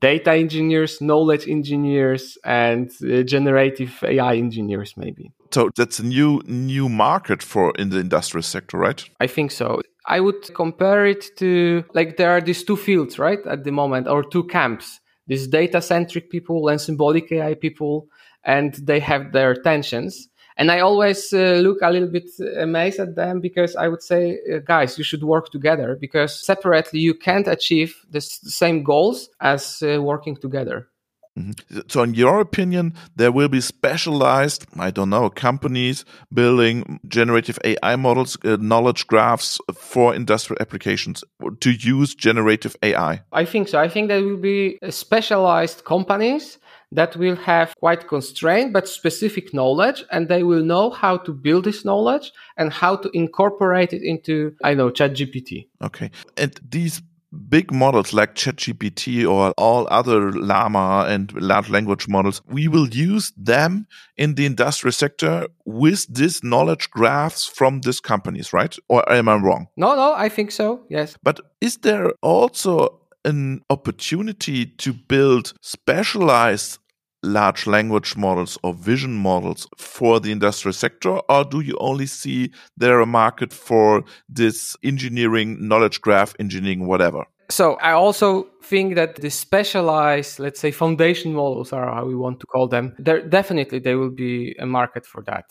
data 0.00 0.32
engineers, 0.32 1.00
knowledge 1.00 1.48
engineers, 1.48 2.38
and 2.44 2.90
uh, 3.02 3.22
generative 3.22 4.02
AI 4.02 4.36
engineers, 4.36 4.94
maybe. 4.96 5.32
So 5.52 5.70
that's 5.76 5.98
a 5.98 6.04
new 6.04 6.42
new 6.46 6.88
market 6.88 7.42
for 7.42 7.72
in 7.78 7.90
the 7.90 7.98
industrial 7.98 8.42
sector, 8.42 8.78
right? 8.78 9.04
I 9.20 9.26
think 9.26 9.50
so. 9.50 9.82
I 10.06 10.20
would 10.20 10.54
compare 10.54 11.06
it 11.06 11.36
to 11.38 11.84
like 11.94 12.16
there 12.16 12.30
are 12.30 12.40
these 12.40 12.64
two 12.64 12.76
fields, 12.76 13.18
right, 13.18 13.44
at 13.46 13.64
the 13.64 13.72
moment, 13.72 14.08
or 14.08 14.22
two 14.22 14.44
camps. 14.44 15.00
These 15.26 15.48
data 15.48 15.80
centric 15.80 16.30
people 16.30 16.68
and 16.68 16.80
symbolic 16.80 17.32
AI 17.32 17.54
people 17.54 18.08
and 18.44 18.74
they 18.74 19.00
have 19.00 19.32
their 19.32 19.54
tensions. 19.54 20.28
And 20.56 20.70
I 20.70 20.80
always 20.80 21.32
uh, 21.32 21.60
look 21.62 21.78
a 21.82 21.90
little 21.90 22.08
bit 22.08 22.30
amazed 22.58 23.00
at 23.00 23.16
them 23.16 23.40
because 23.40 23.74
I 23.74 23.88
would 23.88 24.02
say, 24.02 24.38
uh, 24.52 24.58
guys, 24.58 24.96
you 24.96 25.04
should 25.04 25.24
work 25.24 25.50
together 25.50 25.98
because 26.00 26.44
separately 26.44 27.00
you 27.00 27.14
can't 27.14 27.48
achieve 27.48 27.96
the 28.10 28.20
same 28.20 28.84
goals 28.84 29.30
as 29.40 29.82
uh, 29.82 30.00
working 30.00 30.36
together. 30.36 30.88
Mm 31.36 31.50
-hmm. 31.50 31.82
So, 31.88 32.02
in 32.02 32.14
your 32.14 32.40
opinion, 32.40 32.94
there 33.16 33.32
will 33.32 33.48
be 33.48 33.60
specialized, 33.60 34.66
I 34.88 34.92
don't 34.92 35.10
know, 35.10 35.30
companies 35.30 36.04
building 36.28 37.00
generative 37.02 37.58
AI 37.64 37.96
models, 37.96 38.38
uh, 38.44 38.56
knowledge 38.56 39.04
graphs 39.06 39.58
for 39.74 40.14
industrial 40.14 40.60
applications 40.60 41.24
to 41.58 41.70
use 41.70 42.14
generative 42.16 42.76
AI? 42.80 43.22
I 43.32 43.46
think 43.46 43.68
so. 43.68 43.84
I 43.84 43.88
think 43.88 44.08
there 44.08 44.22
will 44.22 44.40
be 44.40 44.78
specialized 44.90 45.82
companies 45.82 46.58
that 46.94 47.16
will 47.16 47.36
have 47.36 47.74
quite 47.76 48.08
constrained 48.08 48.72
but 48.72 48.88
specific 48.88 49.52
knowledge 49.52 50.04
and 50.10 50.28
they 50.28 50.42
will 50.42 50.62
know 50.62 50.90
how 50.90 51.16
to 51.16 51.32
build 51.32 51.64
this 51.64 51.84
knowledge 51.84 52.32
and 52.56 52.72
how 52.72 52.96
to 52.96 53.10
incorporate 53.12 53.92
it 53.92 54.02
into 54.02 54.54
i 54.64 54.74
know 54.74 54.90
ChatGPT 54.90 55.66
okay 55.82 56.10
and 56.36 56.58
these 56.68 57.02
big 57.48 57.72
models 57.72 58.12
like 58.12 58.34
ChatGPT 58.34 59.28
or 59.28 59.52
all 59.56 59.88
other 59.90 60.32
Llama 60.32 61.06
and 61.08 61.32
large 61.40 61.68
language 61.68 62.08
models, 62.08 62.40
we 62.46 62.68
will 62.68 62.88
use 62.88 63.32
them 63.36 63.86
in 64.16 64.34
the 64.34 64.46
industrial 64.46 64.92
sector 64.92 65.48
with 65.64 66.06
this 66.08 66.42
knowledge 66.42 66.90
graphs 66.90 67.46
from 67.46 67.80
these 67.80 68.00
companies, 68.00 68.52
right? 68.52 68.76
Or 68.88 69.10
am 69.10 69.28
I 69.28 69.36
wrong? 69.36 69.68
No, 69.76 69.94
no, 69.96 70.14
I 70.14 70.28
think 70.28 70.50
so. 70.50 70.84
Yes. 70.88 71.16
But 71.22 71.40
is 71.60 71.78
there 71.78 72.12
also 72.22 73.00
an 73.24 73.62
opportunity 73.70 74.66
to 74.66 74.92
build 74.92 75.54
specialized 75.60 76.78
large 77.24 77.66
language 77.66 78.16
models 78.16 78.58
or 78.62 78.74
vision 78.74 79.14
models 79.14 79.66
for 79.76 80.20
the 80.20 80.30
industrial 80.30 80.72
sector, 80.72 81.18
or 81.28 81.44
do 81.44 81.60
you 81.60 81.76
only 81.80 82.06
see 82.06 82.50
there 82.76 83.00
a 83.00 83.06
market 83.06 83.52
for 83.52 84.04
this 84.28 84.76
engineering, 84.82 85.56
knowledge 85.66 86.00
graph 86.00 86.34
engineering, 86.38 86.86
whatever? 86.86 87.24
So 87.50 87.74
I 87.74 87.92
also 87.92 88.46
think 88.62 88.94
that 88.94 89.16
the 89.16 89.30
specialized, 89.30 90.38
let's 90.38 90.60
say, 90.60 90.70
foundation 90.70 91.34
models 91.34 91.72
are 91.72 91.92
how 91.92 92.06
we 92.06 92.14
want 92.14 92.40
to 92.40 92.46
call 92.46 92.68
them. 92.68 92.94
There 92.98 93.20
definitely 93.26 93.80
there 93.80 93.98
will 93.98 94.10
be 94.10 94.54
a 94.58 94.66
market 94.66 95.04
for 95.04 95.22
that. 95.22 95.44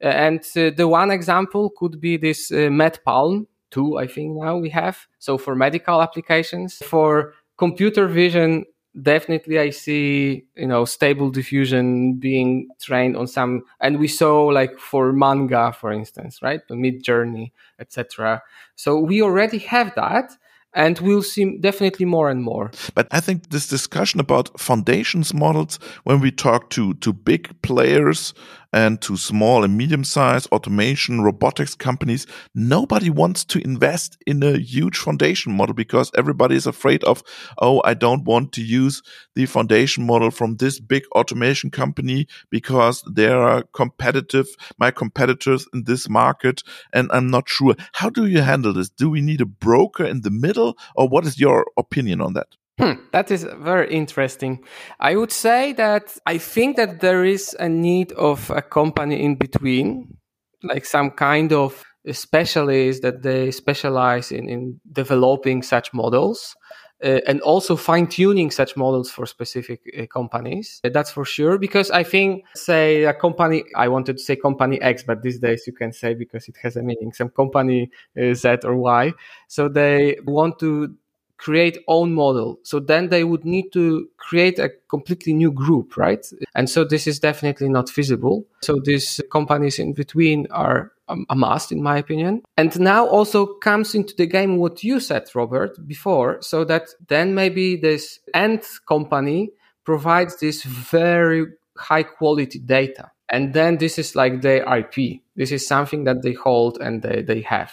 And 0.00 0.40
uh, 0.56 0.70
the 0.76 0.88
one 0.88 1.10
example 1.10 1.70
could 1.76 2.00
be 2.00 2.16
this 2.16 2.50
uh, 2.50 2.70
Med-PaLM 2.70 3.46
2, 3.70 3.98
I 3.98 4.06
think 4.06 4.36
now 4.36 4.56
we 4.56 4.70
have. 4.70 5.06
So 5.18 5.38
for 5.38 5.54
medical 5.54 6.02
applications, 6.02 6.78
for 6.78 7.34
computer 7.58 8.06
vision, 8.06 8.64
definitely 9.00 9.58
I 9.58 9.70
see, 9.70 10.44
you 10.56 10.66
know, 10.66 10.84
stable 10.84 11.30
diffusion 11.30 12.14
being 12.14 12.68
trained 12.80 13.16
on 13.16 13.26
some, 13.26 13.64
and 13.80 13.98
we 13.98 14.08
saw 14.08 14.46
like 14.46 14.78
for 14.78 15.12
manga, 15.12 15.72
for 15.72 15.92
instance, 15.92 16.40
right? 16.42 16.60
Midjourney 16.70 17.52
etc. 17.80 18.42
So 18.76 18.98
we 18.98 19.22
already 19.22 19.58
have 19.58 19.92
that 19.96 20.36
and 20.72 20.98
we'll 21.00 21.22
see 21.22 21.58
definitely 21.58 22.06
more 22.06 22.30
and 22.30 22.42
more. 22.42 22.70
But 22.94 23.08
I 23.10 23.18
think 23.18 23.50
this 23.50 23.66
discussion 23.66 24.20
about 24.20 24.60
foundations 24.60 25.34
models, 25.34 25.80
when 26.04 26.20
we 26.20 26.30
talk 26.30 26.70
to, 26.70 26.94
to 26.94 27.12
big 27.12 27.50
players 27.62 28.34
and 28.72 29.00
to 29.02 29.16
small 29.16 29.64
and 29.64 29.76
medium 29.76 30.04
sized 30.04 30.48
automation 30.52 31.20
robotics 31.22 31.74
companies, 31.74 32.26
nobody 32.54 33.10
wants 33.10 33.44
to 33.44 33.62
invest 33.64 34.16
in 34.26 34.42
a 34.42 34.58
huge 34.58 34.98
foundation 34.98 35.52
model 35.52 35.74
because 35.74 36.10
everybody 36.16 36.54
is 36.54 36.66
afraid 36.66 37.02
of, 37.04 37.22
oh, 37.60 37.82
I 37.84 37.94
don't 37.94 38.24
want 38.24 38.52
to 38.52 38.62
use 38.62 39.02
the 39.34 39.46
foundation 39.46 40.06
model 40.06 40.30
from 40.30 40.56
this 40.56 40.80
big 40.80 41.04
automation 41.12 41.70
company 41.70 42.26
because 42.50 43.02
they 43.10 43.28
are 43.28 43.62
competitive, 43.72 44.48
my 44.78 44.90
competitors 44.90 45.66
in 45.72 45.84
this 45.84 46.08
market, 46.08 46.62
and 46.92 47.10
I'm 47.12 47.28
not 47.28 47.48
sure. 47.48 47.74
How 47.92 48.10
do 48.10 48.26
you 48.26 48.42
handle 48.42 48.72
this? 48.72 48.90
Do 48.90 49.10
we 49.10 49.20
need 49.20 49.40
a 49.40 49.46
broker 49.46 50.04
in 50.04 50.22
the 50.22 50.30
middle, 50.30 50.76
or 50.94 51.08
what 51.08 51.26
is 51.26 51.40
your 51.40 51.66
opinion 51.76 52.20
on 52.20 52.34
that? 52.34 52.56
Hmm, 52.78 52.92
that 53.12 53.30
is 53.30 53.44
very 53.58 53.92
interesting. 53.92 54.64
I 54.98 55.16
would 55.16 55.32
say 55.32 55.74
that 55.74 56.16
I 56.26 56.38
think 56.38 56.76
that 56.76 57.00
there 57.00 57.24
is 57.24 57.54
a 57.60 57.68
need 57.68 58.12
of 58.12 58.50
a 58.50 58.62
company 58.62 59.22
in 59.22 59.34
between, 59.36 60.16
like 60.62 60.86
some 60.86 61.10
kind 61.10 61.52
of 61.52 61.84
specialist 62.10 63.02
that 63.02 63.22
they 63.22 63.50
specialize 63.50 64.32
in, 64.32 64.48
in 64.48 64.80
developing 64.92 65.62
such 65.62 65.92
models. 65.92 66.56
Uh, 67.02 67.18
and 67.26 67.40
also 67.40 67.76
fine 67.76 68.06
tuning 68.06 68.50
such 68.50 68.76
models 68.76 69.10
for 69.10 69.24
specific 69.24 69.80
uh, 69.98 70.04
companies. 70.04 70.80
That's 70.84 71.10
for 71.10 71.24
sure. 71.24 71.56
Because 71.56 71.90
I 71.90 72.02
think, 72.02 72.44
say, 72.54 73.04
a 73.04 73.14
company, 73.14 73.64
I 73.74 73.88
wanted 73.88 74.18
to 74.18 74.22
say 74.22 74.36
company 74.36 74.78
X, 74.82 75.02
but 75.02 75.22
these 75.22 75.38
days 75.38 75.64
you 75.66 75.72
can 75.72 75.94
say 75.94 76.12
because 76.12 76.46
it 76.46 76.56
has 76.62 76.76
a 76.76 76.82
meaning, 76.82 77.14
some 77.14 77.30
company 77.30 77.90
uh, 78.20 78.34
Z 78.34 78.58
or 78.64 78.76
Y. 78.76 79.14
So 79.48 79.70
they 79.70 80.18
want 80.26 80.58
to 80.58 80.94
create 81.40 81.78
own 81.88 82.12
model. 82.12 82.60
So 82.64 82.80
then 82.80 83.08
they 83.08 83.24
would 83.24 83.46
need 83.46 83.72
to 83.72 84.08
create 84.18 84.58
a 84.58 84.70
completely 84.90 85.32
new 85.32 85.50
group, 85.50 85.96
right? 85.96 86.24
And 86.54 86.68
so 86.68 86.84
this 86.84 87.06
is 87.06 87.18
definitely 87.18 87.70
not 87.70 87.88
feasible. 87.88 88.44
So 88.62 88.78
these 88.84 89.22
companies 89.32 89.78
in 89.78 89.94
between 89.94 90.46
are 90.50 90.92
a 91.08 91.34
must, 91.34 91.72
in 91.72 91.82
my 91.82 91.96
opinion. 91.96 92.42
And 92.58 92.78
now 92.78 93.06
also 93.06 93.46
comes 93.46 93.94
into 93.94 94.14
the 94.14 94.26
game 94.26 94.58
what 94.58 94.84
you 94.84 95.00
said, 95.00 95.28
Robert, 95.34 95.78
before, 95.86 96.42
so 96.42 96.62
that 96.64 96.90
then 97.08 97.34
maybe 97.34 97.76
this 97.76 98.20
end 98.34 98.62
company 98.86 99.50
provides 99.84 100.36
this 100.36 100.62
very 100.62 101.46
high 101.76 102.02
quality 102.02 102.58
data. 102.58 103.10
And 103.30 103.54
then 103.54 103.78
this 103.78 103.98
is 103.98 104.14
like 104.14 104.42
their 104.42 104.62
IP. 104.76 105.22
This 105.36 105.52
is 105.52 105.66
something 105.66 106.04
that 106.04 106.22
they 106.22 106.34
hold 106.34 106.78
and 106.80 107.00
they, 107.02 107.22
they 107.22 107.40
have. 107.42 107.72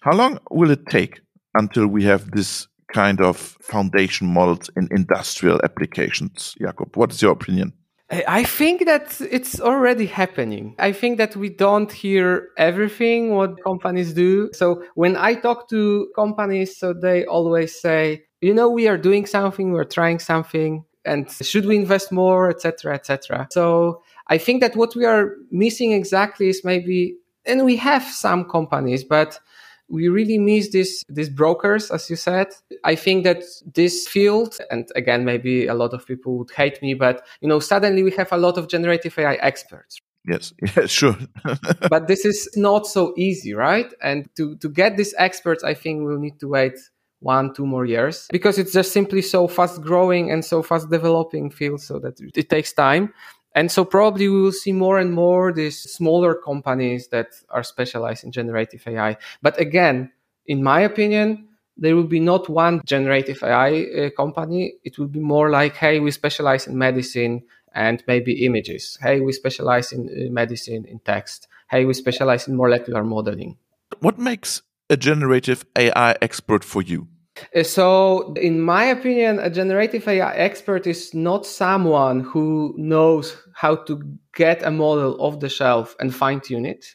How 0.00 0.12
long 0.12 0.38
will 0.50 0.70
it 0.70 0.86
take 0.86 1.22
until 1.54 1.86
we 1.86 2.04
have 2.04 2.30
this 2.30 2.68
kind 2.94 3.20
of 3.20 3.36
foundation 3.60 4.26
models 4.28 4.70
in 4.76 4.88
industrial 4.90 5.60
applications. 5.64 6.54
Jakub, 6.60 6.96
what 6.96 7.12
is 7.12 7.20
your 7.20 7.32
opinion? 7.32 7.72
I 8.10 8.44
think 8.44 8.84
that 8.84 9.20
it's 9.20 9.60
already 9.60 10.06
happening. 10.06 10.76
I 10.78 10.92
think 10.92 11.18
that 11.18 11.34
we 11.36 11.48
don't 11.48 11.90
hear 11.90 12.48
everything 12.56 13.34
what 13.34 13.62
companies 13.64 14.12
do. 14.12 14.50
So 14.52 14.84
when 14.94 15.16
I 15.16 15.34
talk 15.34 15.68
to 15.70 16.08
companies, 16.14 16.76
so 16.76 16.92
they 16.92 17.24
always 17.24 17.80
say, 17.80 18.24
you 18.40 18.54
know, 18.54 18.68
we 18.68 18.86
are 18.88 18.98
doing 18.98 19.26
something, 19.26 19.72
we're 19.72 19.84
trying 19.84 20.20
something, 20.20 20.84
and 21.04 21.30
should 21.30 21.66
we 21.66 21.76
invest 21.76 22.12
more, 22.12 22.50
etc., 22.50 22.94
etc. 22.94 23.48
So 23.50 24.02
I 24.28 24.38
think 24.38 24.60
that 24.60 24.76
what 24.76 24.94
we 24.94 25.06
are 25.06 25.34
missing 25.50 25.92
exactly 25.92 26.48
is 26.48 26.62
maybe, 26.62 27.16
and 27.46 27.64
we 27.64 27.76
have 27.76 28.04
some 28.04 28.44
companies, 28.44 29.02
but 29.02 29.40
we 29.88 30.08
really 30.08 30.38
miss 30.38 30.70
this 30.70 31.02
these 31.08 31.28
brokers 31.28 31.90
as 31.90 32.08
you 32.10 32.16
said. 32.16 32.48
I 32.84 32.94
think 32.94 33.24
that 33.24 33.42
this 33.74 34.08
field 34.08 34.58
and 34.70 34.88
again 34.96 35.24
maybe 35.24 35.66
a 35.66 35.74
lot 35.74 35.92
of 35.92 36.06
people 36.06 36.38
would 36.38 36.50
hate 36.50 36.80
me 36.82 36.94
but 36.94 37.26
you 37.40 37.48
know 37.48 37.60
suddenly 37.60 38.02
we 38.02 38.10
have 38.12 38.32
a 38.32 38.36
lot 38.38 38.58
of 38.58 38.68
generative 38.68 39.18
ai 39.18 39.34
experts. 39.34 39.98
Yes 40.26 40.52
yeah 40.76 40.86
sure. 40.86 41.16
But 41.90 42.08
this 42.08 42.24
is 42.24 42.48
not 42.56 42.86
so 42.86 43.12
easy 43.16 43.54
right? 43.54 43.92
And 44.02 44.28
to 44.36 44.56
to 44.56 44.68
get 44.68 44.96
these 44.96 45.14
experts 45.18 45.62
i 45.64 45.74
think 45.74 46.04
we'll 46.04 46.18
need 46.18 46.40
to 46.40 46.48
wait 46.48 46.74
one 47.20 47.54
two 47.54 47.66
more 47.66 47.86
years 47.86 48.28
because 48.30 48.58
it's 48.58 48.72
just 48.72 48.92
simply 48.92 49.22
so 49.22 49.48
fast 49.48 49.80
growing 49.80 50.30
and 50.30 50.44
so 50.44 50.62
fast 50.62 50.90
developing 50.90 51.50
field 51.50 51.80
so 51.80 51.98
that 51.98 52.20
it 52.20 52.48
takes 52.50 52.72
time 52.72 53.12
and 53.54 53.70
so 53.70 53.84
probably 53.84 54.28
we 54.28 54.42
will 54.42 54.52
see 54.52 54.72
more 54.72 54.98
and 54.98 55.12
more 55.12 55.52
these 55.52 55.80
smaller 55.80 56.34
companies 56.34 57.08
that 57.08 57.28
are 57.50 57.62
specialized 57.62 58.24
in 58.24 58.32
generative 58.32 58.82
AI. 58.86 59.16
But 59.42 59.58
again, 59.60 60.10
in 60.46 60.62
my 60.62 60.80
opinion, 60.80 61.48
there 61.76 61.96
will 61.96 62.06
be 62.06 62.20
not 62.20 62.48
one 62.48 62.82
generative 62.84 63.42
AI 63.42 63.82
uh, 63.84 64.10
company. 64.10 64.74
It 64.84 64.98
will 64.98 65.08
be 65.08 65.20
more 65.20 65.50
like, 65.50 65.76
hey, 65.76 66.00
we 66.00 66.10
specialize 66.10 66.66
in 66.66 66.78
medicine 66.78 67.42
and 67.74 68.02
maybe 68.06 68.44
images. 68.44 68.98
Hey, 69.00 69.20
we 69.20 69.32
specialize 69.32 69.92
in 69.92 70.08
uh, 70.08 70.32
medicine 70.32 70.84
in 70.86 71.00
text. 71.00 71.48
Hey, 71.70 71.84
we 71.84 71.94
specialize 71.94 72.46
in 72.46 72.56
molecular 72.56 73.02
modeling. 73.02 73.56
What 74.00 74.18
makes 74.18 74.62
a 74.90 74.96
generative 74.96 75.64
AI 75.76 76.16
expert 76.20 76.62
for 76.62 76.82
you? 76.82 77.08
Uh, 77.54 77.62
so, 77.62 78.32
in 78.34 78.60
my 78.60 78.84
opinion, 78.84 79.38
a 79.40 79.50
generative 79.50 80.06
AI 80.06 80.34
expert 80.34 80.86
is 80.86 81.14
not 81.14 81.46
someone 81.46 82.20
who 82.20 82.74
knows 82.76 83.36
how 83.54 83.76
to 83.76 84.02
get 84.34 84.62
a 84.62 84.70
model 84.70 85.20
off 85.20 85.40
the 85.40 85.48
shelf 85.48 85.96
and 86.00 86.14
fine 86.14 86.40
tune 86.40 86.64
it. 86.66 86.86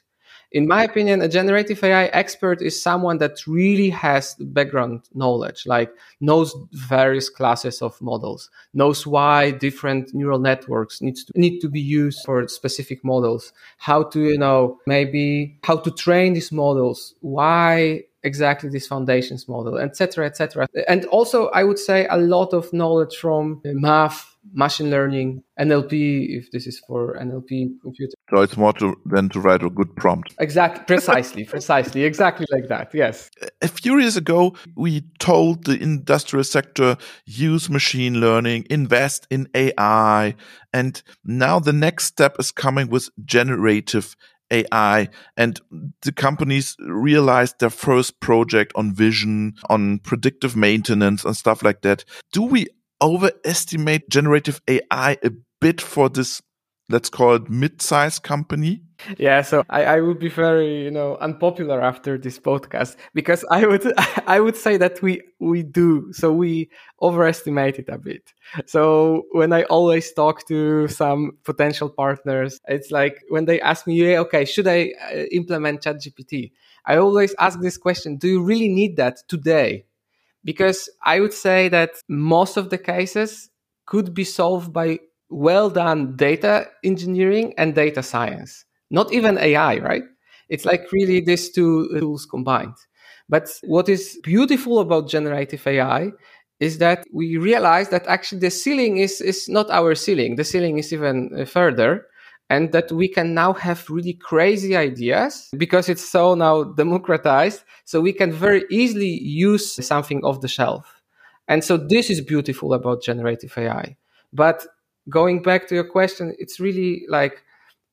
In 0.52 0.68
my 0.68 0.84
opinion, 0.84 1.22
a 1.22 1.28
generative 1.28 1.84
AI 1.84 2.06
expert 2.06 2.62
is 2.62 2.82
someone 2.82 3.20
that 3.20 3.45
really 3.45 3.89
has 3.89 4.36
background 4.39 5.08
knowledge, 5.14 5.68
like 5.68 5.91
knows 6.22 6.56
various 6.72 7.30
classes 7.30 7.84
of 7.84 8.02
models, 8.02 8.50
knows 8.74 9.06
why 9.06 9.52
different 9.52 10.12
neural 10.14 10.39
networks 10.39 11.02
needs 11.02 11.24
to, 11.26 11.39
need 11.39 11.60
to 11.60 11.70
be 11.70 11.80
used 11.80 12.26
for 12.26 12.47
specific 12.47 13.04
models, 13.04 13.54
how 13.78 14.02
to, 14.04 14.22
you 14.22 14.38
know, 14.39 14.80
maybe 14.88 15.60
how 15.64 15.78
to 15.78 15.91
train 15.91 16.34
these 16.34 16.52
models, 16.52 17.14
why 17.22 18.04
exactly 18.24 18.70
this 18.70 18.88
foundations 18.88 19.47
model, 19.47 19.78
etc., 19.78 20.26
etc. 20.26 20.68
And 20.88 21.06
also, 21.06 21.47
I 21.50 21.64
would 21.64 21.80
say 21.80 22.08
a 22.10 22.18
lot 22.18 22.54
of 22.54 22.74
knowledge 22.74 23.16
from 23.18 23.62
math, 23.66 24.36
machine 24.54 24.89
learning, 24.89 25.43
NLP, 25.60 26.38
if 26.38 26.52
this 26.52 26.68
is 26.68 26.80
for 26.88 27.16
NLP 27.16 27.70
computer. 27.82 28.14
So 28.30 28.41
it's 28.41 28.58
more 28.58 28.74
to, 28.74 28.95
than 29.06 29.30
to 29.30 29.39
write 29.39 29.64
a 29.64 29.70
good 29.70 29.95
prompt. 29.95 30.34
Exactly, 30.39 30.84
precisely, 30.86 31.43
precisely, 31.45 32.04
exactly 32.04 32.45
like 32.52 32.68
that. 32.70 32.91
Yes. 32.93 33.30
A 33.62 33.68
few 33.68 33.97
years 34.00 34.18
ago, 34.18 34.56
we 34.76 35.02
told 35.20 35.66
the 35.66 35.82
industrial 35.82 36.43
sector 36.43 36.97
use 37.26 37.70
machine 37.70 38.20
learning, 38.20 38.66
invest 38.70 39.28
in 39.30 39.47
AI, 39.54 40.36
and 40.74 41.02
now 41.24 41.60
the 41.60 41.74
next 41.74 42.06
step 42.06 42.36
is 42.39 42.52
coming 42.52 42.89
with 42.89 43.10
generative 43.26 44.16
AI 44.52 45.10
and 45.38 45.60
the 46.02 46.12
companies 46.12 46.76
realized 46.80 47.60
their 47.60 47.70
first 47.70 48.20
project 48.20 48.72
on 48.76 48.93
vision, 48.93 49.54
on 49.70 50.00
predictive 50.00 50.56
maintenance 50.56 51.24
and 51.24 51.38
stuff 51.38 51.64
like 51.64 51.82
that. 51.82 52.04
Do 52.32 52.43
we 52.43 52.68
overestimate 53.02 54.10
generative 54.10 54.62
AI 54.68 55.18
a 55.24 55.32
bit 55.62 55.82
for 55.82 56.10
this 56.10 56.41
let's 56.89 57.10
call 57.10 57.36
it 57.36 57.50
mid-sized 57.50 58.24
company? 58.24 58.82
Yeah, 59.18 59.43
so 59.43 59.64
I, 59.70 59.86
I 59.86 60.02
would 60.02 60.20
be 60.20 60.28
very, 60.28 60.84
you 60.84 60.91
know, 60.91 61.16
unpopular 61.22 61.82
after 61.82 62.18
this 62.18 62.38
podcast 62.38 62.97
because 63.14 63.45
I 63.50 63.66
would 63.66 63.93
I 64.28 64.41
would 64.41 64.58
say 64.58 64.76
that 64.76 65.02
we 65.02 65.22
we 65.39 65.64
do. 65.64 66.12
So 66.12 66.34
we 66.34 66.70
overestimate 67.02 67.80
it 67.80 67.88
a 67.88 67.97
bit. 67.97 68.34
So 68.66 69.24
when 69.32 69.54
I 69.54 69.64
always 69.64 70.12
talk 70.12 70.45
to 70.47 70.89
some 70.89 71.38
potential 71.43 71.89
partners, 71.89 72.60
it's 72.68 72.91
like 72.91 73.22
when 73.30 73.45
they 73.45 73.62
ask 73.62 73.88
me, 73.88 73.95
yeah, 73.95 74.20
okay, 74.20 74.43
should 74.43 74.68
I 74.68 74.93
uh, 75.14 75.16
implement 75.32 75.82
ChatGPT? 75.82 76.52
I 76.86 76.97
always 76.97 77.34
ask 77.39 77.62
this 77.62 77.78
question, 77.78 78.18
do 78.18 78.28
you 78.28 78.43
really 78.43 78.70
need 78.70 78.97
that 78.97 79.20
today? 79.30 79.86
Because 80.50 80.89
I 81.06 81.20
would 81.20 81.34
say 81.34 81.70
that 81.70 81.91
most 82.10 82.58
of 82.58 82.72
the 82.72 82.80
cases 82.80 83.52
could 83.86 84.16
be 84.16 84.24
solved 84.24 84.74
by 84.74 85.00
well 85.30 85.70
done 85.70 86.16
data 86.16 86.66
engineering 86.84 87.54
and 87.60 87.76
data 87.76 88.02
science, 88.02 88.66
not 88.89 89.14
even 89.14 89.38
AI, 89.38 89.78
right? 89.78 90.06
It's 90.50 90.66
like 90.66 90.91
really 90.91 91.22
these 91.22 91.52
two 91.52 91.88
tools 92.00 92.26
combined. 92.26 92.74
But 93.30 93.47
what 93.64 93.89
is 93.89 94.18
beautiful 94.24 94.80
about 94.80 95.08
generative 95.08 95.68
AI 95.68 96.14
is 96.60 96.80
that 96.80 97.06
we 97.14 97.38
realize 97.38 97.89
that 97.89 98.08
actually 98.08 98.39
the 98.41 98.50
ceiling 98.50 98.97
is, 98.97 99.22
is 99.22 99.47
not 99.50 99.70
our 99.70 99.93
ceiling. 99.93 100.36
The 100.38 100.45
ceiling 100.45 100.80
is 100.80 100.91
even 100.91 101.30
uh, 101.38 101.45
further 101.45 102.08
and 102.50 102.72
that 102.72 102.91
we 102.91 103.08
can 103.08 103.34
now 103.34 103.54
have 103.54 103.89
really 103.89 104.14
crazy 104.14 104.76
ideas 104.76 105.50
because 105.58 105.88
it's 105.88 106.08
so 106.08 106.34
now 106.34 106.64
democratized. 106.64 107.64
So 107.86 108.02
we 108.02 108.14
can 108.14 108.32
very 108.32 108.66
easily 108.72 109.20
use 109.22 109.86
something 109.86 110.24
off 110.24 110.41
the 110.41 110.47
shelf. 110.47 111.02
And 111.47 111.64
so 111.64 111.78
this 111.78 112.10
is 112.10 112.22
beautiful 112.22 112.74
about 112.74 113.04
generative 113.04 113.58
AI. 113.58 113.97
But 114.34 114.66
going 115.10 115.41
back 115.41 115.68
to 115.68 115.76
your 115.76 115.84
question, 115.84 116.36
it's 116.39 116.60
really 116.60 117.06
like 117.10 117.43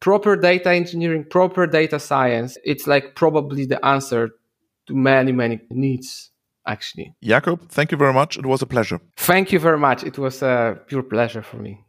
proper 0.01 0.37
data 0.37 0.71
engineering, 0.71 1.25
proper 1.25 1.67
data 1.67 1.99
science. 1.99 2.59
It's 2.65 2.87
like 2.87 3.15
probably 3.15 3.67
the 3.67 3.85
answer 3.85 4.31
to 4.87 4.95
many, 4.95 5.33
many 5.33 5.61
needs, 5.71 6.31
actually. 6.67 7.15
Jakub, 7.25 7.69
thank 7.69 7.93
you 7.93 7.99
very 7.99 8.13
much. 8.13 8.37
It 8.37 8.47
was 8.47 8.63
a 8.63 8.67
pleasure. 8.67 9.01
Thank 9.17 9.53
you 9.53 9.59
very 9.59 9.79
much. 9.79 10.05
It 10.05 10.19
was 10.19 10.43
a 10.43 10.79
pure 10.87 11.03
pleasure 11.03 11.43
for 11.43 11.57
me. 11.57 11.86